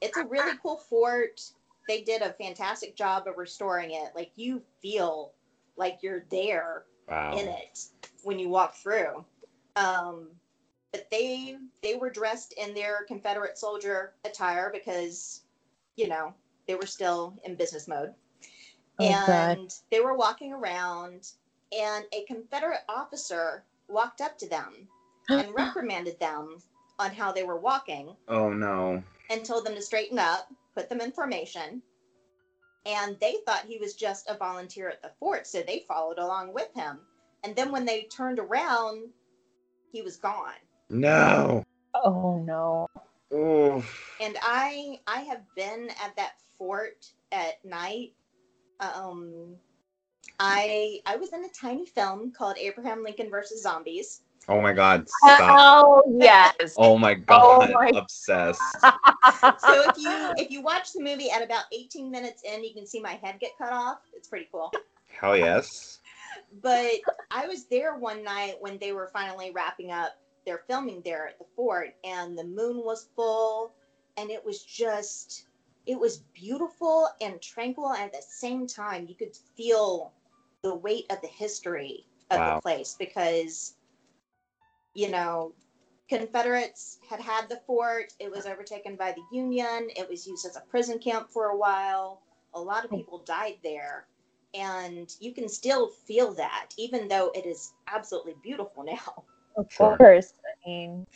it's 0.00 0.16
a 0.16 0.24
really 0.24 0.56
cool 0.62 0.76
fort. 0.76 1.40
They 1.88 2.02
did 2.02 2.22
a 2.22 2.32
fantastic 2.34 2.96
job 2.96 3.26
of 3.26 3.36
restoring 3.36 3.92
it. 3.92 4.12
Like 4.14 4.32
you 4.36 4.62
feel 4.82 5.32
like 5.76 5.98
you're 6.02 6.24
there 6.30 6.84
Wow. 7.08 7.36
in 7.38 7.46
it 7.48 7.78
when 8.24 8.38
you 8.38 8.48
walk 8.48 8.74
through. 8.74 9.24
Um, 9.76 10.28
but 10.92 11.08
they 11.10 11.56
they 11.82 11.94
were 11.94 12.10
dressed 12.10 12.54
in 12.54 12.74
their 12.74 13.04
Confederate 13.06 13.58
soldier 13.58 14.14
attire 14.24 14.70
because, 14.72 15.42
you 15.96 16.08
know, 16.08 16.34
they 16.66 16.74
were 16.74 16.86
still 16.86 17.38
in 17.44 17.54
business 17.54 17.86
mode. 17.86 18.14
Oh, 18.98 19.08
God. 19.26 19.58
and 19.58 19.74
they 19.90 20.00
were 20.00 20.14
walking 20.16 20.52
around, 20.54 21.32
and 21.78 22.04
a 22.12 22.24
Confederate 22.26 22.80
officer 22.88 23.64
walked 23.88 24.20
up 24.22 24.38
to 24.38 24.48
them 24.48 24.88
and 25.28 25.48
reprimanded 25.54 26.18
them 26.18 26.56
on 26.98 27.10
how 27.10 27.30
they 27.30 27.42
were 27.44 27.58
walking 27.58 28.16
Oh 28.28 28.52
no. 28.52 29.02
And 29.30 29.44
told 29.44 29.64
them 29.64 29.74
to 29.74 29.82
straighten 29.82 30.18
up, 30.18 30.48
put 30.74 30.88
them 30.88 31.00
in 31.00 31.12
formation. 31.12 31.82
And 32.84 33.16
they 33.20 33.36
thought 33.44 33.64
he 33.66 33.78
was 33.78 33.94
just 33.94 34.28
a 34.28 34.36
volunteer 34.36 34.88
at 34.88 35.02
the 35.02 35.10
fort, 35.18 35.46
so 35.46 35.62
they 35.62 35.84
followed 35.88 36.18
along 36.18 36.54
with 36.54 36.72
him. 36.74 37.00
And 37.42 37.56
then 37.56 37.72
when 37.72 37.84
they 37.84 38.02
turned 38.02 38.38
around, 38.38 39.08
he 39.92 40.02
was 40.02 40.16
gone. 40.16 40.52
No. 40.88 41.64
Oh 41.94 42.42
no. 42.44 42.86
Oof. 43.36 44.16
And 44.20 44.36
I 44.42 45.00
I 45.06 45.20
have 45.22 45.42
been 45.54 45.88
at 46.02 46.14
that 46.16 46.34
fort 46.58 47.06
at 47.32 47.64
night. 47.64 48.12
Um 48.80 49.56
I 50.38 51.00
I 51.06 51.16
was 51.16 51.32
in 51.32 51.44
a 51.44 51.48
tiny 51.48 51.86
film 51.86 52.32
called 52.32 52.58
Abraham 52.58 53.02
Lincoln 53.02 53.30
versus 53.30 53.62
Zombies. 53.62 54.22
Oh 54.48 54.60
my 54.60 54.72
god. 54.72 55.08
Uh, 55.24 55.34
stop. 55.36 55.58
Oh 55.60 56.02
yes. 56.20 56.74
Oh 56.76 56.96
my 56.96 57.14
oh 57.28 57.58
god. 57.66 57.72
my- 57.72 57.90
Obsessed. 57.94 58.60
So 59.58 59.90
if 59.90 59.98
you 59.98 60.10
if 60.36 60.50
you 60.50 60.62
watch 60.62 60.92
the 60.92 61.02
movie 61.02 61.30
at 61.30 61.42
about 61.42 61.64
18 61.72 62.10
minutes 62.10 62.42
in, 62.44 62.62
you 62.62 62.72
can 62.74 62.86
see 62.86 63.00
my 63.00 63.14
head 63.22 63.40
get 63.40 63.50
cut 63.58 63.72
off. 63.72 63.98
It's 64.14 64.28
pretty 64.28 64.48
cool. 64.52 64.72
Hell 65.20 65.36
yes. 65.36 65.98
but 66.62 66.92
I 67.30 67.46
was 67.46 67.64
there 67.64 67.96
one 67.96 68.22
night 68.22 68.54
when 68.60 68.78
they 68.78 68.92
were 68.92 69.08
finally 69.12 69.50
wrapping 69.50 69.90
up 69.90 70.12
their 70.44 70.58
filming 70.68 71.02
there 71.04 71.26
at 71.26 71.38
the 71.38 71.44
fort, 71.56 71.94
and 72.04 72.38
the 72.38 72.44
moon 72.44 72.84
was 72.84 73.08
full, 73.16 73.72
and 74.16 74.30
it 74.30 74.44
was 74.44 74.62
just, 74.62 75.46
it 75.86 75.98
was 75.98 76.18
beautiful 76.34 77.08
and 77.20 77.40
tranquil. 77.42 77.92
And 77.94 78.04
at 78.04 78.12
the 78.12 78.22
same 78.22 78.66
time, 78.66 79.06
you 79.08 79.14
could 79.16 79.34
feel 79.56 80.12
the 80.62 80.74
weight 80.74 81.06
of 81.10 81.20
the 81.20 81.26
history 81.28 82.06
of 82.30 82.38
Wow. 82.38 82.54
the 82.56 82.60
place 82.60 82.94
because, 82.98 83.74
you 84.96 85.10
know, 85.10 85.52
Confederates 86.08 86.98
had 87.08 87.20
had 87.20 87.48
the 87.48 87.60
fort. 87.66 88.12
It 88.18 88.30
was 88.30 88.46
overtaken 88.46 88.96
by 88.96 89.12
the 89.12 89.36
Union. 89.36 89.88
It 89.96 90.08
was 90.08 90.26
used 90.26 90.46
as 90.46 90.56
a 90.56 90.60
prison 90.60 90.98
camp 90.98 91.30
for 91.30 91.46
a 91.46 91.56
while. 91.56 92.22
A 92.54 92.60
lot 92.60 92.84
of 92.84 92.90
people 92.90 93.18
died 93.26 93.56
there 93.62 94.06
and 94.54 95.12
you 95.20 95.32
can 95.34 95.48
still 95.48 95.88
feel 96.06 96.32
that 96.34 96.68
even 96.78 97.08
though 97.08 97.30
it 97.34 97.44
is 97.44 97.74
absolutely 97.88 98.34
beautiful 98.42 98.84
now 98.84 99.24
Of 99.56 99.66
course. 99.76 100.34
I 100.44 100.68
mean, 100.68 101.06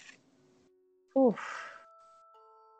oof. 1.16 1.38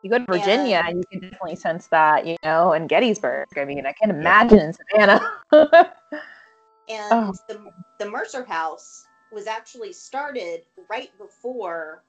You 0.01 0.09
go 0.09 0.17
to 0.17 0.25
Virginia, 0.27 0.81
and 0.83 0.97
you 0.97 1.03
can 1.11 1.29
definitely 1.29 1.55
sense 1.55 1.85
that, 1.87 2.25
you 2.25 2.35
know, 2.43 2.73
and 2.73 2.89
Gettysburg. 2.89 3.47
I 3.55 3.65
mean, 3.65 3.85
I 3.85 3.93
can't 3.93 4.09
imagine 4.11 4.57
in 4.57 4.73
Savannah. 4.73 5.21
and 5.51 7.11
Oh. 7.11 7.31
the, 7.47 7.71
the 7.99 8.09
mercer 8.09 8.43
house 8.43 9.05
was 9.31 9.47
actually 9.47 9.93
started 9.93 10.61
right 10.89 11.09
before 11.17 12.03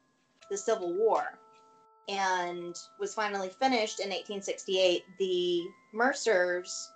the 0.51 0.57
civil 0.57 0.95
war 0.95 1.39
and 2.09 2.77
was 2.99 3.15
finally 3.15 3.49
finished 3.49 4.01
in 4.01 4.09
1868 4.09 5.05
the 5.19 5.63
mercers 5.93 6.91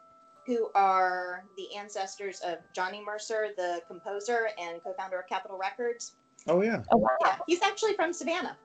who 0.47 0.69
are 0.75 1.45
the 1.57 1.77
ancestors 1.77 2.41
of 2.41 2.59
johnny 2.75 3.03
mercer 3.05 3.49
the 3.57 3.81
composer 3.89 4.49
and 4.61 4.83
co-founder 4.83 5.21
of 5.21 5.29
capitol 5.29 5.59
records 5.59 6.13
Oh 6.49 6.63
yeah. 6.63 6.83
oh, 6.93 6.97
wow. 6.99 7.09
yeah 7.23 7.39
he's 7.47 7.63
actually 7.63 7.95
from 7.95 8.13
savannah 8.13 8.57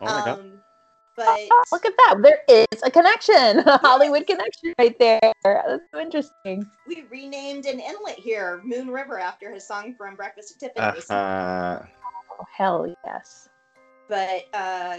Oh 0.00 0.06
my 0.06 0.24
god. 0.24 0.38
Um, 0.40 0.52
but 1.16 1.26
Oh, 1.28 1.62
look 1.72 1.84
at 1.86 1.92
that. 1.96 2.16
There 2.22 2.40
is 2.48 2.82
a 2.82 2.90
connection, 2.90 3.58
a 3.60 3.78
Hollywood 3.78 4.26
connection 4.26 4.74
right 4.78 4.98
there. 4.98 5.20
That's 5.44 5.82
so 5.92 6.00
interesting. 6.00 6.70
we 6.86 7.04
renamed 7.10 7.66
an 7.66 7.80
inlet 7.80 8.18
here, 8.18 8.60
Moon 8.64 8.88
River, 8.88 9.18
after 9.18 9.52
his 9.52 9.66
song 9.66 9.94
from 9.94 10.16
Breakfast 10.16 10.54
at 10.62 10.74
Tiffany's. 10.74 11.10
Uh-huh. 11.10 11.82
Oh, 12.40 12.44
hell 12.56 12.94
yes. 13.06 13.48
But 14.08 14.44
uh, 14.52 14.98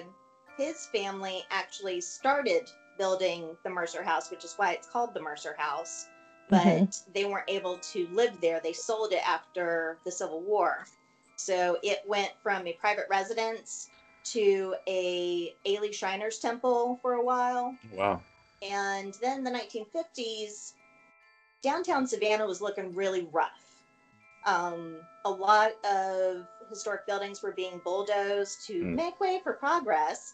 his 0.58 0.86
family 0.88 1.44
actually 1.52 2.02
started 2.02 2.70
building 2.98 3.58
the 3.64 3.70
Mercer 3.70 4.04
House, 4.04 4.30
which 4.30 4.46
is 4.46 4.54
why 4.58 4.74
it's 4.74 4.88
called 4.88 5.14
the 5.14 5.22
Mercer 5.22 5.56
House. 5.58 6.08
But 6.50 6.64
Mhm. 6.66 7.14
they 7.14 7.26
weren't 7.26 7.50
able 7.50 7.78
to 7.78 8.08
live 8.12 8.40
there. 8.42 8.60
They 8.60 8.74
sold 8.74 9.14
it 9.14 9.28
after 9.28 9.98
the 10.04 10.12
Civil 10.12 10.42
War. 10.42 10.86
So 11.38 11.78
it 11.82 12.04
went 12.06 12.32
from 12.44 12.68
a 12.68 12.74
private 12.74 13.08
residence 13.10 13.90
to 14.26 14.76
a 14.88 15.56
Alee 15.66 15.92
Shriners 15.92 16.40
Temple 16.40 17.00
for 17.02 17.14
a 17.14 17.24
while. 17.24 17.76
Wow. 17.94 18.22
And 18.62 19.14
then 19.22 19.44
the 19.44 19.52
1950s, 19.52 20.74
downtown 21.62 22.06
Savannah 22.08 22.46
was 22.46 22.62
looking 22.62 22.94
really 22.94 23.28
rough. 23.32 23.84
Um, 24.46 24.98
a 25.26 25.30
lot 25.30 25.72
of 25.86 26.46
historic 26.70 27.06
buildings 27.06 27.42
were 27.44 27.52
being 27.52 27.80
bulldozed 27.84 28.66
to 28.68 28.82
Hmm. 28.82 28.96
make 28.96 29.20
way 29.20 29.40
for 29.44 29.54
progress. 29.54 30.34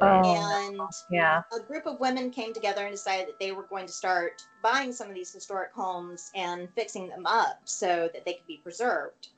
Oh, 0.00 0.22
and 0.24 0.80
yeah. 1.10 1.42
a 1.52 1.58
group 1.58 1.84
of 1.86 1.98
women 1.98 2.30
came 2.30 2.54
together 2.54 2.82
and 2.82 2.92
decided 2.92 3.26
that 3.26 3.38
they 3.40 3.50
were 3.50 3.64
going 3.64 3.84
to 3.86 3.92
start 3.92 4.42
buying 4.62 4.92
some 4.92 5.08
of 5.08 5.14
these 5.14 5.32
historic 5.32 5.72
homes 5.72 6.30
and 6.36 6.68
fixing 6.74 7.08
them 7.08 7.26
up 7.26 7.60
so 7.64 8.08
that 8.12 8.24
they 8.24 8.34
could 8.34 8.46
be 8.46 8.58
preserved. 8.58 9.30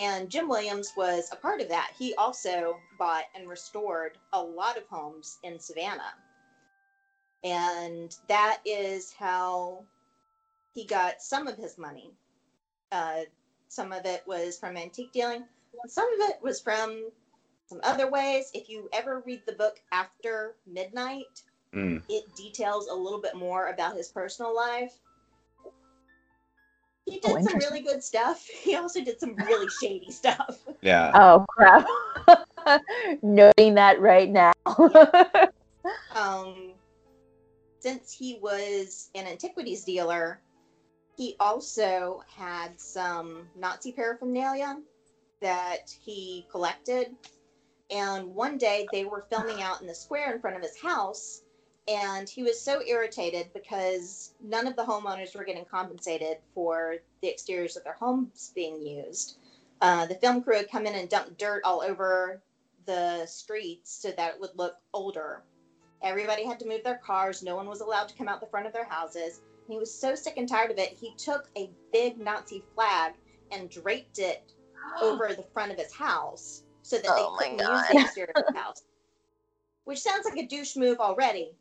And 0.00 0.28
Jim 0.28 0.48
Williams 0.48 0.92
was 0.96 1.28
a 1.32 1.36
part 1.36 1.60
of 1.60 1.68
that. 1.68 1.92
He 1.96 2.14
also 2.14 2.76
bought 2.98 3.24
and 3.34 3.48
restored 3.48 4.18
a 4.32 4.42
lot 4.42 4.76
of 4.76 4.86
homes 4.88 5.38
in 5.44 5.58
Savannah. 5.58 6.14
And 7.44 8.14
that 8.28 8.60
is 8.64 9.12
how 9.12 9.84
he 10.74 10.84
got 10.84 11.22
some 11.22 11.46
of 11.46 11.56
his 11.56 11.78
money. 11.78 12.10
Uh, 12.90 13.20
some 13.68 13.92
of 13.92 14.04
it 14.06 14.22
was 14.26 14.58
from 14.58 14.76
antique 14.76 15.12
dealing, 15.12 15.44
some 15.86 16.06
of 16.14 16.30
it 16.30 16.36
was 16.42 16.60
from 16.60 17.10
some 17.66 17.80
other 17.82 18.10
ways. 18.10 18.50
If 18.54 18.68
you 18.68 18.88
ever 18.92 19.22
read 19.26 19.42
the 19.46 19.52
book 19.52 19.80
After 19.92 20.56
Midnight, 20.66 21.42
Mm. 21.72 22.04
it 22.08 22.24
details 22.36 22.86
a 22.86 22.94
little 22.94 23.20
bit 23.20 23.34
more 23.34 23.66
about 23.66 23.96
his 23.96 24.08
personal 24.08 24.54
life. 24.54 25.00
He 27.06 27.20
did 27.20 27.36
Oh, 27.36 27.40
some 27.42 27.58
really 27.58 27.80
good 27.80 28.02
stuff. 28.02 28.46
He 28.62 28.76
also 28.76 29.02
did 29.02 29.20
some 29.20 29.36
really 29.36 29.68
shady 29.68 30.10
stuff. 30.10 30.58
Yeah. 30.82 31.12
Oh, 31.14 31.46
crap. 31.48 31.86
Noting 33.22 33.74
that 33.74 34.00
right 34.00 34.30
now. 34.30 34.52
Um, 36.14 36.72
since 37.80 38.12
he 38.12 38.38
was 38.40 39.08
an 39.14 39.26
antiquities 39.26 39.82
dealer, 39.84 40.42
he 41.16 41.36
also 41.40 42.22
had 42.28 42.78
some 42.78 43.48
Nazi 43.56 43.92
paraphernalia 43.92 44.78
that 45.40 45.90
he 46.04 46.46
collected. 46.50 47.14
And 47.90 48.34
one 48.34 48.58
day 48.58 48.86
they 48.92 49.04
were 49.04 49.24
filming 49.30 49.62
out 49.62 49.80
in 49.80 49.86
the 49.86 49.94
square 49.94 50.34
in 50.34 50.40
front 50.40 50.56
of 50.56 50.62
his 50.62 50.76
house, 50.78 51.43
and 51.86 52.28
he 52.28 52.42
was 52.42 52.60
so 52.60 52.82
irritated 52.86 53.50
because 53.52 54.32
none 54.42 54.66
of 54.66 54.76
the 54.76 54.84
homeowners 54.84 55.36
were 55.36 55.44
getting 55.44 55.64
compensated 55.64 56.38
for 56.54 56.96
the 57.20 57.28
exteriors 57.28 57.76
of 57.76 57.84
their 57.84 57.94
homes 57.94 58.52
being 58.54 58.80
used. 58.86 59.36
Uh, 59.80 60.06
the 60.06 60.14
film 60.14 60.42
crew 60.42 60.56
had 60.56 60.70
come 60.70 60.86
in 60.86 60.94
and 60.94 61.08
dumped 61.08 61.38
dirt 61.38 61.62
all 61.64 61.82
over 61.82 62.40
the 62.86 63.26
streets 63.26 63.92
so 63.92 64.10
that 64.12 64.34
it 64.34 64.40
would 64.40 64.56
look 64.56 64.76
older. 64.94 65.42
Everybody 66.02 66.44
had 66.46 66.58
to 66.60 66.66
move 66.66 66.84
their 66.84 66.98
cars. 66.98 67.42
No 67.42 67.56
one 67.56 67.68
was 67.68 67.80
allowed 67.80 68.08
to 68.08 68.14
come 68.16 68.28
out 68.28 68.40
the 68.40 68.46
front 68.46 68.66
of 68.66 68.72
their 68.72 68.84
houses. 68.84 69.40
He 69.68 69.76
was 69.76 69.92
so 69.92 70.14
sick 70.14 70.36
and 70.36 70.48
tired 70.48 70.70
of 70.70 70.78
it, 70.78 70.90
he 70.90 71.14
took 71.16 71.48
a 71.56 71.70
big 71.92 72.18
Nazi 72.18 72.62
flag 72.74 73.14
and 73.50 73.70
draped 73.70 74.18
it 74.18 74.42
over 75.02 75.34
the 75.34 75.46
front 75.54 75.72
of 75.72 75.78
his 75.78 75.92
house 75.92 76.62
so 76.82 76.96
that 76.96 77.06
Oh 77.08 77.36
they 77.38 77.56
couldn't 77.56 77.70
use 77.70 77.88
the 77.90 78.00
exterior 78.00 78.32
of 78.36 78.44
the 78.46 78.58
house. 78.58 78.82
Which 79.84 80.00
sounds 80.00 80.24
like 80.24 80.38
a 80.38 80.46
douche 80.46 80.76
move 80.76 80.98
already. 80.98 81.52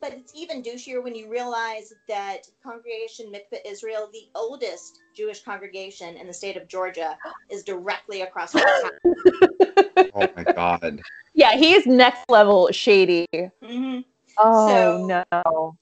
But 0.00 0.12
it's 0.12 0.32
even 0.34 0.62
douchier 0.62 1.02
when 1.02 1.14
you 1.14 1.28
realize 1.28 1.92
that 2.08 2.46
Congregation 2.62 3.32
Mikveh 3.32 3.58
Israel, 3.66 4.08
the 4.12 4.28
oldest 4.34 5.00
Jewish 5.16 5.42
congregation 5.42 6.16
in 6.16 6.26
the 6.26 6.32
state 6.32 6.56
of 6.56 6.68
Georgia, 6.68 7.18
is 7.50 7.64
directly 7.64 8.22
across 8.22 8.52
from 8.52 8.62
the 9.04 9.80
town. 9.96 10.10
Oh 10.14 10.28
my 10.36 10.44
god. 10.44 11.00
Yeah, 11.34 11.56
he's 11.56 11.86
next 11.86 12.24
level 12.28 12.68
shady. 12.70 13.26
hmm 13.62 14.00
Oh 14.38 14.68
So- 14.68 15.24
no. 15.44 15.76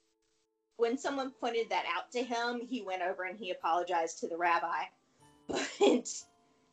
When 0.79 0.99
someone 0.99 1.31
pointed 1.41 1.71
that 1.71 1.85
out 1.95 2.13
to 2.13 2.23
him, 2.23 2.61
he 2.61 2.83
went 2.83 3.01
over 3.03 3.25
and 3.25 3.39
he 3.39 3.51
apologized 3.51 4.19
to 4.21 4.29
the 4.29 4.37
rabbi. 4.37 4.85
But 5.49 6.09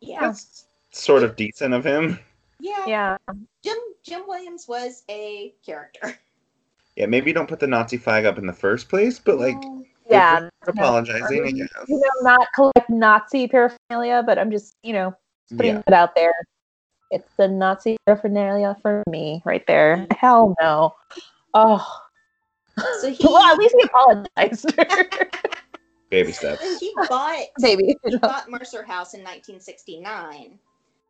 yeah, 0.01 0.19
That's 0.19 0.65
sort 0.91 1.23
of 1.23 1.37
decent 1.37 1.73
of 1.73 1.85
him. 1.85 2.19
yeah, 2.59 2.85
Yeah. 2.85 3.17
Jim 3.63 3.77
Jim 4.03 4.23
Williams 4.27 4.65
was 4.67 5.03
a 5.09 5.53
character. 5.65 6.17
Yeah, 6.95 7.07
maybe 7.07 7.33
don't 7.33 7.47
put 7.49 7.59
the 7.59 7.67
Nazi 7.67 7.97
flag 7.97 8.25
up 8.25 8.37
in 8.37 8.45
the 8.45 8.53
first 8.53 8.87
place, 8.89 9.17
but 9.19 9.39
like 9.39 9.57
Yeah. 10.09 10.47
for 10.63 10.71
apologizing, 10.71 11.39
I 11.39 11.41
I 11.41 11.45
mean, 11.45 11.57
guess. 11.57 11.69
You 11.87 11.97
know, 11.97 12.29
not 12.29 12.47
collect 12.53 12.89
Nazi 12.89 13.47
paraphernalia, 13.47 14.23
but 14.25 14.37
I'm 14.37 14.51
just, 14.51 14.75
you 14.83 14.93
know, 14.93 15.15
putting 15.55 15.75
Yeah. 15.75 15.83
it 15.87 15.93
out 15.93 16.15
there. 16.15 16.33
It's 17.11 17.29
the 17.37 17.47
Nazi 17.47 17.97
paraphernalia 18.05 18.75
for 18.81 19.03
me 19.09 19.41
right 19.45 19.65
there. 19.67 19.97
Mm-hmm. 19.97 20.17
Hell 20.17 20.55
no. 20.61 20.95
Oh. 21.53 22.01
so 23.01 23.09
he 23.11 23.23
Well, 23.25 23.37
at 23.43 23.57
least 23.57 23.75
he 23.77 23.83
apologized. 23.85 24.75
Baby 26.09 26.31
steps. 26.31 26.79
he 26.79 26.93
bought 27.09 27.39
Baby. 27.61 27.95
he 28.05 28.17
bought 28.19 28.49
Mercer 28.49 28.83
House 28.83 29.15
in 29.15 29.21
1969 29.21 30.59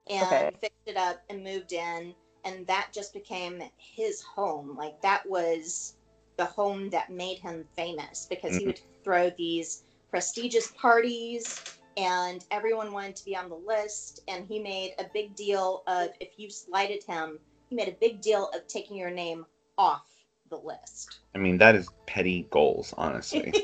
and 0.09 0.23
Okay. 0.27 0.51
fixed 0.61 0.77
it 0.87 0.95
up 0.97 1.21
and 1.29 1.43
moved 1.43 1.73
in, 1.73 2.13
and 2.45 2.67
that 2.67 2.89
just 2.93 3.13
became 3.13 3.61
his 3.77 4.21
home. 4.21 4.75
Like 4.77 5.01
that 5.01 5.27
was 5.27 5.95
the 6.37 6.45
home 6.45 6.89
that 6.89 7.09
made 7.11 7.39
him 7.39 7.65
famous 7.75 8.25
because 8.29 8.55
he 8.57 8.63
Mhm. 8.63 8.67
would 8.67 8.79
throw 9.03 9.29
these 9.37 9.83
prestigious 10.09 10.71
parties 10.79 11.61
and 11.97 12.43
everyone 12.51 12.91
wanted 12.91 13.15
to 13.15 13.25
be 13.25 13.35
on 13.35 13.49
the 13.49 13.55
list 13.55 14.21
and 14.27 14.45
he 14.47 14.59
made 14.59 14.93
a 14.99 15.05
big 15.13 15.35
deal 15.35 15.83
of 15.87 16.09
if 16.19 16.29
you 16.37 16.49
slighted 16.49 17.03
him 17.03 17.39
he 17.69 17.75
made 17.75 17.87
a 17.87 17.97
big 17.99 18.21
deal 18.21 18.49
of 18.53 18.67
taking 18.67 18.97
your 18.97 19.11
name 19.11 19.45
off 19.77 20.05
the 20.49 20.57
list 20.57 21.19
I 21.35 21.39
mean, 21.39 21.57
that 21.57 21.75
is 21.75 21.89
petty 22.07 22.47
goals, 22.51 22.93
honestly. 22.97 23.53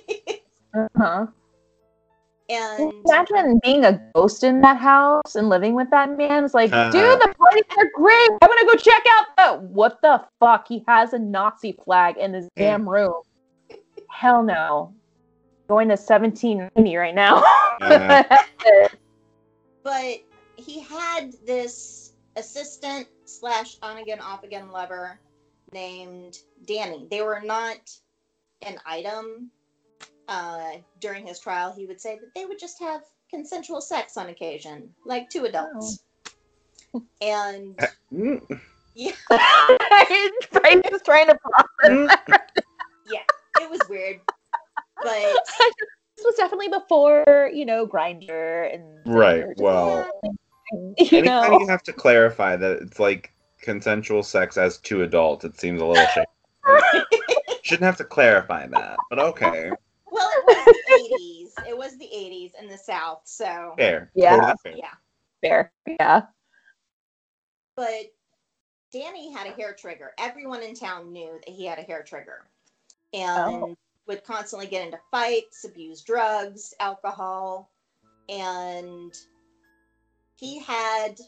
Uh-huh. 0.75 1.27
and 2.49 2.91
Imagine 3.05 3.59
being 3.63 3.83
a 3.85 3.99
ghost 4.15 4.43
in 4.43 4.61
that 4.61 4.77
house 4.77 5.35
and 5.35 5.49
living 5.49 5.75
with 5.75 5.89
that 5.91 6.15
man. 6.17 6.45
It's 6.45 6.53
like, 6.53 6.71
Uh-huh. 6.71 6.91
dude, 6.91 7.19
the 7.21 7.33
parties 7.49 7.63
are 7.77 7.89
great. 7.93 8.29
I'm 8.41 8.49
gonna 8.49 8.65
go 8.65 8.75
check 8.75 9.03
out 9.09 9.25
the 9.37 9.67
what 9.67 10.01
the 10.01 10.23
fuck? 10.39 10.67
He 10.67 10.83
has 10.87 11.13
a 11.13 11.19
Nazi 11.19 11.73
flag 11.83 12.17
in 12.17 12.33
his 12.33 12.49
damn 12.55 12.87
room. 12.87 13.21
Hell 14.09 14.43
no. 14.43 14.93
Going 15.67 15.87
to 15.89 15.93
1790 15.93 16.95
right 16.95 17.15
now. 17.15 17.43
Yeah. 17.81 18.43
but 19.83 20.17
he 20.55 20.81
had 20.81 21.33
this 21.45 22.13
assistant 22.35 23.07
slash 23.25 23.77
on 23.81 23.97
again 23.97 24.19
off 24.19 24.43
again 24.43 24.71
lover 24.71 25.19
named 25.71 26.39
Danny. 26.65 27.07
They 27.09 27.21
were 27.21 27.41
not 27.43 27.91
an 28.61 28.77
item. 28.85 29.51
Uh, 30.27 30.73
during 30.99 31.25
his 31.25 31.39
trial, 31.39 31.73
he 31.73 31.87
would 31.87 31.99
say 31.99 32.19
that 32.19 32.35
they 32.35 32.45
would 32.45 32.59
just 32.59 32.79
have 32.79 33.01
consensual 33.31 33.81
sex 33.81 34.15
on 34.15 34.27
occasion, 34.27 34.87
like 35.03 35.27
two 35.29 35.45
adults. 35.45 36.03
And 37.21 37.79
Mm, 38.13 38.59
Frank 40.51 40.85
is 40.91 41.01
trying 41.03 41.27
to 41.27 41.37
yeah, 43.09 43.19
it 43.61 43.69
was 43.69 43.79
weird, 43.89 44.19
but 45.01 45.13
this 46.17 46.25
was 46.25 46.35
definitely 46.35 46.67
before, 46.69 47.49
you 47.53 47.65
know, 47.65 47.87
Grindr 47.87 48.73
and 48.73 48.83
Right, 49.05 49.45
well, 49.57 50.09
you 50.97 51.21
know. 51.21 51.59
you 51.59 51.67
have 51.67 51.83
to 51.83 51.93
clarify 51.93 52.55
that 52.55 52.81
it's 52.81 52.99
like 52.99 53.31
consensual 53.61 54.23
sex 54.23 54.57
as 54.57 54.77
two 54.77 55.03
adults, 55.03 55.45
it 55.45 55.59
seems 55.59 55.81
a 55.81 55.85
little 55.85 56.05
shady. 56.07 56.25
Shouldn't 57.63 57.85
have 57.85 57.97
to 57.97 58.03
clarify 58.03 58.67
that, 58.67 58.97
but 59.09 59.19
okay. 59.19 59.71
well, 60.11 60.29
it 60.33 60.45
was 60.45 60.65
the 60.65 61.59
80s. 61.63 61.69
It 61.69 61.77
was 61.77 61.97
the 61.97 62.05
80s 62.05 62.51
in 62.59 62.67
the 62.67 62.77
South, 62.77 63.21
so 63.25 63.73
Fair. 63.77 64.11
Yeah. 64.13 64.35
Totally 64.35 64.53
fair. 64.63 64.75
yeah. 64.77 64.93
Fair. 65.41 65.71
Yeah. 65.87 66.21
But 67.79 68.11
Danny 68.91 69.31
had 69.31 69.47
a 69.47 69.51
hair 69.51 69.73
trigger. 69.73 70.11
Everyone 70.17 70.61
in 70.61 70.75
town 70.75 71.13
knew 71.13 71.39
that 71.45 71.47
he 71.47 71.65
had 71.65 71.79
a 71.79 71.83
hair 71.83 72.03
trigger 72.03 72.45
and 73.13 73.63
Oh. 73.63 73.77
would 74.05 74.25
constantly 74.25 74.67
get 74.67 74.83
into 74.83 74.99
fights, 75.11 75.63
abuse 75.63 76.01
drugs, 76.01 76.73
alcohol, 76.81 77.71
and 78.27 79.17
he 80.35 80.59
had 80.59 81.21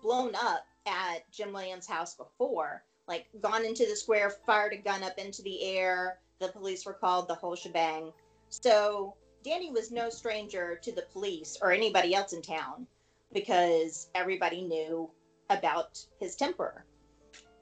blown 0.00 0.34
up 0.34 0.64
at 0.86 1.30
Jim 1.30 1.52
Williams' 1.52 1.86
house 1.86 2.14
before, 2.14 2.82
like 3.06 3.28
gone 3.42 3.66
into 3.66 3.84
the 3.84 3.94
square, 3.94 4.30
fired 4.30 4.72
a 4.72 4.78
gun 4.78 5.02
up 5.02 5.18
into 5.18 5.42
the 5.42 5.62
air, 5.62 6.20
the 6.38 6.48
police 6.48 6.86
were 6.86 6.94
called, 6.94 7.28
the 7.28 7.34
whole 7.34 7.54
shebang. 7.54 8.14
So 8.48 9.14
Danny 9.44 9.70
was 9.70 9.90
no 9.90 10.08
stranger 10.08 10.80
to 10.84 10.92
the 10.92 11.06
police 11.12 11.58
or 11.60 11.70
anybody 11.70 12.14
else 12.14 12.32
in 12.32 12.40
town 12.40 12.86
because 13.30 14.08
everybody 14.14 14.62
knew 14.62 15.10
about 15.58 15.98
his 16.20 16.36
temper. 16.36 16.84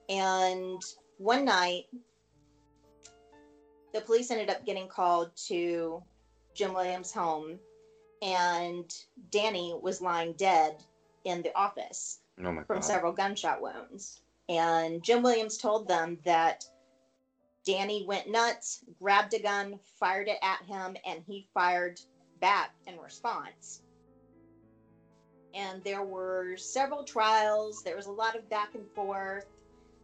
And 0.09 0.83
one 1.19 1.45
night, 1.45 1.85
the 3.93 4.01
police 4.01 4.31
ended 4.31 4.51
up 4.51 4.65
getting 4.65 4.89
called 4.89 5.31
to 5.49 6.03
Jim 6.55 6.75
Williams' 6.75 7.13
home, 7.13 7.59
and 8.23 8.93
Danny 9.31 9.77
was 9.81 10.01
lying 10.01 10.33
dead 10.35 10.83
in 11.25 11.43
the 11.43 11.55
office 11.57 12.21
Oh 12.45 12.63
from 12.67 12.83
several 12.83 13.13
gunshot 13.13 13.61
wounds. 13.61 14.21
And 14.49 15.03
Jim 15.03 15.23
Williams 15.23 15.59
told 15.59 15.87
them 15.87 16.19
that 16.25 16.65
Danny 17.65 18.05
went 18.07 18.31
nuts, 18.31 18.81
grabbed 19.01 19.35
a 19.35 19.39
gun, 19.39 19.79
fired 19.99 20.29
it 20.29 20.39
at 20.43 20.63
him, 20.65 20.97
and 21.07 21.23
he 21.27 21.47
fired 21.53 22.01
back 22.41 22.73
in 22.87 22.99
response. 22.99 23.83
And 25.55 25.83
there 25.85 26.05
were 26.05 26.57
several 26.57 27.05
trials. 27.05 27.83
There 27.83 27.97
was 27.97 28.07
a 28.07 28.13
lot 28.13 28.37
of 28.37 28.49
back 28.49 28.75
and 28.75 28.89
forth. 28.95 29.47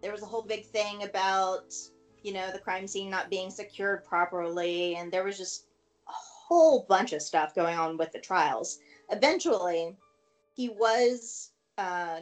There 0.03 0.13
was 0.13 0.23
a 0.23 0.27
whole 0.27 0.43
big 0.43 0.67
thing 0.67 1.05
about, 1.05 1.75
you 2.23 2.33
know, 2.33 2.51
the 2.53 2.59
crime 2.59 2.87
scene 2.87 3.11
not 3.11 3.31
being 3.31 3.51
secured 3.51 4.05
properly. 4.05 4.97
And 4.97 5.13
there 5.13 5.25
was 5.25 5.39
just 5.39 5.67
a 6.09 6.13
whole 6.13 6.85
bunch 6.89 7.13
of 7.13 7.23
stuff 7.23 7.55
going 7.55 7.77
on 7.79 7.97
with 7.97 8.13
the 8.13 8.19
trials. 8.19 8.79
Eventually, 9.11 9.97
he 10.55 10.71
was 10.71 11.51
uh, 11.79 12.21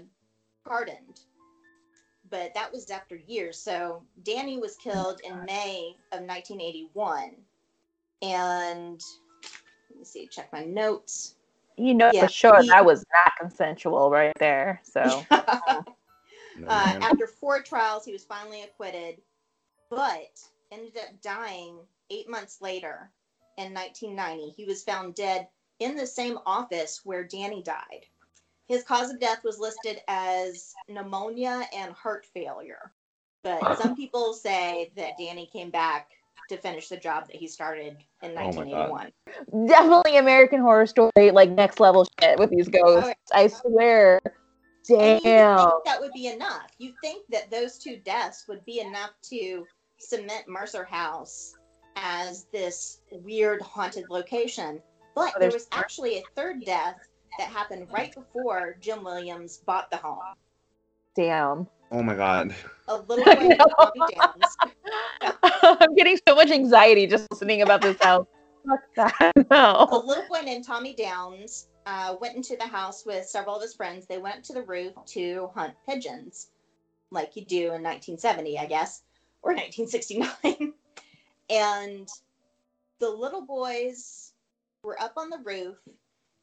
pardoned, 0.67 1.21
but 2.31 2.53
that 2.55 2.73
was 2.73 2.91
after 2.91 3.17
years. 3.17 3.59
So 3.59 4.03
Danny 4.23 4.59
was 4.59 4.77
killed 4.77 5.21
in 5.25 5.45
May 5.45 5.95
of 6.13 6.21
1981, 6.21 7.31
and 8.23 9.01
let 9.91 9.99
me 9.99 10.05
see, 10.05 10.27
check 10.27 10.53
my 10.53 10.65
notes. 10.65 11.37
You 11.77 11.95
know 11.95 12.11
Yeah, 12.13 12.27
for 12.27 12.33
sure 12.33 12.63
he- 12.63 12.69
that 12.69 12.85
was 12.85 13.05
not 13.13 13.33
consensual 13.39 14.11
right 14.11 14.33
there. 14.39 14.81
So 14.93 15.25
No, 16.57 16.69
Uh, 16.69 16.99
after 17.03 17.27
four 17.27 17.63
trials, 17.63 18.05
he 18.05 18.13
was 18.13 18.25
finally 18.25 18.63
acquitted, 18.63 19.21
but 19.91 20.41
ended 20.71 20.97
up 20.97 21.21
dying 21.21 21.79
eight 22.11 22.29
months 22.29 22.61
later 22.61 23.11
in 23.57 23.75
1990. 23.75 24.51
He 24.51 24.65
was 24.65 24.85
found 24.85 25.15
dead 25.15 25.49
in 25.81 25.97
the 25.97 26.07
same 26.07 26.39
office 26.47 27.05
where 27.05 27.25
Danny 27.25 27.63
died. 27.63 28.07
His 28.67 28.85
cause 28.85 29.11
of 29.11 29.19
death 29.21 29.43
was 29.45 29.59
listed 29.59 30.01
as 30.09 30.75
pneumonia 30.89 31.69
and 31.75 31.93
heart 31.93 32.25
failure, 32.27 32.93
but 33.43 33.77
some 33.77 33.97
people 33.97 34.33
say 34.33 34.93
that 34.97 35.19
Danny 35.19 35.47
came 35.47 35.71
back 35.71 36.11
to 36.49 36.57
finish 36.59 36.89
the 36.89 36.97
job 36.97 37.27
that 37.27 37.37
he 37.37 37.49
started 37.49 37.97
in 38.23 38.31
Oh 38.33 38.51
1981. 38.53 39.13
definitely 39.67 40.17
American 40.19 40.61
Horror 40.61 40.87
Story, 40.87 41.31
like 41.33 41.51
next 41.51 41.81
level 41.81 42.07
shit 42.21 42.39
with 42.39 42.51
these 42.51 42.69
ghosts. 42.69 43.15
I 43.33 43.47
swear. 43.49 44.21
And 44.91 45.01
you 45.01 45.13
would 45.15 45.23
Damn. 45.23 45.59
think 45.71 45.85
that 45.87 46.01
would 46.01 46.13
be 46.13 46.27
enough. 46.27 46.69
You 46.79 46.93
think 47.03 47.25
that 47.31 47.51
those 47.51 47.79
two 47.79 47.97
deaths 48.05 48.45
would 48.49 48.65
be 48.67 48.81
enough 48.81 49.13
to 49.31 49.67
cement 49.99 50.47
Mercer 50.47 50.85
House 50.85 51.57
as 51.97 52.45
this 52.53 53.01
weird 53.11 53.63
haunted 53.63 54.05
location. 54.11 54.83
But 55.15 55.33
Oh, 55.37 55.39
there 55.41 55.51
was 55.51 55.69
actually 55.73 56.19
a 56.19 56.23
third 56.37 56.65
death 56.67 56.97
that 57.39 57.49
happened 57.49 57.87
right 57.91 58.15
before 58.15 58.77
Jim 58.81 59.03
Williams 59.05 59.59
bought 59.59 59.91
the 59.91 59.97
home. 59.97 60.19
Damn. 61.17 61.67
Oh 61.95 62.03
my 62.03 62.15
god. 62.15 62.55
A 62.89 62.97
little 62.97 63.25
boy 63.25 63.35
named 63.41 63.61
Tommy 63.79 64.15
Downs. 64.15 64.57
I'm 65.63 65.95
getting 65.95 66.19
so 66.29 66.35
much 66.35 66.51
anxiety 66.51 67.07
just 67.07 67.27
listening 67.31 67.63
about 67.63 67.81
this 67.81 67.97
house. 68.03 68.27
Fuck 68.69 68.81
that. 68.97 69.33
A 69.37 69.45
No. 69.51 70.03
little 70.05 70.25
boy 70.29 70.41
named 70.45 70.67
Tommy 70.67 70.95
Downs 70.95 71.69
uh, 71.87 72.17
went 72.21 72.35
into 72.37 72.57
the 72.57 72.67
house 72.67 73.05
with 73.07 73.27
several 73.27 73.57
of 73.57 73.63
his 73.63 73.75
friends. 73.75 74.07
They 74.07 74.19
went 74.19 74.45
to 74.47 74.53
the 74.53 74.63
roof 74.63 74.93
to 75.07 75.49
hunt 75.55 75.75
pigeons, 75.87 76.49
like 77.11 77.37
you 77.37 77.45
do 77.45 77.73
in 77.73 77.83
1970, 77.83 78.59
I 78.59 78.67
guess, 78.67 79.03
or 79.43 79.53
1969. 79.53 80.73
And 81.51 82.09
the 83.01 83.11
little 83.11 83.45
boys 83.45 84.33
were 84.83 84.99
up 84.99 85.13
on 85.19 85.29
the 85.29 85.37
roof 85.45 85.77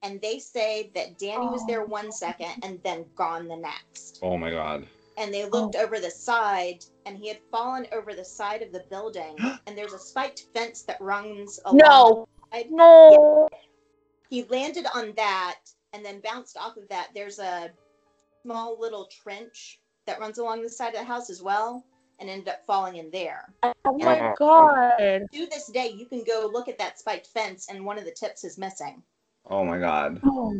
and 0.03 0.21
they 0.21 0.37
say 0.37 0.91
that 0.93 1.17
Danny 1.17 1.47
was 1.47 1.65
there 1.65 1.83
one 1.83 2.11
second 2.11 2.51
and 2.61 2.79
then 2.83 3.05
gone 3.15 3.47
the 3.47 3.55
next. 3.55 4.19
Oh 4.21 4.37
my 4.37 4.51
god. 4.51 4.85
And 5.17 5.33
they 5.33 5.43
oh. 5.43 5.47
looked 5.47 5.75
over 5.75 5.99
the 5.99 6.11
side 6.11 6.83
and 7.05 7.17
he 7.17 7.27
had 7.27 7.39
fallen 7.51 7.87
over 7.91 8.13
the 8.13 8.25
side 8.25 8.61
of 8.61 8.71
the 8.71 8.83
building 8.89 9.35
and 9.67 9.77
there's 9.77 9.93
a 9.93 9.99
spiked 9.99 10.45
fence 10.53 10.83
that 10.83 10.99
runs 11.01 11.59
along 11.65 11.77
No. 11.77 12.27
the 12.51 12.57
side. 12.57 12.71
No. 12.71 13.49
He 14.29 14.43
landed 14.43 14.85
on 14.95 15.13
that 15.17 15.59
and 15.93 16.05
then 16.05 16.21
bounced 16.21 16.57
off 16.57 16.77
of 16.77 16.87
that. 16.89 17.09
There's 17.13 17.39
a 17.39 17.69
small 18.43 18.79
little 18.79 19.07
trench 19.23 19.79
that 20.07 20.19
runs 20.19 20.37
along 20.37 20.63
the 20.63 20.69
side 20.69 20.93
of 20.93 20.99
the 20.99 21.05
house 21.05 21.29
as 21.29 21.41
well 21.41 21.85
and 22.19 22.29
ended 22.29 22.47
up 22.47 22.65
falling 22.65 22.97
in 22.97 23.09
there. 23.11 23.53
Oh 23.63 23.73
my 23.97 24.33
god. 24.37 25.27
To 25.33 25.45
this 25.47 25.67
day, 25.67 25.93
you 25.95 26.05
can 26.05 26.23
go 26.23 26.49
look 26.51 26.67
at 26.67 26.77
that 26.77 26.99
spiked 26.99 27.27
fence 27.27 27.67
and 27.69 27.83
one 27.83 27.97
of 27.97 28.05
the 28.05 28.11
tips 28.11 28.43
is 28.43 28.57
missing. 28.57 29.03
Oh 29.49 29.65
my 29.65 29.79
god. 29.79 30.21
Oh, 30.23 30.55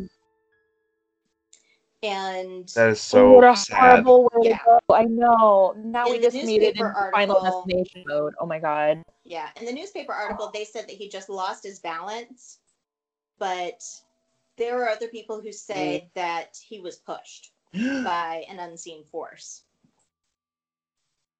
And 2.02 2.68
That 2.70 2.90
is 2.90 3.00
so 3.00 3.32
what 3.32 3.44
a 3.44 3.56
sad. 3.56 3.78
horrible 3.78 4.24
way 4.34 4.48
Yeah. 4.50 4.58
to 4.58 4.80
go. 4.88 4.94
I 4.94 5.04
know. 5.04 5.72
Now 5.76 6.06
In 6.06 6.12
we 6.12 6.18
just 6.20 6.34
made 6.34 6.62
it 6.62 6.74
in 6.76 6.82
newspaper 6.82 7.10
final 7.12 7.36
article- 7.36 7.64
destination 7.66 8.04
mode. 8.06 8.34
Oh 8.40 8.46
my 8.46 8.58
god. 8.58 9.02
yeah, 9.24 9.50
in 9.56 9.64
the 9.66 9.72
newspaper 9.72 10.12
article, 10.12 10.50
they 10.52 10.64
said 10.64 10.88
that 10.88 10.96
he 10.96 11.08
just 11.08 11.28
lost 11.28 11.62
his 11.62 11.78
balance, 11.78 12.58
but 13.38 13.84
there 14.56 14.82
are 14.82 14.88
other 14.88 15.06
people 15.08 15.40
who 15.40 15.52
say 15.52 16.10
that 16.14 16.58
he 16.62 16.80
was 16.80 16.96
pushed 16.98 17.52
by 17.72 18.44
an 18.48 18.58
unseen 18.58 19.04
force. 19.04 19.62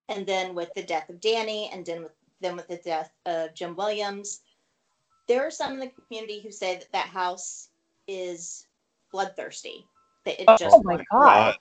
And 0.08 0.24
then 0.26 0.54
with 0.54 0.72
the 0.74 0.82
death 0.82 1.08
of 1.10 1.20
Danny, 1.20 1.70
and 1.72 1.84
then 1.84 2.02
with 2.04 2.12
then 2.40 2.56
with 2.56 2.68
the 2.68 2.76
death 2.78 3.12
of 3.26 3.54
Jim 3.54 3.74
Williams, 3.76 4.40
there 5.28 5.46
are 5.46 5.50
some 5.50 5.74
in 5.74 5.80
the 5.80 5.88
community 6.06 6.40
who 6.40 6.50
say 6.50 6.76
that 6.76 6.90
that 6.92 7.06
house 7.06 7.68
is 8.08 8.66
bloodthirsty. 9.12 9.86
That 10.24 10.40
it 10.40 10.44
oh 10.48 10.56
just 10.56 10.76
Oh 10.76 10.82
my 10.82 11.02
god. 11.10 11.56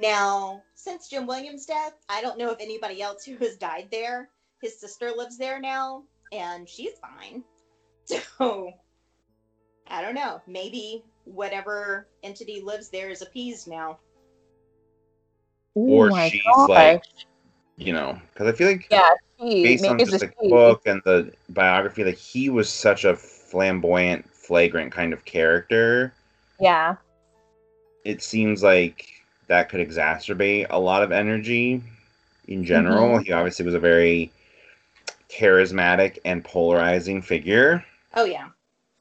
Now, 0.00 0.62
since 0.74 1.08
Jim 1.08 1.26
Williams' 1.26 1.66
death, 1.66 1.94
I 2.08 2.20
don't 2.20 2.38
know 2.38 2.50
of 2.50 2.58
anybody 2.60 3.02
else 3.02 3.24
who 3.24 3.36
has 3.38 3.56
died 3.56 3.88
there. 3.90 4.28
His 4.60 4.78
sister 4.78 5.10
lives 5.16 5.38
there 5.38 5.60
now, 5.60 6.04
and 6.32 6.68
she's 6.68 6.92
fine. 7.00 7.44
So, 8.38 8.72
I 9.86 10.00
don't 10.00 10.14
know. 10.14 10.40
Maybe 10.46 11.04
whatever 11.24 12.08
entity 12.22 12.62
lives 12.62 12.88
there 12.88 13.10
is 13.10 13.20
appeased 13.20 13.68
now. 13.68 13.98
Oh 15.76 15.80
or 15.80 16.10
oh 16.10 16.28
she's 16.28 16.42
god. 16.44 16.68
like, 16.70 17.02
you 17.76 17.92
know, 17.92 18.18
because 18.32 18.46
I 18.46 18.52
feel 18.52 18.68
like 18.68 18.86
yeah, 18.90 19.10
she 19.38 19.62
based 19.62 19.84
on 19.86 19.98
makes 19.98 20.10
just 20.10 20.24
the 20.24 20.32
she. 20.42 20.48
book 20.48 20.82
and 20.86 21.02
the 21.04 21.32
biography, 21.50 22.04
like 22.04 22.16
he 22.16 22.48
was 22.48 22.70
such 22.70 23.04
a 23.04 23.14
flamboyant, 23.14 24.28
flagrant 24.32 24.90
kind 24.90 25.12
of 25.12 25.24
character. 25.24 26.14
Yeah. 26.60 26.96
It 28.04 28.22
seems 28.22 28.62
like 28.62 29.06
that 29.48 29.68
could 29.68 29.86
exacerbate 29.86 30.66
a 30.70 30.78
lot 30.78 31.02
of 31.02 31.12
energy 31.12 31.82
in 32.46 32.64
general. 32.64 33.16
Mm-hmm. 33.16 33.24
He 33.24 33.32
obviously 33.32 33.64
was 33.64 33.74
a 33.74 33.80
very 33.80 34.30
charismatic 35.28 36.18
and 36.24 36.44
polarizing 36.44 37.22
figure. 37.22 37.84
Oh, 38.14 38.24
yeah. 38.24 38.48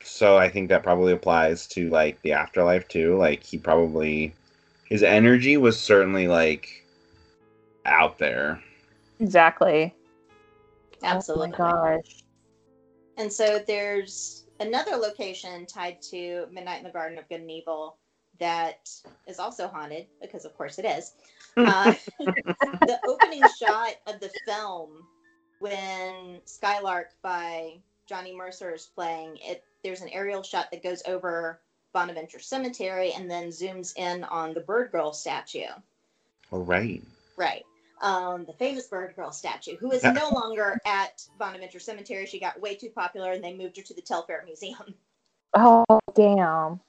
So 0.04 0.38
I 0.38 0.50
think 0.50 0.70
that 0.70 0.84
probably 0.84 1.14
applies 1.14 1.68
to 1.68 1.90
like 1.90 2.22
the 2.22 2.32
afterlife 2.32 2.88
too. 2.88 3.18
Like 3.18 3.44
he 3.44 3.58
probably 3.58 4.34
his 4.86 5.04
energy 5.04 5.58
was 5.58 5.80
certainly 5.80 6.28
like 6.28 6.86
out 7.86 8.18
there. 8.18 8.62
Exactly. 9.20 9.94
Absolutely. 11.04 11.54
Oh 11.60 11.64
my 11.64 11.72
gosh. 11.72 12.24
And 13.18 13.32
so 13.32 13.60
there's 13.68 14.46
another 14.60 14.96
location 14.96 15.66
tied 15.66 16.02
to 16.12 16.48
Midnight 16.52 16.80
in 16.80 16.84
the 16.84 16.92
Garden 16.92 17.18
of 17.18 17.28
Good 17.30 17.42
and 17.42 17.52
Evil 17.52 17.98
that 18.40 18.90
is 19.28 19.40
also 19.40 19.68
haunted, 19.68 20.08
because 20.22 20.46
of 20.46 20.56
course 20.58 20.80
it 20.80 20.86
is. 20.86 21.14
Uh, 21.58 21.92
the 22.20 23.00
opening 23.08 23.42
shot 23.60 23.96
of 24.06 24.20
the 24.20 24.30
film 24.46 24.92
when 25.58 26.40
Skylark 26.46 27.08
by 27.24 27.80
Johnny 28.08 28.36
Mercer 28.36 28.76
is 28.76 28.90
playing, 28.94 29.38
it 29.42 29.64
there's 29.84 30.02
an 30.02 30.10
aerial 30.10 30.44
shot 30.44 30.70
that 30.72 30.84
goes 30.84 31.02
over 31.08 31.60
Bonaventure 31.94 32.40
Cemetery 32.40 33.12
and 33.14 33.30
then 33.30 33.48
zooms 33.48 33.98
in 33.98 34.24
on 34.26 34.54
the 34.54 34.60
Bird 34.60 34.92
Girl 34.92 35.14
statue. 35.14 35.66
All 36.52 36.64
right. 36.64 37.02
Right. 37.38 37.66
Um, 38.00 38.46
the 38.46 38.54
famous 38.54 38.88
Bird 38.88 39.16
Girl 39.16 39.32
statue, 39.32 39.76
who 39.78 39.92
is 39.92 40.04
no 40.04 40.30
longer 40.30 40.80
at 40.86 41.24
Bonaventure 41.40 41.80
Cemetery. 41.80 42.28
She 42.28 42.40
got 42.40 42.62
way 42.62 42.76
too 42.76 42.90
popular 42.90 43.32
and 43.32 43.44
they 43.44 43.56
moved 43.56 43.78
her 43.78 43.84
to 43.84 43.94
the 43.94 44.02
Telfair 44.02 44.44
Museum. 44.46 44.94
Oh 45.56 45.86
damn. 46.14 46.80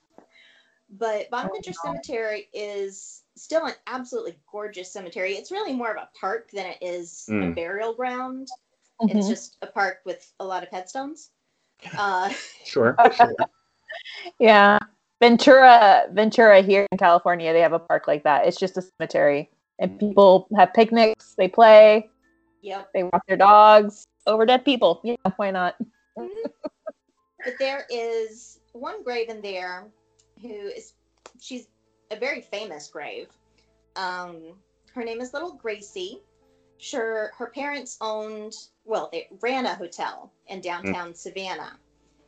But 0.91 1.31
Bonaventure 1.31 1.71
wow. 1.85 1.93
Cemetery 1.93 2.49
is 2.53 3.23
still 3.37 3.65
an 3.65 3.73
absolutely 3.87 4.37
gorgeous 4.51 4.93
cemetery. 4.93 5.35
It's 5.35 5.51
really 5.51 5.73
more 5.73 5.91
of 5.93 5.97
a 5.97 6.09
park 6.21 6.51
than 6.51 6.67
it 6.67 6.79
is 6.83 7.25
a 7.29 7.33
Mm. 7.33 7.55
burial 7.55 7.95
ground. 7.95 8.49
It's 9.03 9.27
Mhm. 9.27 9.31
just 9.31 9.57
a 9.63 9.69
park 9.69 10.01
with 10.05 10.31
a 10.41 10.45
lot 10.45 10.63
of 10.65 10.69
headstones. 10.71 11.31
Uh, 11.97 12.29
Sure. 12.65 12.97
Sure. 13.17 13.35
Yeah. 14.39 14.79
Ventura, 15.21 16.09
Ventura 16.11 16.61
here 16.63 16.87
in 16.91 16.99
California, 16.99 17.53
they 17.53 17.61
have 17.61 17.73
a 17.73 17.79
park 17.79 18.07
like 18.07 18.25
that. 18.25 18.47
It's 18.47 18.59
just 18.59 18.77
a 18.77 18.83
cemetery. 18.83 19.51
And 19.79 19.99
people 19.99 20.49
have 20.57 20.74
picnics, 20.74 21.35
they 21.37 21.49
play, 21.49 22.11
yep. 22.62 22.91
they 22.93 23.05
walk 23.05 23.22
their 23.29 23.37
dogs 23.37 24.07
over 24.26 24.45
dead 24.45 24.64
people. 24.64 25.01
Yeah, 25.05 25.16
why 25.37 25.51
not? 25.51 25.76
Mm-hmm. 26.18 26.49
But 27.45 27.55
there 27.59 27.87
is 27.89 28.59
one 28.72 29.05
grave 29.05 29.29
in 29.29 29.41
there 29.41 29.87
who 30.43 30.49
is 30.49 30.95
she's 31.41 31.68
a 32.11 32.16
very 32.16 32.41
famous 32.41 32.89
grave. 32.89 33.29
Um, 33.95 34.55
her 34.95 35.05
name 35.05 35.20
is 35.20 35.33
Little 35.33 35.53
Gracie. 35.53 36.20
Sure, 36.79 37.31
her 37.37 37.47
parents 37.47 37.97
owned 38.01 38.55
well, 38.89 39.11
they 39.12 39.29
ran 39.41 39.66
a 39.66 39.74
hotel 39.74 40.33
in 40.49 40.59
mm. 40.59 40.62
downtown 40.62 41.14
Savannah. 41.14 41.79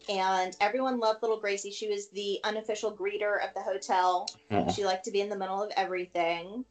And 0.09 0.57
everyone 0.61 0.99
loved 0.99 1.23
Little 1.23 1.41
Gracie. 1.41 1.71
She 1.71 1.89
was 1.89 2.09
the 2.11 2.39
unofficial 2.45 2.93
greeter 2.97 3.45
of 3.45 3.53
the 3.55 3.63
hotel. 3.63 4.29
Aw. 4.51 4.71
She 4.71 4.85
liked 4.85 5.05
to 5.07 5.11
be 5.11 5.21
in 5.21 5.29
the 5.29 5.37
middle 5.37 5.63
of 5.63 5.71
everything. 5.77 6.65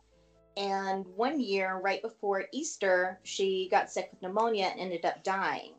And 0.59 1.05
one 1.15 1.39
year, 1.39 1.77
right 1.81 2.01
before 2.01 2.45
Easter, 2.51 3.17
she 3.23 3.69
got 3.71 3.89
sick 3.89 4.09
with 4.11 4.21
pneumonia 4.21 4.65
and 4.65 4.79
ended 4.79 5.05
up 5.05 5.23
dying. 5.23 5.73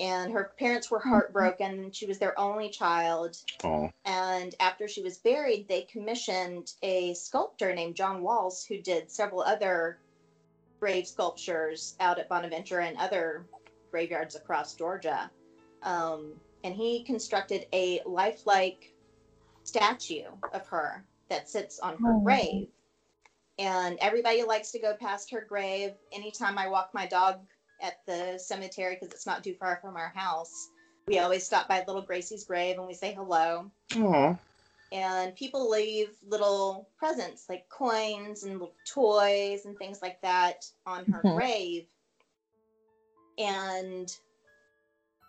And 0.00 0.32
her 0.32 0.52
parents 0.58 0.90
were 0.90 0.98
heartbroken. 0.98 1.92
She 1.92 2.06
was 2.06 2.18
their 2.18 2.36
only 2.40 2.70
child. 2.70 3.36
Oh. 3.62 3.90
And 4.06 4.54
after 4.58 4.88
she 4.88 5.02
was 5.02 5.18
buried, 5.18 5.68
they 5.68 5.82
commissioned 5.82 6.72
a 6.82 7.12
sculptor 7.12 7.74
named 7.74 7.94
John 7.94 8.22
Walz 8.22 8.64
who 8.64 8.78
did 8.80 9.10
several 9.10 9.42
other 9.42 9.98
grave 10.80 11.06
sculptures 11.06 11.94
out 12.00 12.18
at 12.18 12.28
Bonaventure 12.28 12.80
and 12.80 12.96
other 12.96 13.44
graveyards 13.90 14.34
across 14.34 14.74
Georgia. 14.74 15.30
Um, 15.82 16.32
and 16.64 16.74
he 16.74 17.02
constructed 17.04 17.66
a 17.74 18.00
lifelike 18.06 18.94
statue 19.62 20.24
of 20.54 20.66
her 20.68 21.04
that 21.28 21.50
sits 21.50 21.78
on 21.80 21.98
her 21.98 22.14
Oh. 22.14 22.20
grave. 22.20 22.68
And 23.58 23.98
everybody 24.00 24.42
likes 24.42 24.72
to 24.72 24.80
go 24.80 24.94
past 24.94 25.30
her 25.30 25.40
grave. 25.48 25.92
Anytime 26.12 26.58
I 26.58 26.68
walk 26.68 26.90
my 26.92 27.06
dog 27.06 27.40
at 27.80 28.04
the 28.06 28.38
cemetery, 28.38 28.96
because 28.98 29.14
it's 29.14 29.26
not 29.26 29.44
too 29.44 29.54
far 29.54 29.78
from 29.80 29.96
our 29.96 30.12
house, 30.14 30.70
we 31.06 31.18
always 31.18 31.44
stop 31.44 31.68
by 31.68 31.84
little 31.86 32.02
Gracie's 32.02 32.44
grave 32.44 32.78
and 32.78 32.86
we 32.86 32.94
say 32.94 33.12
hello. 33.14 33.70
Oh. 33.96 34.36
And 34.92 35.34
people 35.34 35.68
leave 35.68 36.08
little 36.26 36.88
presents 36.98 37.48
like 37.48 37.68
coins 37.68 38.44
and 38.44 38.54
little 38.54 38.74
toys 38.84 39.66
and 39.66 39.76
things 39.76 40.00
like 40.02 40.20
that 40.22 40.64
on 40.86 41.04
her 41.06 41.22
Mhm. 41.22 41.34
grave. 41.36 41.86
And 43.38 44.08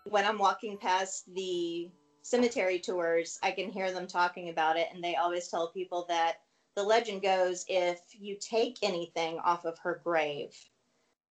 when 0.04 0.24
I'm 0.24 0.38
walking 0.38 0.78
past 0.78 1.32
the 1.34 1.90
cemetery 2.22 2.78
tours, 2.78 3.38
I 3.42 3.50
can 3.50 3.70
hear 3.70 3.90
them 3.90 4.06
talking 4.06 4.48
about 4.48 4.76
it. 4.76 4.88
And 4.92 5.02
they 5.02 5.16
always 5.16 5.48
tell 5.48 5.68
people 5.68 6.06
that 6.08 6.40
the 6.76 6.82
legend 6.82 7.22
goes 7.22 7.64
if 7.68 7.98
you 8.12 8.36
take 8.38 8.76
anything 8.82 9.38
off 9.40 9.64
of 9.64 9.78
her 9.78 10.00
grave, 10.04 10.54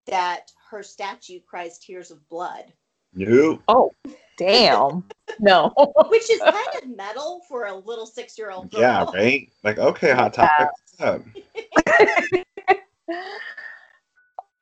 that 0.08 0.52
her 0.70 0.84
statue 0.84 1.40
cries 1.40 1.80
tears 1.80 2.12
of 2.12 2.28
blood, 2.28 2.74
No. 3.14 3.62
Oh, 3.68 3.92
damn. 4.38 5.06
no. 5.40 5.72
which 6.10 6.30
is 6.30 6.40
kind 6.40 6.84
of 6.84 6.96
metal 6.96 7.42
for 7.48 7.68
a 7.68 7.76
little 7.76 8.06
six 8.06 8.38
year 8.38 8.52
old 8.52 8.72
girl. 8.72 8.82
Yeah, 8.82 9.06
right? 9.14 9.50
Like, 9.64 9.78
okay, 9.78 10.12
hot 10.12 10.34
topic. 10.34 10.70
What's 10.98 11.02
up? 11.02 11.22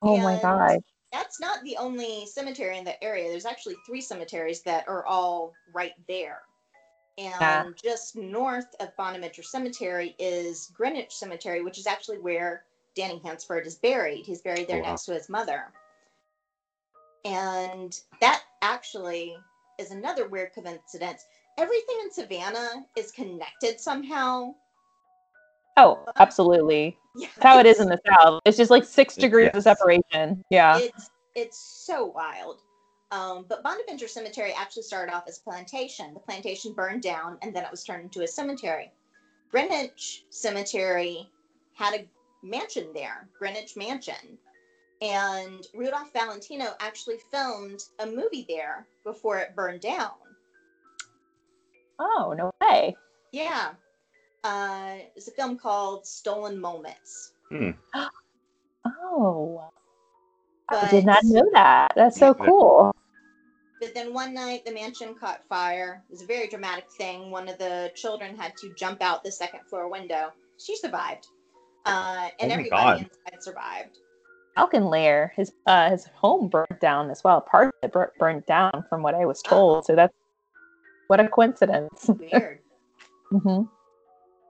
Oh 0.06 0.18
my 0.18 0.38
god. 0.42 0.80
That's 1.14 1.40
not 1.40 1.64
the 1.64 1.78
only 1.78 2.26
cemetery 2.26 2.78
in 2.78 2.84
the 2.84 3.02
area. 3.02 3.30
There's 3.30 3.46
actually 3.46 3.76
three 3.86 4.02
cemeteries 4.02 4.62
that 4.64 4.86
are 4.90 5.06
all 5.06 5.54
right 5.74 5.94
there. 6.10 6.42
And 7.18 7.36
Yeah. 7.40 7.66
just 7.76 8.16
north 8.16 8.74
of 8.80 8.96
Bonaventure 8.98 9.44
Cemetery 9.44 10.16
is 10.18 10.72
Greenwich 10.74 11.16
Cemetery, 11.16 11.62
which 11.62 11.78
is 11.78 11.86
actually 11.86 12.18
where 12.18 12.66
Danny 12.96 13.22
Hansford 13.24 13.68
is 13.68 13.76
buried. 13.76 14.26
He's 14.26 14.42
buried 14.42 14.68
there 14.68 14.82
wow. 14.82 14.90
next 14.90 15.06
to 15.06 15.14
his 15.14 15.30
mother. 15.30 15.72
And 17.26 17.98
that 18.20 18.44
actually 18.62 19.36
is 19.78 19.92
another 19.92 20.28
weird 20.28 20.54
coincidence. 20.54 21.26
Everything 21.58 21.98
in 22.02 22.12
Savannah 22.12 22.86
is 22.96 23.12
connected 23.12 23.80
somehow. 23.80 24.56
Oh, 25.78 26.06
absolutely. 26.18 26.98
Yeah, 27.16 27.28
That's 27.36 27.46
how 27.46 27.60
it 27.60 27.66
is 27.66 27.80
in 27.80 27.90
the 27.90 28.00
South. 28.08 28.42
It's 28.46 28.58
just 28.58 28.72
like 28.72 28.86
six 28.86 29.16
degrees 29.16 29.52
of 29.54 29.64
separation. 29.64 30.44
Yeah. 30.50 30.80
It's 30.80 31.10
it's 31.36 31.58
so 31.58 32.06
wild. 32.06 32.62
Um, 33.14 33.46
but 33.48 33.62
Bonaventure 33.62 34.08
Cemetery 34.08 34.54
actually 34.54 34.82
started 34.82 35.14
off 35.14 35.26
as 35.28 35.38
a 35.38 35.42
plantation. 35.42 36.16
The 36.16 36.20
plantation 36.20 36.74
burned 36.74 37.04
down, 37.04 37.38
and 37.44 37.56
then 37.56 37.64
it 37.64 37.70
was 37.70 37.84
turned 37.84 38.06
into 38.06 38.24
a 38.24 38.28
cemetery. 38.28 38.92
Greenwich 39.52 40.26
Cemetery 40.32 41.30
had 41.76 41.94
a 41.94 42.08
mansion 42.42 42.88
there, 42.92 43.30
Greenwich 43.38 43.78
Mansion, 43.78 44.40
and 45.00 45.68
Rudolph 45.76 46.12
Valentino 46.12 46.74
actually 46.80 47.18
filmed 47.30 47.84
a 48.00 48.06
movie 48.08 48.48
there 48.50 48.88
before 49.04 49.38
it 49.38 49.56
burned 49.56 49.82
down. 49.82 50.14
Oh, 52.00 52.34
no 52.36 52.52
way. 52.62 52.96
Yeah, 53.32 53.74
uh, 54.44 54.96
it's 55.16 55.28
a 55.28 55.32
film 55.32 55.60
called 55.60 56.08
Stolen 56.08 56.60
Moments. 56.60 57.34
Oh, 58.86 59.64
I 60.70 60.90
did 60.90 61.06
not 61.06 61.24
know 61.24 61.44
that. 61.54 61.94
That's 61.96 62.18
so 62.18 62.34
cool. 62.34 62.94
But 63.84 63.94
then 63.94 64.14
one 64.14 64.34
night 64.34 64.66
the 64.66 64.72
mansion 64.72 65.14
caught 65.14 65.44
fire. 65.50 66.04
It 66.10 66.14
was 66.14 66.22
a 66.22 66.26
very 66.26 66.48
dramatic 66.48 66.86
thing. 66.98 67.32
One 67.32 67.50
of 67.50 67.58
the 67.58 67.92
children 67.96 68.36
had 68.38 68.56
to 68.58 68.74
jump 68.76 69.02
out 69.02 69.24
the 69.24 69.32
second 69.32 69.62
floor 69.70 69.90
window. 69.90 70.32
She 70.58 70.78
survived. 70.78 71.28
Uh, 71.86 72.30
and 72.40 72.50
Oh 72.50 72.54
everybody 72.56 72.70
God. 72.70 72.98
inside 73.00 73.44
survived. 73.44 73.98
Falcon 74.56 74.86
Lair, 74.86 75.34
his 75.36 75.52
uh, 75.66 75.90
his 75.90 76.06
home 76.06 76.48
burnt 76.48 76.80
down 76.80 77.10
as 77.10 77.24
well. 77.24 77.42
Part 77.42 77.68
of 77.68 77.74
it 77.82 77.92
bur- 77.92 78.14
burnt 78.20 78.46
down, 78.46 78.86
from 78.88 79.02
what 79.02 79.16
I 79.16 79.26
was 79.26 79.42
told. 79.42 79.86
So 79.86 79.96
that's 79.96 80.14
what 81.08 81.20
a 81.20 81.28
coincidence. 81.28 82.10
Weird. 82.20 82.60
hmm 83.32 83.64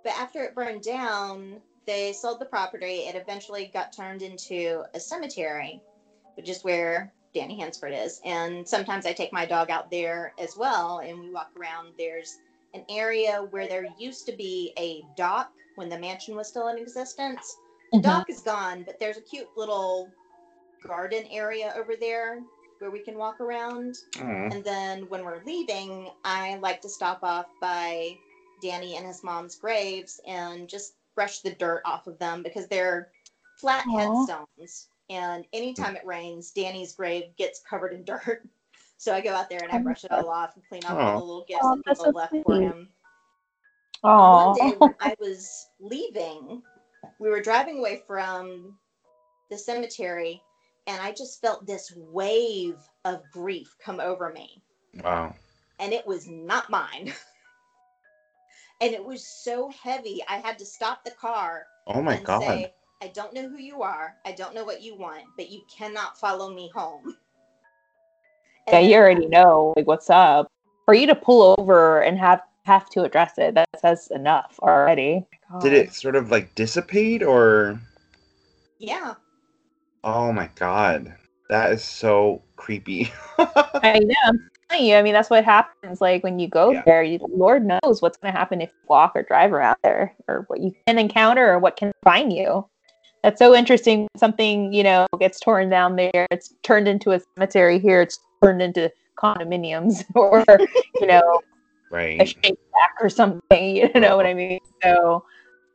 but 0.04 0.14
after 0.20 0.44
it 0.44 0.54
burned 0.54 0.84
down, 0.84 1.62
they 1.88 2.14
sold 2.14 2.40
the 2.40 2.46
property. 2.46 3.06
It 3.08 3.16
eventually 3.16 3.72
got 3.74 3.96
turned 3.96 4.22
into 4.22 4.84
a 4.94 5.00
cemetery, 5.00 5.82
which 6.36 6.50
is 6.50 6.64
where 6.64 7.14
Danny 7.34 7.58
Hansford 7.58 7.94
is. 7.94 8.22
And 8.26 8.68
sometimes 8.68 9.06
I 9.06 9.14
take 9.14 9.34
my 9.34 9.46
dog 9.46 9.70
out 9.70 9.90
there 9.90 10.34
as 10.40 10.56
well, 10.58 11.00
and 11.00 11.20
we 11.20 11.30
walk 11.30 11.52
around. 11.60 11.94
There's 11.98 12.38
an 12.74 12.84
area 12.90 13.48
where 13.52 13.68
there 13.68 13.88
used 13.98 14.26
to 14.28 14.36
be 14.36 14.74
a 14.78 15.04
dock 15.16 15.52
when 15.76 15.90
the 15.90 15.98
mansion 15.98 16.36
was 16.36 16.48
still 16.48 16.68
in 16.68 16.78
existence. 16.78 17.58
The 17.92 18.00
mm-hmm. 18.00 18.08
dock 18.08 18.30
is 18.30 18.42
gone, 18.42 18.84
but 18.84 19.00
there's 19.00 19.18
a 19.18 19.22
cute 19.22 19.50
little 19.56 20.10
garden 20.86 21.26
area 21.32 21.74
over 21.78 21.94
there 22.00 22.42
where 22.80 22.92
we 22.92 23.00
can 23.00 23.18
walk 23.18 23.40
around. 23.40 23.98
Aw. 24.20 24.22
And 24.22 24.64
then 24.64 25.04
when 25.10 25.24
we're 25.24 25.44
leaving, 25.46 26.10
I 26.26 26.58
like 26.58 26.82
to 26.82 26.90
stop 26.90 27.20
off 27.24 27.48
by 27.62 28.18
Danny 28.62 28.98
and 28.98 29.06
his 29.06 29.24
mom's 29.24 29.56
graves 29.56 30.20
and 30.28 30.68
just 30.68 30.94
brush 31.16 31.40
the 31.40 31.52
dirt 31.52 31.82
off 31.86 32.08
of 32.08 32.18
them 32.20 32.44
because 32.44 32.68
they're 32.68 33.10
flat 33.58 33.86
Aw. 33.88 33.98
headstones. 33.98 34.90
And 35.10 35.46
anytime 35.54 35.96
mm. 35.96 35.96
it 35.96 36.06
rains, 36.06 36.52
Danny's 36.52 36.94
grave 36.96 37.36
gets 37.38 37.62
covered 37.62 37.94
in 37.94 38.04
dirt. 38.06 38.48
So 38.98 39.14
I 39.14 39.22
go 39.22 39.34
out 39.34 39.50
there 39.50 39.64
and 39.64 39.72
I 39.72 39.80
brush 39.80 40.06
it 40.06 40.12
all 40.12 40.30
off 40.30 40.56
and 40.56 40.64
clean 40.68 40.86
off 40.86 41.00
Aw. 41.00 41.14
all 41.14 41.16
the 41.16 41.24
little 41.24 41.46
gifts 41.48 41.68
Oh, 41.68 41.76
that 41.76 41.84
that's 41.86 42.02
people 42.02 42.04
so 42.04 42.12
left 42.12 42.36
for 42.44 42.58
sweet. 42.58 42.62
him. 42.62 42.90
Oh, 44.04 44.14
One 44.30 44.52
day 44.54 44.76
when 44.78 44.94
I 45.00 45.16
was 45.20 45.70
leaving, 45.80 46.64
we 47.20 47.30
were 47.30 47.42
driving 47.42 47.80
away 47.80 48.02
from 48.08 48.78
the 49.50 49.58
cemetery, 49.58 50.42
and 50.88 51.02
I 51.02 51.12
just 51.12 51.42
felt 51.42 51.66
this 51.66 51.92
wave 51.96 52.90
of 53.06 53.30
grief 53.32 53.76
come 53.84 54.00
over 54.00 54.32
me. 54.32 54.64
Wow. 55.04 55.36
And 55.80 55.94
it 55.94 56.06
was 56.08 56.28
not 56.28 56.70
mine. 56.70 57.14
and 58.82 58.94
it 58.94 59.04
was 59.04 59.26
so 59.26 59.70
heavy, 59.70 60.22
I 60.28 60.38
had 60.38 60.60
to 60.60 60.66
stop 60.66 61.04
the 61.04 61.12
car 61.12 61.68
Oh 61.88 62.02
my 62.02 62.18
and 62.18 62.28
god. 62.28 62.42
say, 62.42 62.74
I 63.04 63.08
don't 63.08 63.34
know 63.34 63.50
who 63.50 63.58
you 63.58 63.82
are. 63.82 64.16
I 64.26 64.32
don't 64.32 64.56
know 64.56 64.64
what 64.64 64.82
you 64.82 64.96
want, 64.96 65.24
but 65.36 65.50
you 65.50 65.64
cannot 65.70 66.18
follow 66.18 66.54
me 66.54 66.72
home. 66.74 67.18
yeah, 68.72 68.80
you 68.80 68.96
already 68.96 69.28
know 69.28 69.74
like 69.76 69.88
what's 69.88 70.10
up. 70.10 70.48
For 70.86 70.94
you 70.94 71.06
to 71.08 71.16
pull 71.16 71.54
over 71.60 72.00
and 72.02 72.18
have 72.18 72.42
have 72.66 72.90
to 72.92 73.04
address 73.04 73.34
it, 73.38 73.56
that 73.56 73.68
says 73.78 74.08
enough 74.12 74.58
already. 74.62 75.26
Oh 75.54 75.60
Did 75.60 75.74
it 75.74 75.94
sort 75.94 76.16
of 76.16 76.32
like 76.32 76.56
dissipate 76.56 77.24
or 77.24 77.82
Yeah. 78.80 79.16
Oh 80.06 80.32
my 80.32 80.50
god. 80.56 81.14
That 81.50 81.74
is 81.74 81.84
so 81.84 82.42
creepy. 82.56 83.12
I 83.38 84.00
know. 84.00 84.16
I'm 84.24 84.50
telling 84.70 84.86
you. 84.86 84.96
I 84.96 85.02
mean, 85.02 85.14
that's 85.14 85.30
what 85.30 85.44
happens. 85.44 86.00
Like 86.00 86.24
when 86.24 86.40
you 86.40 86.48
go 86.48 86.72
Yeah. 86.72 86.84
there, 86.86 87.04
you, 87.04 87.20
Lord 87.20 87.66
knows 87.66 88.02
what's 88.02 88.18
going 88.18 88.34
to 88.34 88.40
happen 88.40 88.62
if 88.62 88.70
you 88.70 88.88
walk 88.88 89.12
or 89.16 89.24
drive 89.24 89.52
around 89.52 89.76
there, 89.84 90.16
or 90.30 90.46
what 90.48 90.62
you 90.62 90.72
can 90.88 90.98
encounter, 90.98 91.52
or 91.52 91.60
what 91.60 91.76
can 91.76 91.92
find 92.06 92.32
you. 92.32 92.66
That's 93.24 93.40
so 93.40 93.56
interesting. 93.56 94.08
Something 94.18 94.74
you 94.74 94.84
know 94.84 95.08
gets 95.20 95.40
torn 95.40 95.70
down 95.70 95.96
there. 95.96 96.28
It's 96.30 96.54
turned 96.64 96.88
into 96.88 97.12
a 97.12 97.22
cemetery 97.36 97.80
here. 97.80 98.02
It's 98.02 98.20
turned 98.44 98.62
into 98.62 98.92
condominiums, 99.18 100.04
or 100.16 100.46
you 101.00 101.08
know, 101.08 101.42
a 101.92 101.96
right. 101.96 102.28
shake 102.28 102.44
shack 102.44 102.96
or 103.02 103.10
something. 103.10 103.42
You 103.94 104.00
know 104.00 104.18
what 104.18 104.26
I 104.26 104.34
mean? 104.34 104.60
So 104.84 105.24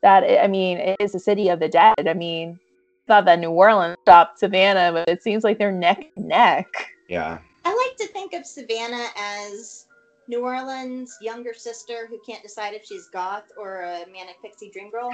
that 0.03 0.25
I 0.43 0.47
mean, 0.47 0.79
it 0.79 0.97
is 1.01 1.15
a 1.15 1.21
city 1.21 1.49
of 1.49 1.61
the 1.61 1.69
dead. 1.69 2.07
I 2.07 2.15
mean, 2.15 2.59
thought 3.07 3.25
that 3.25 3.39
New 3.39 3.51
Orleans 3.51 3.97
stopped 4.03 4.39
Savannah, 4.39 4.93
but 4.93 5.09
it 5.09 5.23
seems 5.23 5.43
like 5.43 5.59
they're 5.59 5.73
neck 5.73 6.05
and 6.17 6.29
neck. 6.29 6.67
Yeah. 7.09 7.39
I 7.65 7.75
like 7.75 7.97
to 7.97 8.07
think 8.13 8.35
of 8.35 8.47
Savannah 8.47 9.09
as 9.17 9.87
New 10.29 10.43
Orleans' 10.43 11.17
younger 11.21 11.55
sister 11.55 12.07
who 12.09 12.21
can't 12.27 12.43
decide 12.43 12.75
if 12.75 12.85
she's 12.85 13.09
goth 13.09 13.45
or 13.59 13.83
a 13.83 14.05
manic 14.13 14.41
pixie 14.43 14.71
dream 14.71 14.91
girl. 14.91 15.11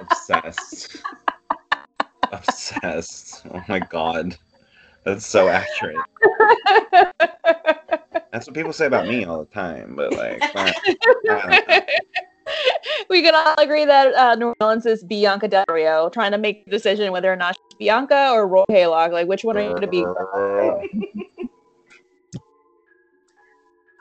Obsessed. 0.00 1.02
Obsessed. 2.32 3.42
Oh 3.52 3.62
my 3.68 3.78
god. 3.78 4.36
That's 5.04 5.26
so 5.26 5.48
accurate. 5.48 5.96
That's 8.32 8.46
what 8.46 8.54
people 8.54 8.72
say 8.72 8.86
about 8.86 9.06
me 9.06 9.24
all 9.24 9.40
the 9.40 9.46
time, 9.46 9.94
but 9.96 10.12
like 10.12 10.42
I- 10.54 10.74
I 10.84 10.96
don't 11.24 11.50
know. 11.50 11.80
we 13.08 13.22
can 13.22 13.34
all 13.34 13.54
agree 13.58 13.84
that 13.84 14.14
uh, 14.14 14.34
New 14.34 14.54
Orleans 14.60 14.86
is 14.86 15.04
Bianca 15.04 15.48
Del 15.48 15.64
Rio, 15.70 16.08
trying 16.08 16.32
to 16.32 16.38
make 16.38 16.64
the 16.64 16.70
decision 16.70 17.12
whether 17.12 17.32
or 17.32 17.36
not 17.36 17.56
she's 17.56 17.78
Bianca 17.78 18.30
or 18.32 18.46
Roy 18.46 18.64
Haylock. 18.70 19.12
Like, 19.12 19.28
which 19.28 19.44
one 19.44 19.56
are 19.56 19.62
you 19.62 19.70
going 19.70 19.82
to 19.82 19.88
be? 19.88 20.04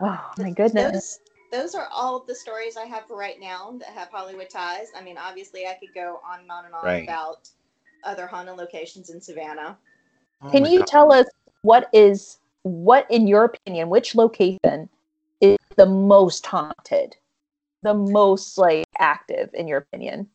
Oh 0.01 0.31
my 0.37 0.51
goodness! 0.51 1.19
Those, 1.51 1.61
those 1.61 1.75
are 1.75 1.87
all 1.91 2.19
the 2.19 2.35
stories 2.35 2.77
I 2.77 2.85
have 2.85 3.07
for 3.07 3.17
right 3.17 3.39
now 3.39 3.75
that 3.79 3.89
have 3.89 4.09
Hollywood 4.09 4.49
ties. 4.49 4.87
I 4.95 5.01
mean, 5.01 5.17
obviously, 5.17 5.65
I 5.65 5.73
could 5.79 5.93
go 5.93 6.21
on 6.27 6.41
and 6.41 6.51
on 6.51 6.65
and 6.65 6.73
on 6.73 6.83
Right. 6.83 7.03
about 7.03 7.49
other 8.03 8.27
haunted 8.27 8.55
locations 8.55 9.09
in 9.09 9.21
Savannah. 9.21 9.77
Oh 10.41 10.51
Can 10.51 10.65
you 10.65 10.79
God. 10.79 10.87
tell 10.87 11.11
us 11.11 11.27
what 11.61 11.89
is 11.93 12.39
what, 12.63 13.09
in 13.09 13.27
your 13.27 13.45
opinion, 13.45 13.89
which 13.89 14.15
location 14.15 14.89
is 15.41 15.57
the 15.75 15.85
most 15.85 16.45
haunted, 16.45 17.15
the 17.83 17.93
most 17.93 18.57
like 18.57 18.85
active, 18.97 19.49
in 19.53 19.67
your 19.67 19.79
opinion? 19.79 20.29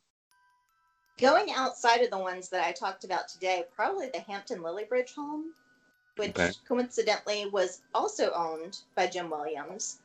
Going 1.18 1.52
outside 1.52 2.00
of 2.02 2.10
the 2.10 2.18
ones 2.18 2.48
that 2.48 2.66
I 2.66 2.72
talked 2.72 3.04
about 3.04 3.28
today, 3.28 3.64
probably 3.74 4.08
the 4.12 4.20
Hampton 4.20 4.60
Lillibridge 4.60 5.14
home, 5.14 5.52
which 6.16 6.30
Okay. 6.30 6.50
coincidentally 6.66 7.46
was 7.46 7.82
also 7.94 8.32
owned 8.32 8.80
by 8.96 9.06
Jim 9.06 9.30
Williams. 9.30 10.00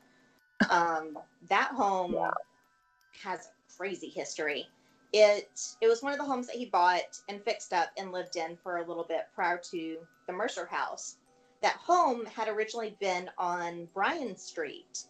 Um, 0.69 1.17
that 1.49 1.71
home 1.71 2.15
has 3.23 3.49
crazy 3.77 4.09
history. 4.09 4.67
It 5.13 5.59
it 5.81 5.87
was 5.87 6.01
one 6.03 6.13
of 6.13 6.19
the 6.19 6.25
homes 6.25 6.47
that 6.47 6.55
he 6.55 6.65
bought 6.65 7.19
and 7.27 7.41
fixed 7.43 7.73
up 7.73 7.89
and 7.97 8.11
lived 8.11 8.35
in 8.35 8.57
for 8.57 8.77
a 8.77 8.85
little 8.87 9.05
bit 9.05 9.27
prior 9.33 9.57
to 9.71 9.97
the 10.27 10.33
Mercer 10.33 10.65
house. 10.65 11.17
That 11.61 11.77
home 11.77 12.25
had 12.25 12.47
originally 12.47 12.95
been 12.99 13.29
on 13.37 13.87
Bryan 13.93 14.35
Street, 14.35 15.05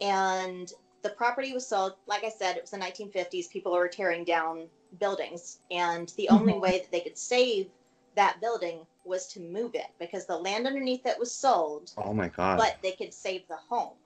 and 0.00 0.72
the 1.02 1.10
property 1.10 1.52
was 1.52 1.66
sold. 1.66 1.94
Like 2.06 2.24
I 2.24 2.28
said, 2.28 2.56
it 2.56 2.62
was 2.62 2.70
the 2.70 2.78
1950s. 2.78 3.48
People 3.48 3.72
were 3.72 3.88
tearing 3.88 4.24
down 4.24 4.68
buildings, 4.98 5.60
and 5.70 6.12
the 6.16 6.28
only 6.28 6.54
Mhm. 6.54 6.60
way 6.60 6.78
that 6.78 6.90
they 6.90 7.00
could 7.00 7.18
save 7.18 7.70
that 8.14 8.40
building 8.40 8.86
was 9.04 9.26
to 9.28 9.40
move 9.40 9.74
it 9.74 9.88
because 9.98 10.26
the 10.26 10.36
land 10.36 10.66
underneath 10.66 11.06
it 11.06 11.18
was 11.18 11.32
sold 11.32 11.92
Oh 11.96 12.12
my 12.12 12.28
god. 12.28 12.58
but 12.58 12.78
they 12.82 12.92
could 12.92 13.12
save 13.14 13.46
the 13.48 13.56
home. 13.56 13.96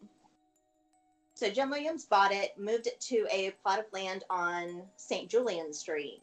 So 1.37 1.51
Jim 1.51 1.69
Williams 1.69 2.07
bought 2.07 2.33
it, 2.33 2.53
moved 2.57 2.87
it 2.87 2.99
to 3.03 3.27
a 3.31 3.51
plot 3.63 3.79
of 3.79 3.85
land 3.93 4.25
on 4.31 4.83
St. 4.97 5.29
Julian 5.29 5.71
Street. 5.71 6.23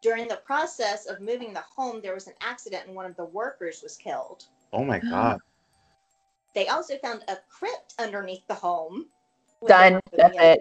During 0.00 0.26
the 0.26 0.36
process 0.36 1.04
of 1.04 1.20
moving 1.20 1.52
the 1.52 1.60
home, 1.60 2.00
there 2.02 2.14
was 2.14 2.26
an 2.26 2.32
accident 2.40 2.86
and 2.86 2.96
one 2.96 3.04
of 3.04 3.14
the 3.16 3.26
workers 3.26 3.82
was 3.82 3.94
killed. 3.98 4.46
oh 4.72 4.84
my 4.84 4.98
god. 5.10 5.38
They 6.54 6.68
also 6.68 6.96
found 6.96 7.24
a 7.28 7.36
crypt 7.50 7.92
underneath 7.98 8.46
the 8.48 8.54
home. 8.54 9.04
Done. 9.66 10.00
That's 10.16 10.34
it. 10.38 10.60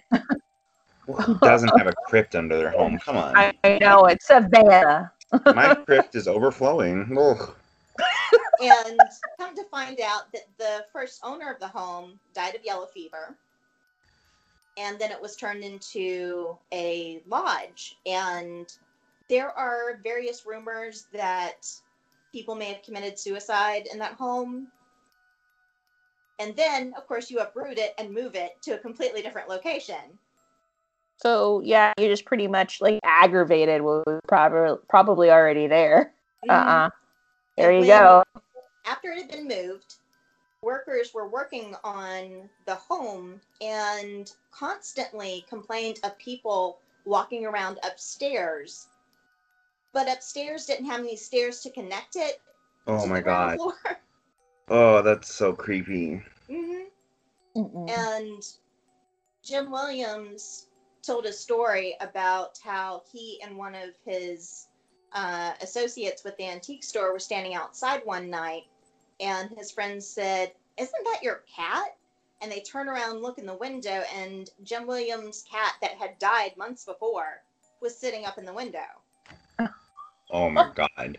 Who 1.07 1.39
doesn't 1.39 1.77
have 1.77 1.87
a 1.87 1.93
crypt 2.07 2.35
under 2.35 2.57
their 2.57 2.71
home? 2.71 2.99
Come 2.99 3.15
on. 3.15 3.37
I, 3.37 3.53
I 3.63 3.77
know 3.77 4.03
it's 4.07 4.27
Savannah. 4.27 5.13
My 5.45 5.75
crypt 5.75 6.15
is 6.15 6.27
overflowing. 6.27 7.17
Ugh. 7.17 7.55
and 8.61 8.99
come 9.39 9.55
to 9.55 9.63
find 9.71 10.01
out 10.01 10.29
that 10.33 10.43
the 10.57 10.85
first 10.91 11.21
owner 11.23 11.49
of 11.49 11.61
the 11.61 11.67
home 11.69 12.19
died 12.33 12.55
of 12.55 12.65
yellow 12.65 12.87
fever. 12.87 13.37
And 14.77 14.99
then 14.99 15.11
it 15.11 15.21
was 15.21 15.35
turned 15.35 15.63
into 15.63 16.57
a 16.73 17.21
lodge. 17.27 17.97
And 18.05 18.71
there 19.29 19.51
are 19.57 19.99
various 20.03 20.45
rumors 20.45 21.07
that 21.13 21.67
people 22.31 22.55
may 22.55 22.65
have 22.73 22.83
committed 22.83 23.17
suicide 23.17 23.87
in 23.91 23.97
that 23.99 24.13
home. 24.13 24.67
And 26.39 26.53
then, 26.57 26.93
of 26.97 27.07
course, 27.07 27.31
you 27.31 27.39
uproot 27.39 27.77
it 27.77 27.93
and 27.97 28.13
move 28.13 28.35
it 28.35 28.61
to 28.63 28.71
a 28.71 28.77
completely 28.77 29.21
different 29.21 29.47
location. 29.47 30.19
So 31.17 31.61
yeah, 31.63 31.93
you're 31.97 32.09
just 32.09 32.25
pretty 32.25 32.47
much 32.47 32.81
like 32.81 32.99
aggravated 33.05 33.81
what 33.81 34.05
was 34.05 34.19
probably 34.27 34.77
probably 34.89 35.31
already 35.31 35.65
there. 35.67 36.13
Uh 36.49 36.51
uh 36.51 36.89
There 37.55 37.71
And 37.71 37.85
you 37.85 37.89
when- 37.89 38.01
go. 38.01 38.23
after 38.85 39.11
it 39.11 39.19
had 39.19 39.31
been 39.31 39.47
moved, 39.47 39.95
workers 40.65 41.13
were 41.13 41.29
working 41.29 41.75
on 41.83 42.49
the 42.65 42.75
home 42.75 43.39
and 43.61 44.33
constantly 44.51 45.45
complained 45.47 45.99
of 46.03 46.17
people 46.17 46.79
walking 47.05 47.45
around 47.45 47.79
upstairs. 47.83 48.87
But 49.93 50.11
upstairs 50.11 50.65
didn't 50.65 50.87
have 50.87 50.99
any 50.99 51.15
stairs 51.15 51.61
to 51.61 51.69
connect 51.69 52.15
it. 52.15 52.41
Oh 52.87 53.03
to 53.03 53.07
my 53.07 53.19
the 53.19 53.25
god. 53.25 53.55
floor. 53.55 53.73
Oh, 54.67 55.03
that's 55.03 55.31
so 55.31 55.53
creepy. 55.53 56.23
Mhm. 56.49 56.85
Mm-mm. 57.55 57.87
And 57.87 58.43
Jim 59.43 59.69
Williams 59.69 60.65
told 61.05 61.27
a 61.27 61.33
story 61.33 61.95
about 62.01 62.57
how 62.63 63.03
he 63.11 63.39
and 63.43 63.55
one 63.57 63.75
of 63.75 63.89
his 64.05 64.67
uh, 65.13 65.53
associates 65.61 66.23
with 66.23 66.35
the 66.37 66.47
antique 66.47 66.83
store 66.83 67.13
were 67.13 67.19
standing 67.19 67.53
outside 67.53 68.01
one 68.05 68.27
night, 68.31 68.63
and 69.19 69.49
his 69.57 69.71
friends 69.71 70.07
said, 70.07 70.51
Isn't 70.77 71.03
that 71.05 71.23
your 71.23 71.43
cat? 71.53 71.95
And 72.41 72.51
they 72.51 72.61
turn 72.61 72.89
around, 72.89 73.21
look 73.21 73.37
in 73.37 73.45
the 73.45 73.55
window, 73.55 74.03
and 74.13 74.49
Jim 74.63 74.85
Williams' 74.85 75.45
cat 75.49 75.73
that 75.81 75.91
had 75.91 76.19
died 76.19 76.51
months 76.57 76.85
before 76.85 77.41
was 77.81 77.97
sitting 77.97 78.25
up 78.25 78.37
in 78.37 78.45
the 78.45 78.53
window. 78.53 78.79
Oh 80.31 80.49
my 80.49 80.71
god. 80.75 81.17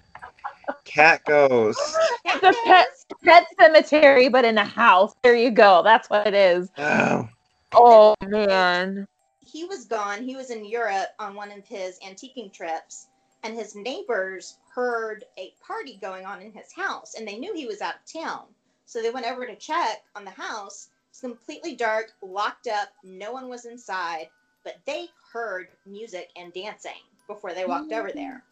Cat 0.84 1.22
ghost. 1.24 1.80
It's 2.24 2.42
a 2.42 2.52
pet 2.64 2.86
pet 3.24 3.46
cemetery, 3.58 4.28
but 4.28 4.44
in 4.44 4.58
a 4.58 4.64
house. 4.64 5.14
There 5.22 5.34
you 5.34 5.50
go. 5.50 5.82
That's 5.82 6.10
what 6.10 6.26
it 6.26 6.34
is. 6.34 6.68
Oh. 6.76 7.28
Oh 7.72 8.14
man. 8.26 9.06
he 9.40 9.64
was 9.64 9.84
gone. 9.84 10.22
He 10.22 10.36
was 10.36 10.50
in 10.50 10.64
Europe 10.64 11.08
on 11.18 11.34
one 11.34 11.52
of 11.52 11.64
his 11.66 11.98
antiquing 12.00 12.52
trips, 12.52 13.06
and 13.42 13.54
his 13.54 13.74
neighbors 13.74 14.58
heard 14.76 15.24
a 15.38 15.54
party 15.66 15.98
going 16.02 16.26
on 16.26 16.42
in 16.42 16.52
his 16.52 16.70
house, 16.70 17.14
and 17.14 17.26
they 17.26 17.38
knew 17.38 17.54
he 17.54 17.66
was 17.66 17.80
out 17.80 17.94
of 17.94 18.22
town. 18.22 18.42
So 18.84 19.00
they 19.00 19.10
went 19.10 19.26
over 19.26 19.46
to 19.46 19.56
check 19.56 20.04
on 20.14 20.24
the 20.24 20.30
house. 20.30 20.90
It's 21.10 21.20
completely 21.20 21.74
dark, 21.74 22.12
locked 22.22 22.68
up. 22.68 22.90
No 23.02 23.32
one 23.32 23.48
was 23.48 23.64
inside, 23.64 24.28
but 24.64 24.76
they 24.84 25.08
heard 25.32 25.68
music 25.86 26.28
and 26.36 26.52
dancing 26.52 26.92
before 27.26 27.54
they 27.54 27.64
walked 27.64 27.90
over 27.90 28.12
there. 28.12 28.44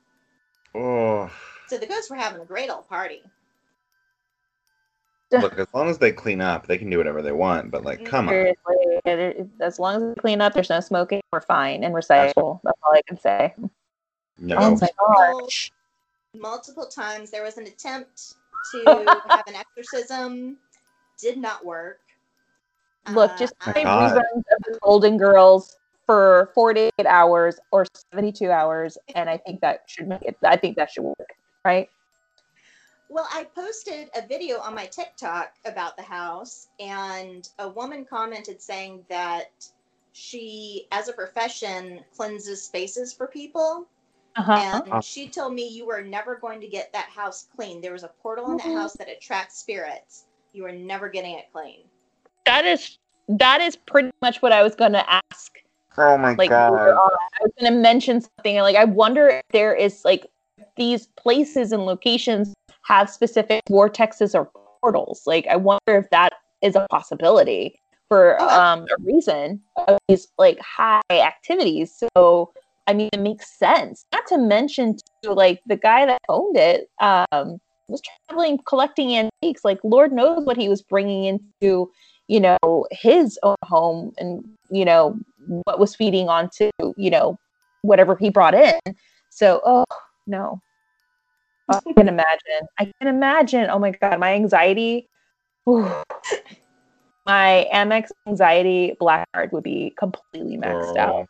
Oh. 0.74 1.30
So 1.68 1.76
the 1.76 1.86
ghosts 1.86 2.10
were 2.10 2.16
having 2.16 2.40
a 2.40 2.46
great 2.46 2.70
old 2.70 2.88
party. 2.88 3.22
Look, 5.30 5.58
as 5.58 5.66
long 5.74 5.88
as 5.88 5.98
they 5.98 6.12
clean 6.12 6.40
up, 6.40 6.66
they 6.66 6.78
can 6.78 6.88
do 6.88 6.98
whatever 6.98 7.20
they 7.20 7.32
want. 7.32 7.70
But 7.70 7.84
like, 7.84 8.04
come 8.04 8.28
on. 8.28 8.34
Seriously, 8.34 9.00
it- 9.04 9.18
it- 9.18 9.48
as 9.60 9.78
long 9.78 9.96
as 9.96 10.02
they 10.14 10.20
clean 10.20 10.40
up, 10.40 10.54
there's 10.54 10.70
no 10.70 10.80
smoking, 10.80 11.20
we're 11.32 11.40
fine 11.40 11.84
and 11.84 11.92
we're 11.92 12.00
recycle. 12.00 12.60
That's 12.62 12.78
all 12.82 12.94
I 12.94 13.02
can 13.06 13.18
say. 13.18 13.54
No. 14.38 14.56
Oh 14.56 14.78
my 14.80 14.88
gosh. 14.98 15.72
Multiple 16.34 16.86
times 16.86 17.30
there 17.30 17.44
was 17.44 17.58
an 17.58 17.66
attempt 17.66 18.34
to 18.72 19.20
have 19.28 19.46
an 19.46 19.54
exorcism, 19.54 20.56
did 21.18 21.38
not 21.38 21.64
work. 21.64 22.00
Look, 23.10 23.30
Uh, 23.32 23.38
just 23.38 23.54
my 23.64 23.72
play 23.72 23.84
God. 23.84 24.12
reruns 24.16 24.38
of 24.38 24.62
the 24.64 24.78
Golden 24.82 25.16
Girls 25.16 25.76
for 26.06 26.50
48 26.54 26.92
hours 27.06 27.58
or 27.70 27.86
72 28.12 28.50
hours, 28.50 28.98
and 29.14 29.28
I 29.30 29.38
think 29.38 29.60
that 29.60 29.84
should 29.86 30.08
make 30.08 30.22
it. 30.22 30.36
I 30.42 30.56
think 30.56 30.76
that 30.76 30.90
should 30.90 31.04
work, 31.04 31.34
right? 31.64 31.88
Well, 33.08 33.28
I 33.30 33.44
posted 33.44 34.10
a 34.16 34.26
video 34.26 34.58
on 34.58 34.74
my 34.74 34.86
TikTok 34.86 35.54
about 35.64 35.96
the 35.96 36.02
house, 36.02 36.68
and 36.80 37.48
a 37.58 37.68
woman 37.68 38.04
commented 38.04 38.60
saying 38.60 39.04
that 39.08 39.50
she, 40.12 40.86
as 40.90 41.08
a 41.08 41.12
profession, 41.12 42.04
cleanses 42.16 42.62
spaces 42.64 43.12
for 43.12 43.26
people. 43.26 43.86
Uh-huh. 44.36 44.82
And 44.84 45.04
she 45.04 45.28
told 45.28 45.54
me 45.54 45.68
you 45.68 45.86
were 45.86 46.02
never 46.02 46.36
going 46.36 46.60
to 46.60 46.66
get 46.66 46.92
that 46.92 47.06
house 47.06 47.46
clean. 47.54 47.80
There 47.80 47.92
was 47.92 48.02
a 48.02 48.10
portal 48.22 48.50
in 48.50 48.56
that 48.56 48.66
Mhm. 48.66 48.74
house 48.80 48.94
that 48.94 49.08
attracts 49.08 49.58
spirits. 49.58 50.24
You 50.52 50.66
are 50.66 50.72
never 50.72 51.08
getting 51.08 51.34
it 51.34 51.46
clean. 51.52 51.84
That 52.46 52.64
is 52.64 52.98
that 53.28 53.62
is 53.62 53.74
pretty 53.74 54.10
much 54.20 54.42
what 54.42 54.52
I 54.52 54.62
was 54.62 54.74
going 54.74 54.92
to 54.92 55.04
ask. 55.10 55.62
Oh 55.96 56.18
my 56.18 56.34
Like, 56.34 56.50
god. 56.50 56.74
I 56.74 57.42
was 57.42 57.52
going 57.58 57.72
to 57.72 57.78
mention 57.78 58.20
something. 58.20 58.58
Like, 58.58 58.76
I 58.76 58.84
wonder 58.84 59.28
if 59.28 59.42
there 59.52 59.74
is 59.74 60.04
like 60.04 60.26
these 60.76 61.06
places 61.16 61.72
and 61.72 61.86
locations 61.86 62.52
have 62.82 63.08
specific 63.08 63.62
vortexes 63.70 64.34
or 64.34 64.50
portals. 64.82 65.22
Like, 65.26 65.46
I 65.46 65.56
wonder 65.56 65.80
if 65.96 66.10
that 66.10 66.34
is 66.60 66.76
a 66.76 66.86
possibility 66.90 67.80
for 68.08 68.36
Oh, 68.40 68.60
um, 68.60 68.80
a 68.82 69.02
reason 69.02 69.62
of 69.88 69.98
these 70.08 70.28
like 70.36 70.58
high 70.60 71.00
activities. 71.10 72.02
So, 72.16 72.52
I 72.86 72.92
mean, 72.92 73.08
it 73.12 73.20
makes 73.20 73.58
sense. 73.58 74.04
Not 74.12 74.26
to 74.28 74.38
mention, 74.38 74.96
too, 75.22 75.32
like 75.32 75.60
the 75.66 75.76
guy 75.76 76.06
that 76.06 76.20
owned 76.28 76.56
it 76.56 76.90
um, 77.00 77.58
was 77.88 78.02
traveling 78.28 78.58
collecting 78.66 79.16
antiques. 79.16 79.64
Like, 79.64 79.78
Lord 79.82 80.12
knows 80.12 80.44
what 80.44 80.56
he 80.56 80.68
was 80.68 80.82
bringing 80.82 81.24
into, 81.24 81.90
you 82.28 82.40
know, 82.40 82.86
his 82.90 83.38
own 83.42 83.56
home, 83.62 84.12
and 84.18 84.44
you 84.70 84.84
know 84.84 85.18
what 85.64 85.78
was 85.78 85.94
feeding 85.94 86.28
onto, 86.28 86.70
you 86.96 87.10
know, 87.10 87.38
whatever 87.82 88.16
he 88.16 88.30
brought 88.30 88.54
in. 88.54 88.78
So, 89.30 89.60
oh 89.64 89.84
no, 90.26 90.60
I 91.68 91.80
can 91.96 92.08
imagine. 92.08 92.66
I 92.78 92.92
can 93.00 93.08
imagine. 93.08 93.70
Oh 93.70 93.78
my 93.78 93.90
god, 93.92 94.18
my 94.20 94.34
anxiety. 94.34 95.08
whew. 95.64 95.90
my 97.26 97.66
Amex 97.72 98.08
anxiety 98.28 98.94
black 99.00 99.26
card 99.32 99.50
would 99.52 99.62
be 99.62 99.94
completely 99.98 100.58
maxed 100.58 100.96
out. 100.98 101.26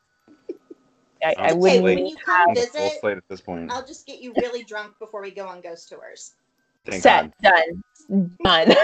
I, 1.24 1.34
I 1.38 1.52
wouldn't. 1.52 1.84
Okay, 1.84 1.94
when 1.96 2.06
you 2.06 2.16
come 2.16 2.50
I'm 2.50 2.54
full 2.54 2.64
visit, 2.64 3.00
slate 3.00 3.16
at 3.16 3.28
this 3.28 3.40
point. 3.40 3.70
I'll 3.70 3.86
just 3.86 4.06
get 4.06 4.20
you 4.20 4.34
really 4.40 4.62
drunk 4.64 4.98
before 4.98 5.22
we 5.22 5.30
go 5.30 5.46
on 5.46 5.60
ghost 5.60 5.88
tours. 5.88 6.34
Thank 6.84 7.02
set 7.02 7.32
God. 7.42 7.52
done 8.08 8.36
done. 8.44 8.76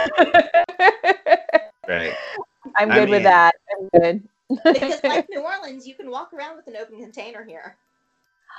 Right. 1.88 2.14
I'm 2.76 2.91
I 2.91 2.95
good 2.95 3.05
mean- 3.05 3.11
with 3.11 3.22
that. 3.24 3.55
I'm 3.78 4.01
good. 4.01 4.28
Because 4.64 5.01
like 5.05 5.28
New 5.30 5.43
Orleans, 5.43 5.86
you 5.86 5.95
can 5.95 6.11
walk 6.11 6.32
around 6.32 6.57
with 6.57 6.66
an 6.66 6.76
open 6.80 7.01
container 7.01 7.45
here. 7.45 7.76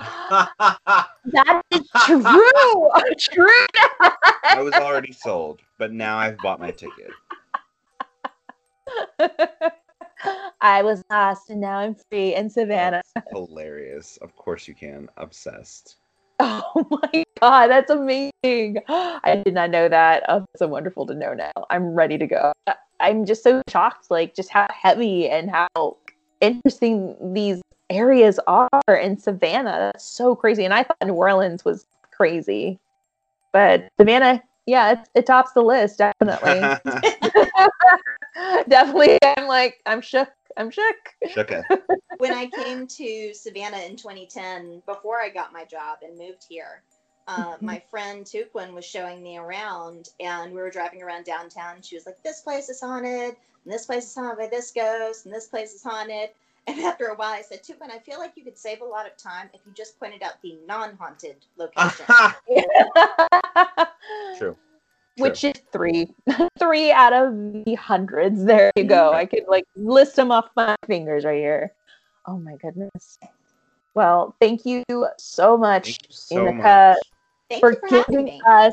that 0.00 1.62
is 1.70 1.88
true. 2.06 2.22
true. 3.18 3.66
I 4.00 4.60
was 4.62 4.72
already 4.74 5.12
sold, 5.12 5.60
but 5.78 5.92
now 5.92 6.16
I've 6.16 6.38
bought 6.38 6.60
my 6.60 6.70
ticket. 6.70 7.10
I 10.60 10.82
was 10.82 11.02
lost 11.10 11.50
and 11.50 11.60
now 11.60 11.78
I'm 11.78 11.96
free 12.10 12.34
in 12.34 12.48
Savannah. 12.50 13.02
That's 13.14 13.26
hilarious. 13.30 14.18
Of 14.18 14.36
course 14.36 14.68
you 14.68 14.74
can. 14.74 15.08
Obsessed. 15.16 15.96
Oh 16.74 16.86
my 16.90 17.24
god, 17.40 17.68
that's 17.68 17.90
amazing. 17.90 18.78
I 18.88 19.42
did 19.44 19.54
not 19.54 19.70
know 19.70 19.88
that. 19.88 20.24
Oh, 20.28 20.38
it's 20.52 20.58
so 20.58 20.66
wonderful 20.66 21.06
to 21.06 21.14
know 21.14 21.34
now. 21.34 21.52
I'm 21.70 21.94
ready 21.94 22.18
to 22.18 22.26
go. 22.26 22.52
I'm 22.98 23.26
just 23.26 23.44
so 23.44 23.62
shocked, 23.68 24.10
like 24.10 24.34
just 24.34 24.48
how 24.48 24.66
heavy 24.72 25.28
and 25.28 25.50
how 25.50 25.96
interesting 26.40 27.14
these 27.32 27.60
areas 27.90 28.40
are 28.46 28.70
in 28.88 29.18
Savannah. 29.18 29.90
That's 29.92 30.04
so 30.04 30.34
crazy. 30.34 30.64
And 30.64 30.74
I 30.74 30.82
thought 30.82 30.96
New 31.04 31.14
Orleans 31.14 31.64
was 31.64 31.86
crazy. 32.10 32.78
But 33.52 33.88
Savannah, 34.00 34.42
yeah, 34.66 34.92
it, 34.92 34.98
it 35.14 35.26
tops 35.26 35.52
the 35.52 35.62
list, 35.62 35.98
definitely. 35.98 36.62
definitely. 38.68 39.18
I'm 39.24 39.46
like, 39.46 39.80
I'm 39.86 40.00
shook. 40.00 40.28
I'm 40.56 40.70
shook. 40.70 40.96
okay. 41.36 41.62
when 42.18 42.32
I 42.32 42.46
came 42.46 42.86
to 42.86 43.32
Savannah 43.34 43.78
in 43.78 43.96
2010, 43.96 44.82
before 44.86 45.20
I 45.20 45.28
got 45.28 45.52
my 45.52 45.64
job 45.64 45.98
and 46.02 46.16
moved 46.18 46.44
here, 46.48 46.82
uh, 47.28 47.56
Mhm. 47.56 47.62
my 47.62 47.82
friend 47.90 48.26
Tuquin 48.26 48.74
was 48.74 48.84
showing 48.84 49.22
me 49.22 49.38
around, 49.38 50.08
and 50.20 50.52
we 50.52 50.60
were 50.60 50.70
driving 50.70 51.02
around 51.02 51.24
downtown. 51.24 51.76
And 51.76 51.84
she 51.84 51.94
was 51.94 52.06
like, 52.06 52.22
"This 52.22 52.40
place 52.40 52.68
is 52.68 52.80
haunted, 52.80 53.36
and 53.64 53.72
this 53.72 53.86
place 53.86 54.06
is 54.06 54.14
haunted 54.14 54.38
by 54.38 54.48
this 54.48 54.72
ghost, 54.72 55.24
and 55.26 55.34
this 55.34 55.46
place 55.46 55.72
is 55.74 55.82
haunted." 55.82 56.30
And 56.68 56.78
after 56.78 57.06
a 57.06 57.16
while, 57.16 57.32
I 57.32 57.42
said, 57.42 57.64
"Tuquin, 57.64 57.90
I 57.90 57.98
feel 57.98 58.20
like 58.20 58.36
you 58.36 58.44
could 58.44 58.56
save 58.56 58.82
a 58.82 58.84
lot 58.84 59.04
of 59.04 59.16
time 59.16 59.50
if 59.52 59.60
you 59.66 59.72
just 59.72 59.98
pointed 59.98 60.22
out 60.22 60.40
the 60.42 60.56
non-haunted 60.64 61.44
location." 61.56 62.06
True. 64.38 64.56
Which 65.18 65.44
is 65.44 65.54
three, 65.72 66.08
three 66.58 66.90
out 66.90 67.12
of 67.12 67.34
the 67.34 67.74
hundreds. 67.74 68.44
There 68.44 68.72
you 68.76 68.84
go. 68.84 69.12
I 69.12 69.26
could 69.26 69.44
like 69.48 69.64
list 69.76 70.16
them 70.16 70.30
off 70.30 70.48
my 70.56 70.74
fingers 70.86 71.24
right 71.24 71.38
here. 71.38 71.72
Oh 72.26 72.38
my 72.38 72.56
goodness. 72.56 73.18
Well, 73.94 74.34
thank 74.40 74.64
you 74.64 74.84
so 75.18 75.56
much, 75.56 75.84
Thank 75.84 75.98
you 76.08 76.14
so 76.14 76.36
Inika, 76.36 76.94
Thank 77.50 77.60
for 77.60 77.72
you 77.72 77.78
for 77.88 78.04
giving 78.10 78.24
me. 78.24 78.40
us 78.46 78.72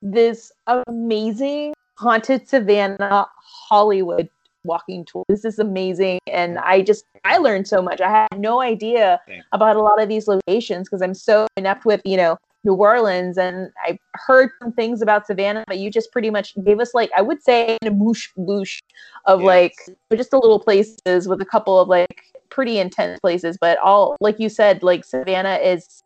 this 0.00 0.52
amazing 0.66 1.74
haunted 1.98 2.48
Savannah 2.48 3.26
Hollywood 3.36 4.28
walking 4.64 5.04
tour. 5.04 5.24
This 5.28 5.44
is 5.44 5.58
amazing. 5.58 6.20
And 6.26 6.58
I 6.58 6.82
just, 6.82 7.04
I 7.24 7.38
learned 7.38 7.66
so 7.66 7.82
much. 7.82 8.00
I 8.00 8.10
had 8.10 8.40
no 8.40 8.60
idea 8.60 9.20
Same. 9.26 9.42
about 9.52 9.76
a 9.76 9.82
lot 9.82 10.00
of 10.00 10.08
these 10.08 10.28
locations 10.28 10.88
because 10.88 11.02
I'm 11.02 11.14
so 11.14 11.46
inept 11.56 11.84
with, 11.84 12.00
you 12.04 12.16
know, 12.16 12.36
New 12.64 12.74
Orleans 12.74 13.38
and 13.38 13.70
I 13.84 13.98
heard 14.14 14.50
some 14.62 14.72
things 14.72 15.00
about 15.02 15.26
Savannah, 15.26 15.64
but 15.66 15.78
you 15.78 15.90
just 15.90 16.12
pretty 16.12 16.30
much 16.30 16.54
gave 16.64 16.78
us 16.80 16.92
like, 16.94 17.10
I 17.16 17.22
would 17.22 17.42
say 17.42 17.78
a 17.82 17.90
moosh 17.90 18.28
boosh 18.36 18.80
of 19.26 19.40
Yes. 19.40 19.46
like 19.46 19.74
just 20.16 20.32
a 20.32 20.38
little 20.38 20.60
places 20.60 21.26
with 21.26 21.40
a 21.40 21.44
couple 21.46 21.78
of 21.80 21.88
like 21.88 22.22
pretty 22.50 22.78
intense 22.78 23.18
places, 23.20 23.56
but 23.60 23.78
all, 23.78 24.16
like 24.20 24.38
you 24.38 24.48
said, 24.48 24.82
like 24.82 25.04
Savannah 25.04 25.56
is, 25.56 26.02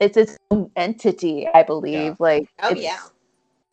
it's 0.00 0.16
its 0.16 0.36
own 0.50 0.70
entity, 0.76 1.48
I 1.54 1.62
believe. 1.62 2.16
Like, 2.18 2.48
Oh, 2.62 2.70
it's- 2.70 2.82
yeah. 2.84 2.98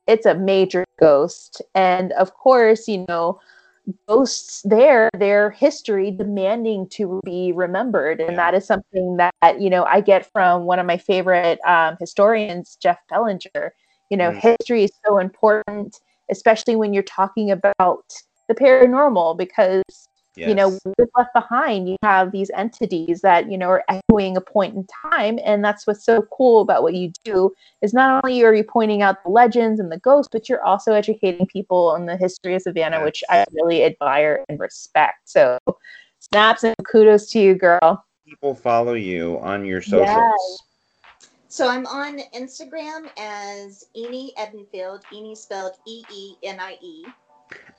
it's 0.07 0.25
a 0.25 0.35
major 0.35 0.85
ghost 0.99 1.61
and 1.75 2.13
of 2.13 2.33
course 2.33 2.87
you 2.87 3.05
know 3.09 3.39
ghosts 4.07 4.61
there 4.65 5.09
their 5.17 5.49
history 5.51 6.11
demanding 6.11 6.87
to 6.89 7.19
be 7.25 7.51
remembered. 7.53 8.19
And 8.21 8.37
that 8.37 8.53
is 8.53 8.65
something 8.65 9.17
that 9.17 9.61
you 9.61 9.69
know 9.69 9.83
i 9.85 10.01
get 10.01 10.25
from 10.31 10.63
one 10.63 10.79
of 10.79 10.85
my 10.85 10.97
favorite 10.97 11.59
um, 11.65 11.95
historians 11.99 12.77
jeff 12.81 12.97
belanger 13.09 13.73
you 14.09 14.17
know 14.17 14.31
Mm. 14.31 14.41
history 14.41 14.83
is 14.85 14.91
so 15.05 15.17
important 15.19 15.99
especially 16.29 16.75
when 16.75 16.93
you're 16.93 17.03
talking 17.03 17.51
about 17.51 18.03
the 18.49 18.55
paranormal 18.55 19.37
because 19.37 19.83
you 20.37 20.53
know 20.55 20.69
Yes. 20.69 20.81
with 20.97 21.09
left 21.17 21.33
behind 21.33 21.89
you 21.89 21.95
have 22.03 22.31
these 22.31 22.51
entities 22.55 23.21
that 23.21 23.49
you 23.51 23.57
know 23.57 23.69
are 23.69 23.83
echoing 23.89 24.37
a 24.37 24.41
point 24.41 24.75
in 24.75 24.85
time 25.11 25.39
and 25.43 25.63
that's 25.63 25.87
what's 25.87 26.05
so 26.05 26.21
cool 26.31 26.61
about 26.61 26.83
what 26.83 26.93
you 26.93 27.11
do 27.23 27.51
is 27.81 27.93
not 27.93 28.23
only 28.23 28.43
are 28.43 28.53
you 28.53 28.63
pointing 28.63 29.01
out 29.01 29.23
the 29.23 29.29
legends 29.29 29.79
and 29.79 29.91
the 29.91 29.99
ghosts 29.99 30.29
but 30.31 30.47
you're 30.47 30.63
also 30.63 30.93
educating 30.93 31.45
people 31.47 31.89
on 31.89 32.05
the 32.05 32.17
history 32.17 32.55
of 32.55 32.61
savannah 32.61 33.03
which 33.03 33.23
i 33.29 33.43
really 33.53 33.83
admire 33.83 34.43
and 34.49 34.59
respect 34.59 35.17
so 35.25 35.57
snaps 36.19 36.63
and 36.63 36.75
kudos 36.85 37.29
to 37.29 37.39
you 37.39 37.55
girl 37.55 38.05
people 38.27 38.53
follow 38.53 38.93
you 38.93 39.39
on 39.39 39.65
your 39.65 39.81
socials. 39.81 40.61
So 41.47 41.69
I'm 41.69 41.85
on 41.87 42.19
Instagram 42.35 43.09
as 43.17 43.85
Eenie 43.95 44.33
Edenfield. 44.37 45.01
Eenie 45.13 45.35
spelled 45.37 45.77
E 45.87 46.03
E 46.13 46.35
N 46.43 46.59
I 46.59 46.77
E. 46.81 47.05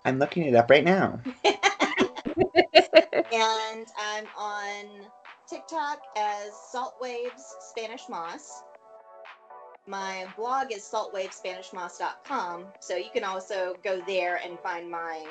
I'm 0.06 0.18
looking 0.18 0.44
it 0.44 0.54
up 0.54 0.70
right 0.70 0.84
now. 0.84 1.20
And 3.32 3.86
I'm 3.98 4.26
on 4.36 5.06
TikTok 5.48 6.00
as 6.16 6.50
Salt 6.70 6.94
Waves 7.00 7.56
Spanish 7.60 8.08
Moss. 8.08 8.62
My 9.86 10.26
blog 10.36 10.72
is 10.72 10.82
saltwavespanishmoss.com. 10.82 12.66
So 12.80 12.96
you 12.96 13.10
can 13.12 13.24
also 13.24 13.74
go 13.82 14.02
there 14.06 14.40
and 14.44 14.58
find 14.60 14.90
my 14.90 15.24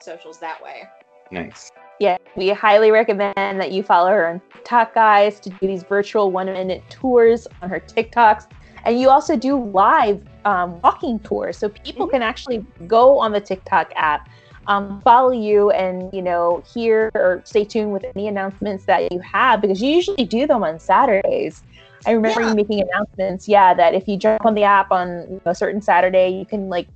socials 0.00 0.38
that 0.40 0.62
way. 0.62 0.84
Nice. 1.30 1.70
yeah 2.00 2.16
we 2.36 2.50
highly 2.50 2.90
recommend 2.90 3.34
that 3.36 3.72
you 3.72 3.82
follow 3.82 4.10
her 4.10 4.28
on 4.28 4.40
tiktok 4.52 4.94
guys 4.94 5.40
to 5.40 5.50
do 5.50 5.66
these 5.66 5.82
virtual 5.82 6.30
one 6.30 6.46
minute 6.46 6.82
tours 6.90 7.46
on 7.62 7.70
her 7.70 7.80
tiktoks 7.80 8.46
and 8.84 9.00
you 9.00 9.08
also 9.08 9.36
do 9.36 9.56
live 9.56 10.22
um, 10.44 10.80
walking 10.82 11.18
tours 11.20 11.56
so 11.56 11.68
people 11.68 12.06
can 12.06 12.22
actually 12.22 12.64
go 12.86 13.18
on 13.18 13.32
the 13.32 13.40
tiktok 13.40 13.92
app 13.96 14.28
um, 14.66 15.00
follow 15.02 15.30
you 15.32 15.70
and 15.70 16.12
you 16.12 16.22
know 16.22 16.62
hear 16.72 17.10
or 17.14 17.42
stay 17.44 17.64
tuned 17.64 17.92
with 17.92 18.04
any 18.16 18.28
announcements 18.28 18.84
that 18.86 19.10
you 19.12 19.20
have 19.20 19.60
because 19.60 19.82
you 19.82 19.90
usually 19.90 20.24
do 20.24 20.46
them 20.46 20.62
on 20.64 20.78
saturdays. 20.78 21.62
I 22.06 22.12
remember 22.12 22.40
Yeah. 22.42 22.50
you 22.50 22.54
making 22.54 22.80
announcements 22.82 23.48
yeah 23.48 23.74
that 23.74 23.94
if 23.94 24.06
you 24.08 24.16
jump 24.16 24.44
on 24.44 24.54
the 24.54 24.64
app 24.64 24.90
on 24.90 25.26
you 25.30 25.40
a 25.46 25.54
certain 25.54 25.80
saturday 25.80 26.28
you 26.30 26.44
can 26.46 26.68
like 26.68 26.86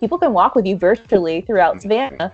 people 0.00 0.18
can 0.18 0.32
walk 0.32 0.54
with 0.54 0.66
you 0.66 0.76
virtually 0.76 1.40
throughout 1.42 1.80
savannah. 1.82 2.32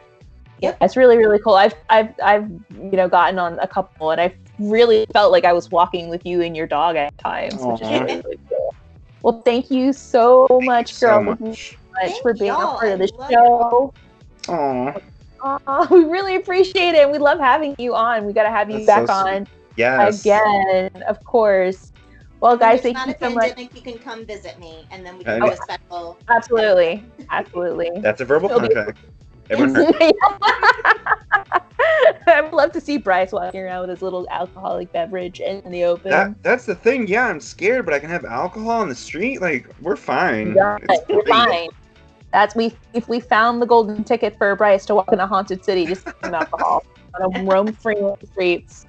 Yeah, 0.60 0.74
it's 0.80 0.96
really 0.96 1.18
really 1.18 1.38
cool. 1.40 1.54
I've 1.54 1.74
i've 1.90 2.14
i've 2.22 2.48
you 2.48 2.92
know 2.92 3.08
gotten 3.08 3.38
on 3.38 3.58
a 3.58 3.66
couple 3.66 4.10
and 4.10 4.20
i 4.20 4.34
really 4.58 5.04
felt 5.12 5.32
like 5.32 5.44
i 5.44 5.52
was 5.52 5.70
walking 5.70 6.08
with 6.08 6.24
you 6.24 6.40
and 6.40 6.56
your 6.56 6.66
dog 6.66 6.96
at 6.96 7.16
times 7.18 7.56
which 7.58 7.82
is 7.82 7.90
really, 7.90 8.22
really 8.22 8.38
cool. 8.48 8.74
Well 9.22 9.42
thank 9.42 9.70
you 9.70 9.92
so 9.92 10.46
Thank 10.48 10.64
much 10.64 10.94
so 10.94 11.08
girl. 11.08 11.36
You 11.40 11.46
much. 11.48 11.70
so 11.72 11.76
much 12.02 12.20
for 12.22 12.34
being 12.34 12.50
a 12.52 12.54
y'all. 12.54 12.78
part 12.78 12.92
of 12.92 12.98
the 13.00 13.08
show 13.30 13.92
Aw. 14.48 14.92
Aw, 15.42 15.86
we 15.90 16.04
really 16.04 16.36
appreciate 16.36 16.94
it 16.94 17.02
and 17.02 17.12
we 17.12 17.18
love 17.18 17.38
having 17.38 17.74
you 17.78 17.94
on 17.94 18.24
we 18.24 18.32
got 18.32 18.44
to 18.44 18.50
have 18.50 18.70
you 18.70 18.84
That's 18.84 19.08
back 19.08 19.24
sweet. 19.24 19.32
on 19.32 19.46
Yes. 19.76 20.20
again 20.22 20.90
of 21.08 21.22
course 21.24 21.92
well 22.40 22.56
guys 22.56 22.82
When 22.82 22.94
thank 22.94 23.06
there's 23.06 23.20
you 23.20 23.28
not 23.30 23.44
so 23.44 23.50
a 23.50 23.54
much 23.56 23.74
you 23.74 23.82
can 23.82 23.98
come 23.98 24.24
visit 24.24 24.58
me 24.58 24.86
and 24.90 25.04
then 25.04 25.18
we 25.18 25.24
can 25.24 25.40
do 25.40 25.50
a 25.50 25.56
special. 25.56 26.18
absolutely 26.28 27.04
absolutely 27.30 27.90
That's 28.00 28.20
a 28.20 28.24
verbal 28.24 28.48
contract. 28.48 28.98
Everyone 29.50 29.74
heard. 29.92 29.94
I 32.26 32.40
would 32.40 32.52
love 32.54 32.72
to 32.72 32.80
see 32.80 32.96
Bryce 32.96 33.30
walking 33.32 33.60
around 33.60 33.82
with 33.82 33.90
his 33.90 34.00
little 34.02 34.26
alcoholic 34.30 34.90
beverage 34.92 35.40
in 35.40 35.60
the 35.70 35.84
open. 35.84 36.10
That 36.10 36.42
that's 36.42 36.64
the 36.64 36.74
thing. 36.74 37.06
Yeah, 37.06 37.26
I'm 37.26 37.40
scared, 37.40 37.84
but 37.84 37.92
I 37.92 37.98
can 37.98 38.08
have 38.08 38.24
alcohol 38.24 38.70
on 38.70 38.88
the 38.88 38.94
street. 38.94 39.42
Like 39.42 39.68
we're 39.82 39.96
fine. 39.96 40.54
Yeah, 40.54 40.78
It's 40.88 41.02
you're 41.10 41.22
fine. 41.26 41.68
That's 42.34 42.56
we 42.56 42.76
if 42.94 43.08
we 43.08 43.20
found 43.20 43.62
the 43.62 43.66
golden 43.66 44.02
ticket 44.02 44.36
for 44.36 44.56
Bryce 44.56 44.84
to 44.86 44.94
walk 44.96 45.12
in 45.12 45.20
a 45.20 45.26
haunted 45.26 45.64
city, 45.64 45.86
just 45.86 46.04
give 46.04 46.16
him 46.20 46.34
alcohol. 46.34 46.84
Let 47.20 47.36
him 47.36 47.48
roam 47.48 47.72
free 47.72 47.94
on 47.94 48.16
the 48.20 48.26
streets. 48.26 48.86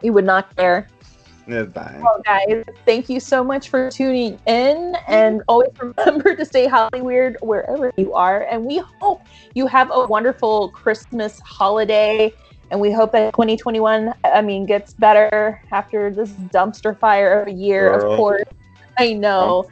He 0.00 0.08
would 0.08 0.24
not 0.24 0.56
care. 0.56 0.88
Fine. 1.44 2.00
Well, 2.00 2.22
guys, 2.24 2.64
thank 2.86 3.10
you 3.10 3.20
so 3.20 3.44
much 3.44 3.68
for 3.68 3.90
tuning 3.90 4.40
in, 4.46 4.96
and 5.06 5.42
always 5.46 5.68
remember 5.78 6.34
to 6.34 6.42
stay 6.46 6.66
Holly 6.66 7.02
Weird 7.02 7.36
wherever 7.42 7.92
you 7.98 8.14
are. 8.14 8.44
And 8.44 8.64
we 8.64 8.82
hope 8.98 9.20
you 9.54 9.66
have 9.66 9.90
a 9.92 10.06
wonderful 10.06 10.70
Christmas 10.70 11.38
holiday. 11.40 12.32
And 12.70 12.80
we 12.80 12.90
hope 12.90 13.12
that 13.12 13.34
2021, 13.34 14.14
I 14.24 14.40
mean, 14.40 14.64
gets 14.64 14.94
better 14.94 15.60
after 15.70 16.10
this 16.10 16.30
dumpster 16.30 16.98
fire 16.98 17.42
of 17.42 17.48
a 17.48 17.52
year. 17.52 17.90
Girl. 17.90 18.12
Of 18.12 18.16
course, 18.16 18.44
I 18.96 19.12
know. 19.12 19.68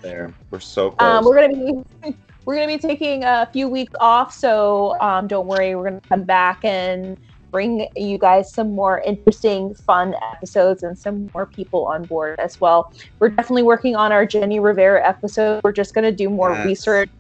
We're 0.51 0.61
so 0.61 0.91
close. 0.91 1.19
Um, 1.19 1.25
we're 1.25 1.41
gonna 1.41 1.83
be 2.05 2.15
we're 2.45 2.55
gonna 2.55 2.67
be 2.67 2.79
taking 2.79 3.25
a 3.25 3.49
few 3.53 3.69
weeks 3.69 3.93
off, 4.01 4.33
so 4.33 4.99
um, 5.01 5.27
don't 5.27 5.47
worry. 5.47 5.75
We're 5.75 5.85
gonna 5.85 6.01
come 6.09 6.25
back 6.25 6.65
and 6.65 7.17
bring 7.51 7.87
you 7.97 8.17
guys 8.19 8.53
some 8.53 8.75
more 8.75 9.01
interesting, 9.01 9.75
fun 9.75 10.15
episodes 10.35 10.83
and 10.83 10.99
some 10.99 11.31
more 11.35 11.45
people 11.47 11.85
on 11.87 12.05
board 12.05 12.41
as 12.41 12.61
well. 12.61 12.93
We're 13.19 13.29
definitely 13.29 13.63
working 13.65 13.95
on 13.95 14.11
our 14.11 14.27
Jenni 14.27 14.63
Rivera 14.63 15.07
episode. 15.07 15.61
We're 15.63 15.73
just 15.73 15.95
gonna 15.95 16.13
do 16.13 16.31
more 16.31 16.53
Yes. 16.53 16.67
research. 16.67 17.11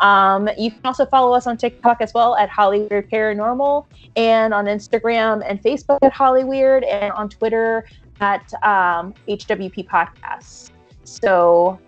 Um, 0.00 0.50
you 0.58 0.70
can 0.70 0.80
also 0.84 1.06
follow 1.06 1.32
us 1.34 1.46
on 1.46 1.56
TikTok 1.56 2.02
as 2.02 2.12
well 2.12 2.36
at 2.36 2.50
Hollyweird 2.50 3.08
Paranormal, 3.10 3.86
and 4.16 4.52
on 4.52 4.66
Instagram 4.66 5.42
and 5.48 5.62
Facebook 5.62 5.98
at 6.02 6.12
Hollyweird, 6.12 6.84
and 6.86 7.12
on 7.12 7.28
Twitter 7.28 7.86
at 8.20 8.52
um, 8.64 9.14
HWP 9.28 9.88
Podcasts. 9.88 10.70
So 11.04 11.78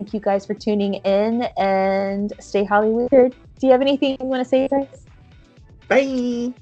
thank 0.00 0.14
you 0.14 0.20
guys 0.20 0.46
for 0.46 0.54
tuning 0.54 0.94
in 0.94 1.42
and 1.58 2.32
stay 2.40 2.64
Holly 2.64 2.88
Weird. 2.88 3.34
Do 3.58 3.66
you 3.66 3.70
have 3.70 3.82
anything 3.82 4.16
you 4.18 4.26
want 4.26 4.42
to 4.42 4.48
say, 4.48 4.66
guys? 4.66 5.06
Bye. 5.88 6.54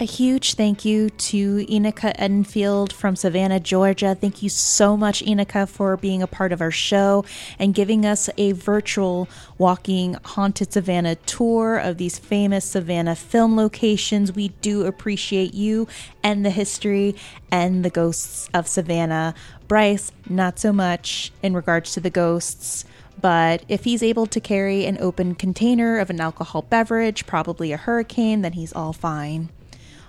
A 0.00 0.04
huge 0.04 0.54
thank 0.54 0.86
you 0.86 1.10
to 1.10 1.66
Enika 1.66 2.16
Edenfield 2.16 2.92
from 2.92 3.14
Savannah, 3.14 3.60
Georgia. 3.60 4.16
Thank 4.18 4.42
you 4.42 4.48
so 4.48 4.96
much, 4.96 5.22
Enika, 5.22 5.68
for 5.68 5.98
being 5.98 6.22
a 6.22 6.26
part 6.26 6.50
of 6.50 6.62
our 6.62 6.70
show 6.70 7.26
and 7.58 7.74
giving 7.74 8.06
us 8.06 8.30
a 8.38 8.52
virtual 8.52 9.28
walking 9.58 10.16
haunted 10.24 10.72
Savannah 10.72 11.16
tour 11.16 11.76
of 11.76 11.98
these 11.98 12.18
famous 12.18 12.64
Savannah 12.64 13.14
film 13.14 13.54
locations. 13.54 14.32
We 14.32 14.48
do 14.48 14.86
appreciate 14.86 15.52
you 15.52 15.86
and 16.22 16.42
the 16.42 16.50
history 16.50 17.14
and 17.50 17.84
the 17.84 17.90
ghosts 17.90 18.48
of 18.54 18.66
Savannah. 18.66 19.34
Bryce, 19.72 20.12
not 20.28 20.58
so 20.58 20.70
much 20.70 21.32
in 21.42 21.54
regards 21.54 21.92
to 21.94 22.00
the 22.00 22.10
ghosts. 22.10 22.84
But 23.22 23.64
if 23.68 23.84
he's 23.84 24.02
able 24.02 24.26
to 24.26 24.38
carry 24.38 24.84
an 24.84 24.98
open 25.00 25.34
container 25.34 25.98
of 25.98 26.10
an 26.10 26.20
alcohol 26.20 26.60
beverage, 26.60 27.24
probably 27.24 27.72
a 27.72 27.78
hurricane, 27.78 28.42
then 28.42 28.52
he's 28.52 28.74
all 28.74 28.92
fine. 28.92 29.48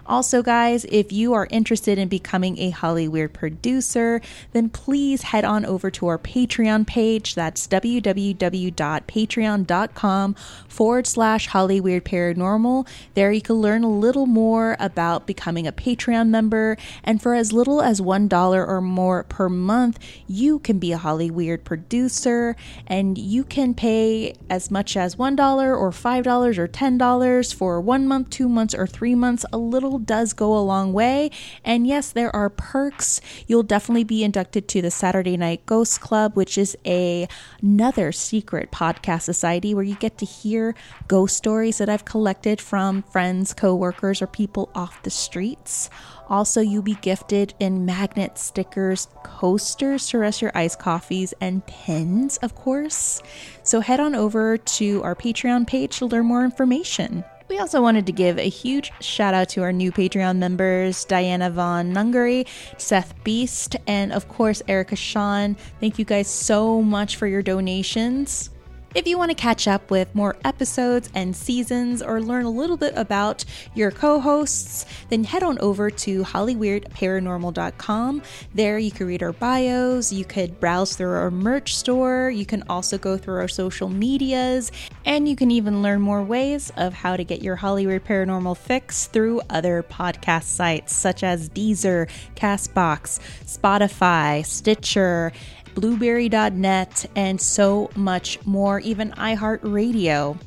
Also, 0.06 0.44
guys, 0.44 0.86
if 0.90 1.14
you 1.14 1.34
are 1.34 1.48
interested 1.50 1.98
in 1.98 2.10
becoming 2.10 2.58
a 2.58 2.72
Hollyweird 2.72 3.34
producer, 3.34 4.22
then 4.52 4.70
please 4.70 5.22
head 5.22 5.46
on 5.46 5.66
over 5.66 5.90
to 5.92 6.08
our 6.08 6.18
Patreon 6.18 6.86
page. 6.86 7.36
That's 7.36 7.66
www.patreon.com 7.68 10.36
forward 10.68 11.08
slash 11.08 11.48
Hollyweird 11.50 12.02
Paranormal. 12.02 12.86
There 13.14 13.32
you 13.32 13.42
can 13.42 13.56
learn 13.56 13.84
a 13.84 13.90
little 13.90 14.26
more 14.26 14.76
about 14.80 15.26
becoming 15.26 15.68
a 15.68 15.72
Patreon 15.72 16.28
member, 16.28 16.76
and 17.04 17.22
for 17.22 17.34
as 17.34 17.54
little 17.54 17.82
as 17.82 18.02
$1 18.02 18.68
or 18.68 18.82
more 18.82 19.24
per 19.24 19.48
month, 19.48 20.00
you 20.28 20.60
can 20.60 20.80
be 20.80 20.92
a 20.92 20.98
Hollyweird 20.98 21.64
producer, 21.64 22.58
and 22.88 23.18
you 23.18 23.46
can 23.46 23.74
pay 23.74 24.34
as 24.50 24.70
much 24.70 24.98
as 24.98 25.16
$1 25.16 25.78
or 25.78 25.92
$5 25.92 26.58
or 26.58 26.68
$10 26.68 27.56
for 27.56 27.80
one 27.80 28.06
month, 28.08 28.30
two 28.30 28.50
months, 28.50 28.76
or 28.76 28.86
three 28.86 29.16
months, 29.16 29.46
a 29.54 29.58
little 29.58 29.93
does 30.00 30.34
go 30.34 30.58
a 30.58 30.60
long 30.60 30.94
way. 30.94 31.32
And 31.64 31.88
yes, 31.88 32.12
there 32.12 32.36
are 32.36 32.50
perks. 32.50 33.22
You'll 33.48 33.64
definitely 33.64 34.04
be 34.04 34.24
inducted 34.24 34.68
to 34.70 34.82
the 34.82 34.92
Saturday 34.92 35.38
Night 35.38 35.66
Ghost 35.66 36.02
Club, 36.02 36.36
which 36.36 36.58
is 36.58 36.78
a 36.86 37.28
another 37.62 38.12
secret 38.12 38.72
podcast 38.72 39.22
society 39.22 39.74
where 39.74 39.84
you 39.84 39.96
get 39.96 40.18
to 40.18 40.26
hear 40.26 40.76
ghost 41.08 41.38
stories 41.38 41.78
that 41.78 41.90
I've 41.90 42.06
collected 42.06 42.60
from 42.60 43.04
friends, 43.04 43.54
coworkers, 43.54 44.22
or 44.22 44.28
people 44.28 44.70
off 44.76 45.04
the 45.04 45.10
streets. 45.10 45.90
Also, 46.30 46.62
you'll 46.62 46.82
be 46.82 46.96
gifted 46.96 47.54
in 47.60 47.86
magnet 47.86 48.38
stickers, 48.38 49.08
coasters 49.24 50.08
to 50.08 50.18
rest 50.18 50.42
your 50.42 50.52
iced 50.56 50.80
coffees, 50.80 51.34
and 51.42 51.66
pens, 51.68 52.38
of 52.38 52.56
course. 52.56 53.22
So 53.64 53.82
head 53.82 54.00
on 54.00 54.16
over 54.16 54.58
to 54.58 55.04
our 55.04 55.16
Patreon 55.16 55.68
page 55.68 55.98
to 56.00 56.06
learn 56.06 56.26
more 56.26 56.44
information. 56.44 57.24
We 57.50 57.60
also 57.60 57.82
wanted 57.82 58.06
to 58.08 58.12
give 58.12 58.38
a 58.38 58.50
huge 58.50 58.92
shout 59.00 59.34
out 59.34 59.50
to 59.50 59.62
our 59.62 59.72
new 59.72 59.92
Patreon 59.92 60.38
members 60.38 61.06
Diana 61.06 61.50
Von 61.50 61.94
Nungary, 61.94 62.48
Seth 62.78 63.14
Beast, 63.24 63.76
and 63.86 64.12
of 64.14 64.28
course 64.28 64.62
Erica 64.68 64.96
Sean. 64.96 65.56
Thank 65.80 66.00
you 66.00 66.06
guys 66.06 66.28
so 66.28 66.82
much 66.82 67.18
for 67.18 67.28
your 67.28 67.42
donations. 67.42 68.50
If 68.96 69.08
you 69.08 69.18
want 69.18 69.32
to 69.32 69.36
catch 69.36 69.68
up 69.68 69.90
with 69.90 70.14
more 70.14 70.36
episodes 70.46 71.10
and 71.16 71.36
seasons 71.36 72.04
or 72.04 72.22
learn 72.22 72.46
a 72.46 72.50
little 72.52 72.78
bit 72.78 72.94
about 72.96 73.44
your 73.74 73.90
co 73.90 74.20
hosts, 74.20 74.86
then 75.10 75.24
head 75.24 75.42
on 75.42 75.58
over 75.60 75.90
to 75.90 76.24
hollyweirdparanormal.com. 76.24 78.22
There 78.54 78.78
you 78.78 78.92
can 78.92 79.08
read 79.08 79.24
our 79.24 79.34
bios, 79.34 80.14
you 80.14 80.24
could 80.26 80.60
browse 80.60 80.96
through 80.96 81.10
our 81.10 81.32
merch 81.32 81.76
store, 81.76 82.30
you 82.30 82.46
can 82.46 82.62
also 82.70 83.00
go 83.00 83.18
through 83.18 83.38
our 83.38 83.48
social 83.48 83.90
medias, 83.90 84.72
and 85.06 85.28
you 85.28 85.36
can 85.36 85.50
even 85.50 85.82
learn 85.82 86.00
more 86.00 86.22
ways 86.22 86.72
of 86.78 86.94
how 86.94 87.18
to 87.18 87.24
get 87.24 87.42
your 87.42 87.58
Hollyweird 87.58 88.02
Paranormal 88.02 88.58
fix 88.58 89.08
through 89.08 89.42
other 89.50 89.82
podcast 89.82 90.44
sites 90.44 90.96
such 90.96 91.24
as 91.24 91.50
Deezer, 91.50 92.08
Castbox, 92.36 93.20
Spotify, 93.44 94.46
Stitcher 94.46 95.32
Blubrry.net, 95.76 97.06
and 97.16 97.42
so 97.42 97.90
much 97.96 98.44
more, 98.46 98.80
even 98.80 99.12
iHeartRadio. 99.12 100.38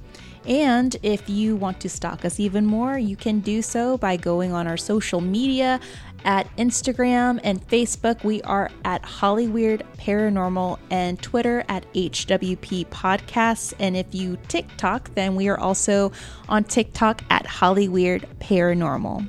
And 0.47 0.97
if 1.03 1.29
you 1.29 1.57
want 1.57 1.81
to 1.81 1.89
stalk 1.89 2.25
us 2.25 2.39
even 2.39 2.67
more, 2.67 2.97
you 2.97 3.17
can 3.17 3.41
do 3.41 3.63
so 3.63 3.99
by 3.99 4.17
going 4.17 4.53
on 4.53 4.69
our 4.69 4.77
social 4.77 5.21
media 5.21 5.81
at 6.25 6.49
Instagram 6.57 7.41
and 7.43 7.67
Facebook. 7.67 8.23
We 8.23 8.43
are 8.43 8.71
at 8.85 9.03
Hollyweird 9.03 9.83
Paranormal 9.97 10.79
and 10.91 11.21
Twitter 11.21 11.65
at 11.69 11.93
HWP 11.95 12.87
Podcasts. 12.87 13.75
And 13.81 13.97
if 13.97 14.15
you 14.15 14.39
TikTok, 14.49 15.13
then 15.15 15.35
we 15.35 15.49
are 15.49 15.59
also 15.59 16.13
on 16.49 16.63
TikTok 16.63 17.23
at 17.31 17.45
Hollyweird 17.47 18.25
Paranormal. 18.39 19.29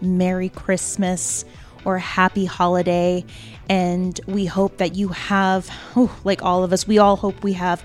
Merry 0.00 0.48
Christmas 0.48 1.44
or 1.84 1.98
happy 1.98 2.44
holiday. 2.44 3.24
And 3.68 4.18
we 4.26 4.46
hope 4.46 4.76
that 4.78 4.94
you 4.94 5.08
have, 5.08 5.68
oh, 5.96 6.16
like 6.24 6.42
all 6.42 6.64
of 6.64 6.72
us, 6.72 6.86
we 6.86 6.98
all 6.98 7.16
hope 7.16 7.42
we 7.42 7.54
have 7.54 7.82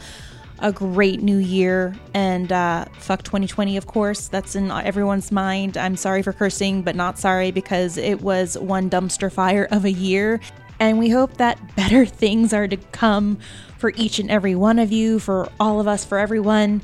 a 0.62 0.72
great 0.72 1.22
new 1.22 1.38
year. 1.38 1.96
And 2.14 2.52
uh, 2.52 2.86
fuck 3.00 3.24
2020 3.24 3.78
of 3.78 3.88
course. 3.88 4.28
That's 4.28 4.56
in 4.56 4.72
everyone's 4.72 5.32
mind. 5.32 5.78
I'm 5.78 5.98
sorry 5.98 6.22
for 6.22 6.34
cursing 6.34 6.84
but 6.84 6.96
not 6.96 7.18
sorry 7.18 7.52
because 7.52 7.98
it 7.98 8.22
was 8.22 8.58
one 8.58 8.90
dumpster 8.90 9.32
fire 9.32 9.68
of 9.72 9.86
a 9.86 9.92
year. 9.92 10.40
And 10.80 10.98
we 10.98 11.10
hope 11.10 11.38
that 11.38 11.60
better 11.76 12.06
things 12.08 12.54
are 12.54 12.68
to 12.68 12.78
come 12.78 13.40
for 13.78 13.92
each 13.96 14.20
and 14.20 14.30
every 14.30 14.56
one 14.56 14.80
of 14.80 14.92
you 14.92 15.20
for 15.20 15.50
all 15.60 15.80
of 15.80 15.88
us 15.88 16.06
for 16.06 16.20
everyone. 16.20 16.82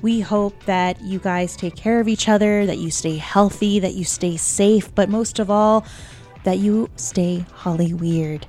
We 0.00 0.20
hope 0.20 0.64
that 0.64 1.00
you 1.02 1.18
guys 1.18 1.56
take 1.56 1.74
care 1.74 2.00
of 2.00 2.08
each 2.08 2.28
other 2.28 2.66
that 2.66 2.78
you 2.78 2.90
stay 2.90 3.16
healthy 3.16 3.80
that 3.80 3.94
you 3.94 4.04
stay 4.04 4.36
safe. 4.36 4.94
But 4.94 5.08
most 5.08 5.38
of 5.38 5.50
all 5.50 5.84
that 6.44 6.58
you 6.58 6.88
stay 6.96 7.44
Holly 7.52 7.94
Weird. 7.94 8.46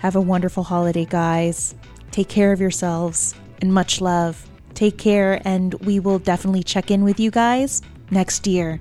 Have 0.00 0.16
a 0.16 0.20
wonderful 0.20 0.62
holiday, 0.62 1.04
guys. 1.04 1.74
Take 2.10 2.28
care 2.28 2.52
of 2.52 2.60
yourselves 2.60 3.34
and 3.60 3.72
much 3.72 4.00
love. 4.00 4.46
Take 4.74 4.96
care, 4.96 5.42
and 5.44 5.74
we 5.74 6.00
will 6.00 6.18
definitely 6.18 6.62
check 6.62 6.90
in 6.90 7.04
with 7.04 7.20
you 7.20 7.30
guys 7.30 7.82
next 8.10 8.46
year. 8.46 8.80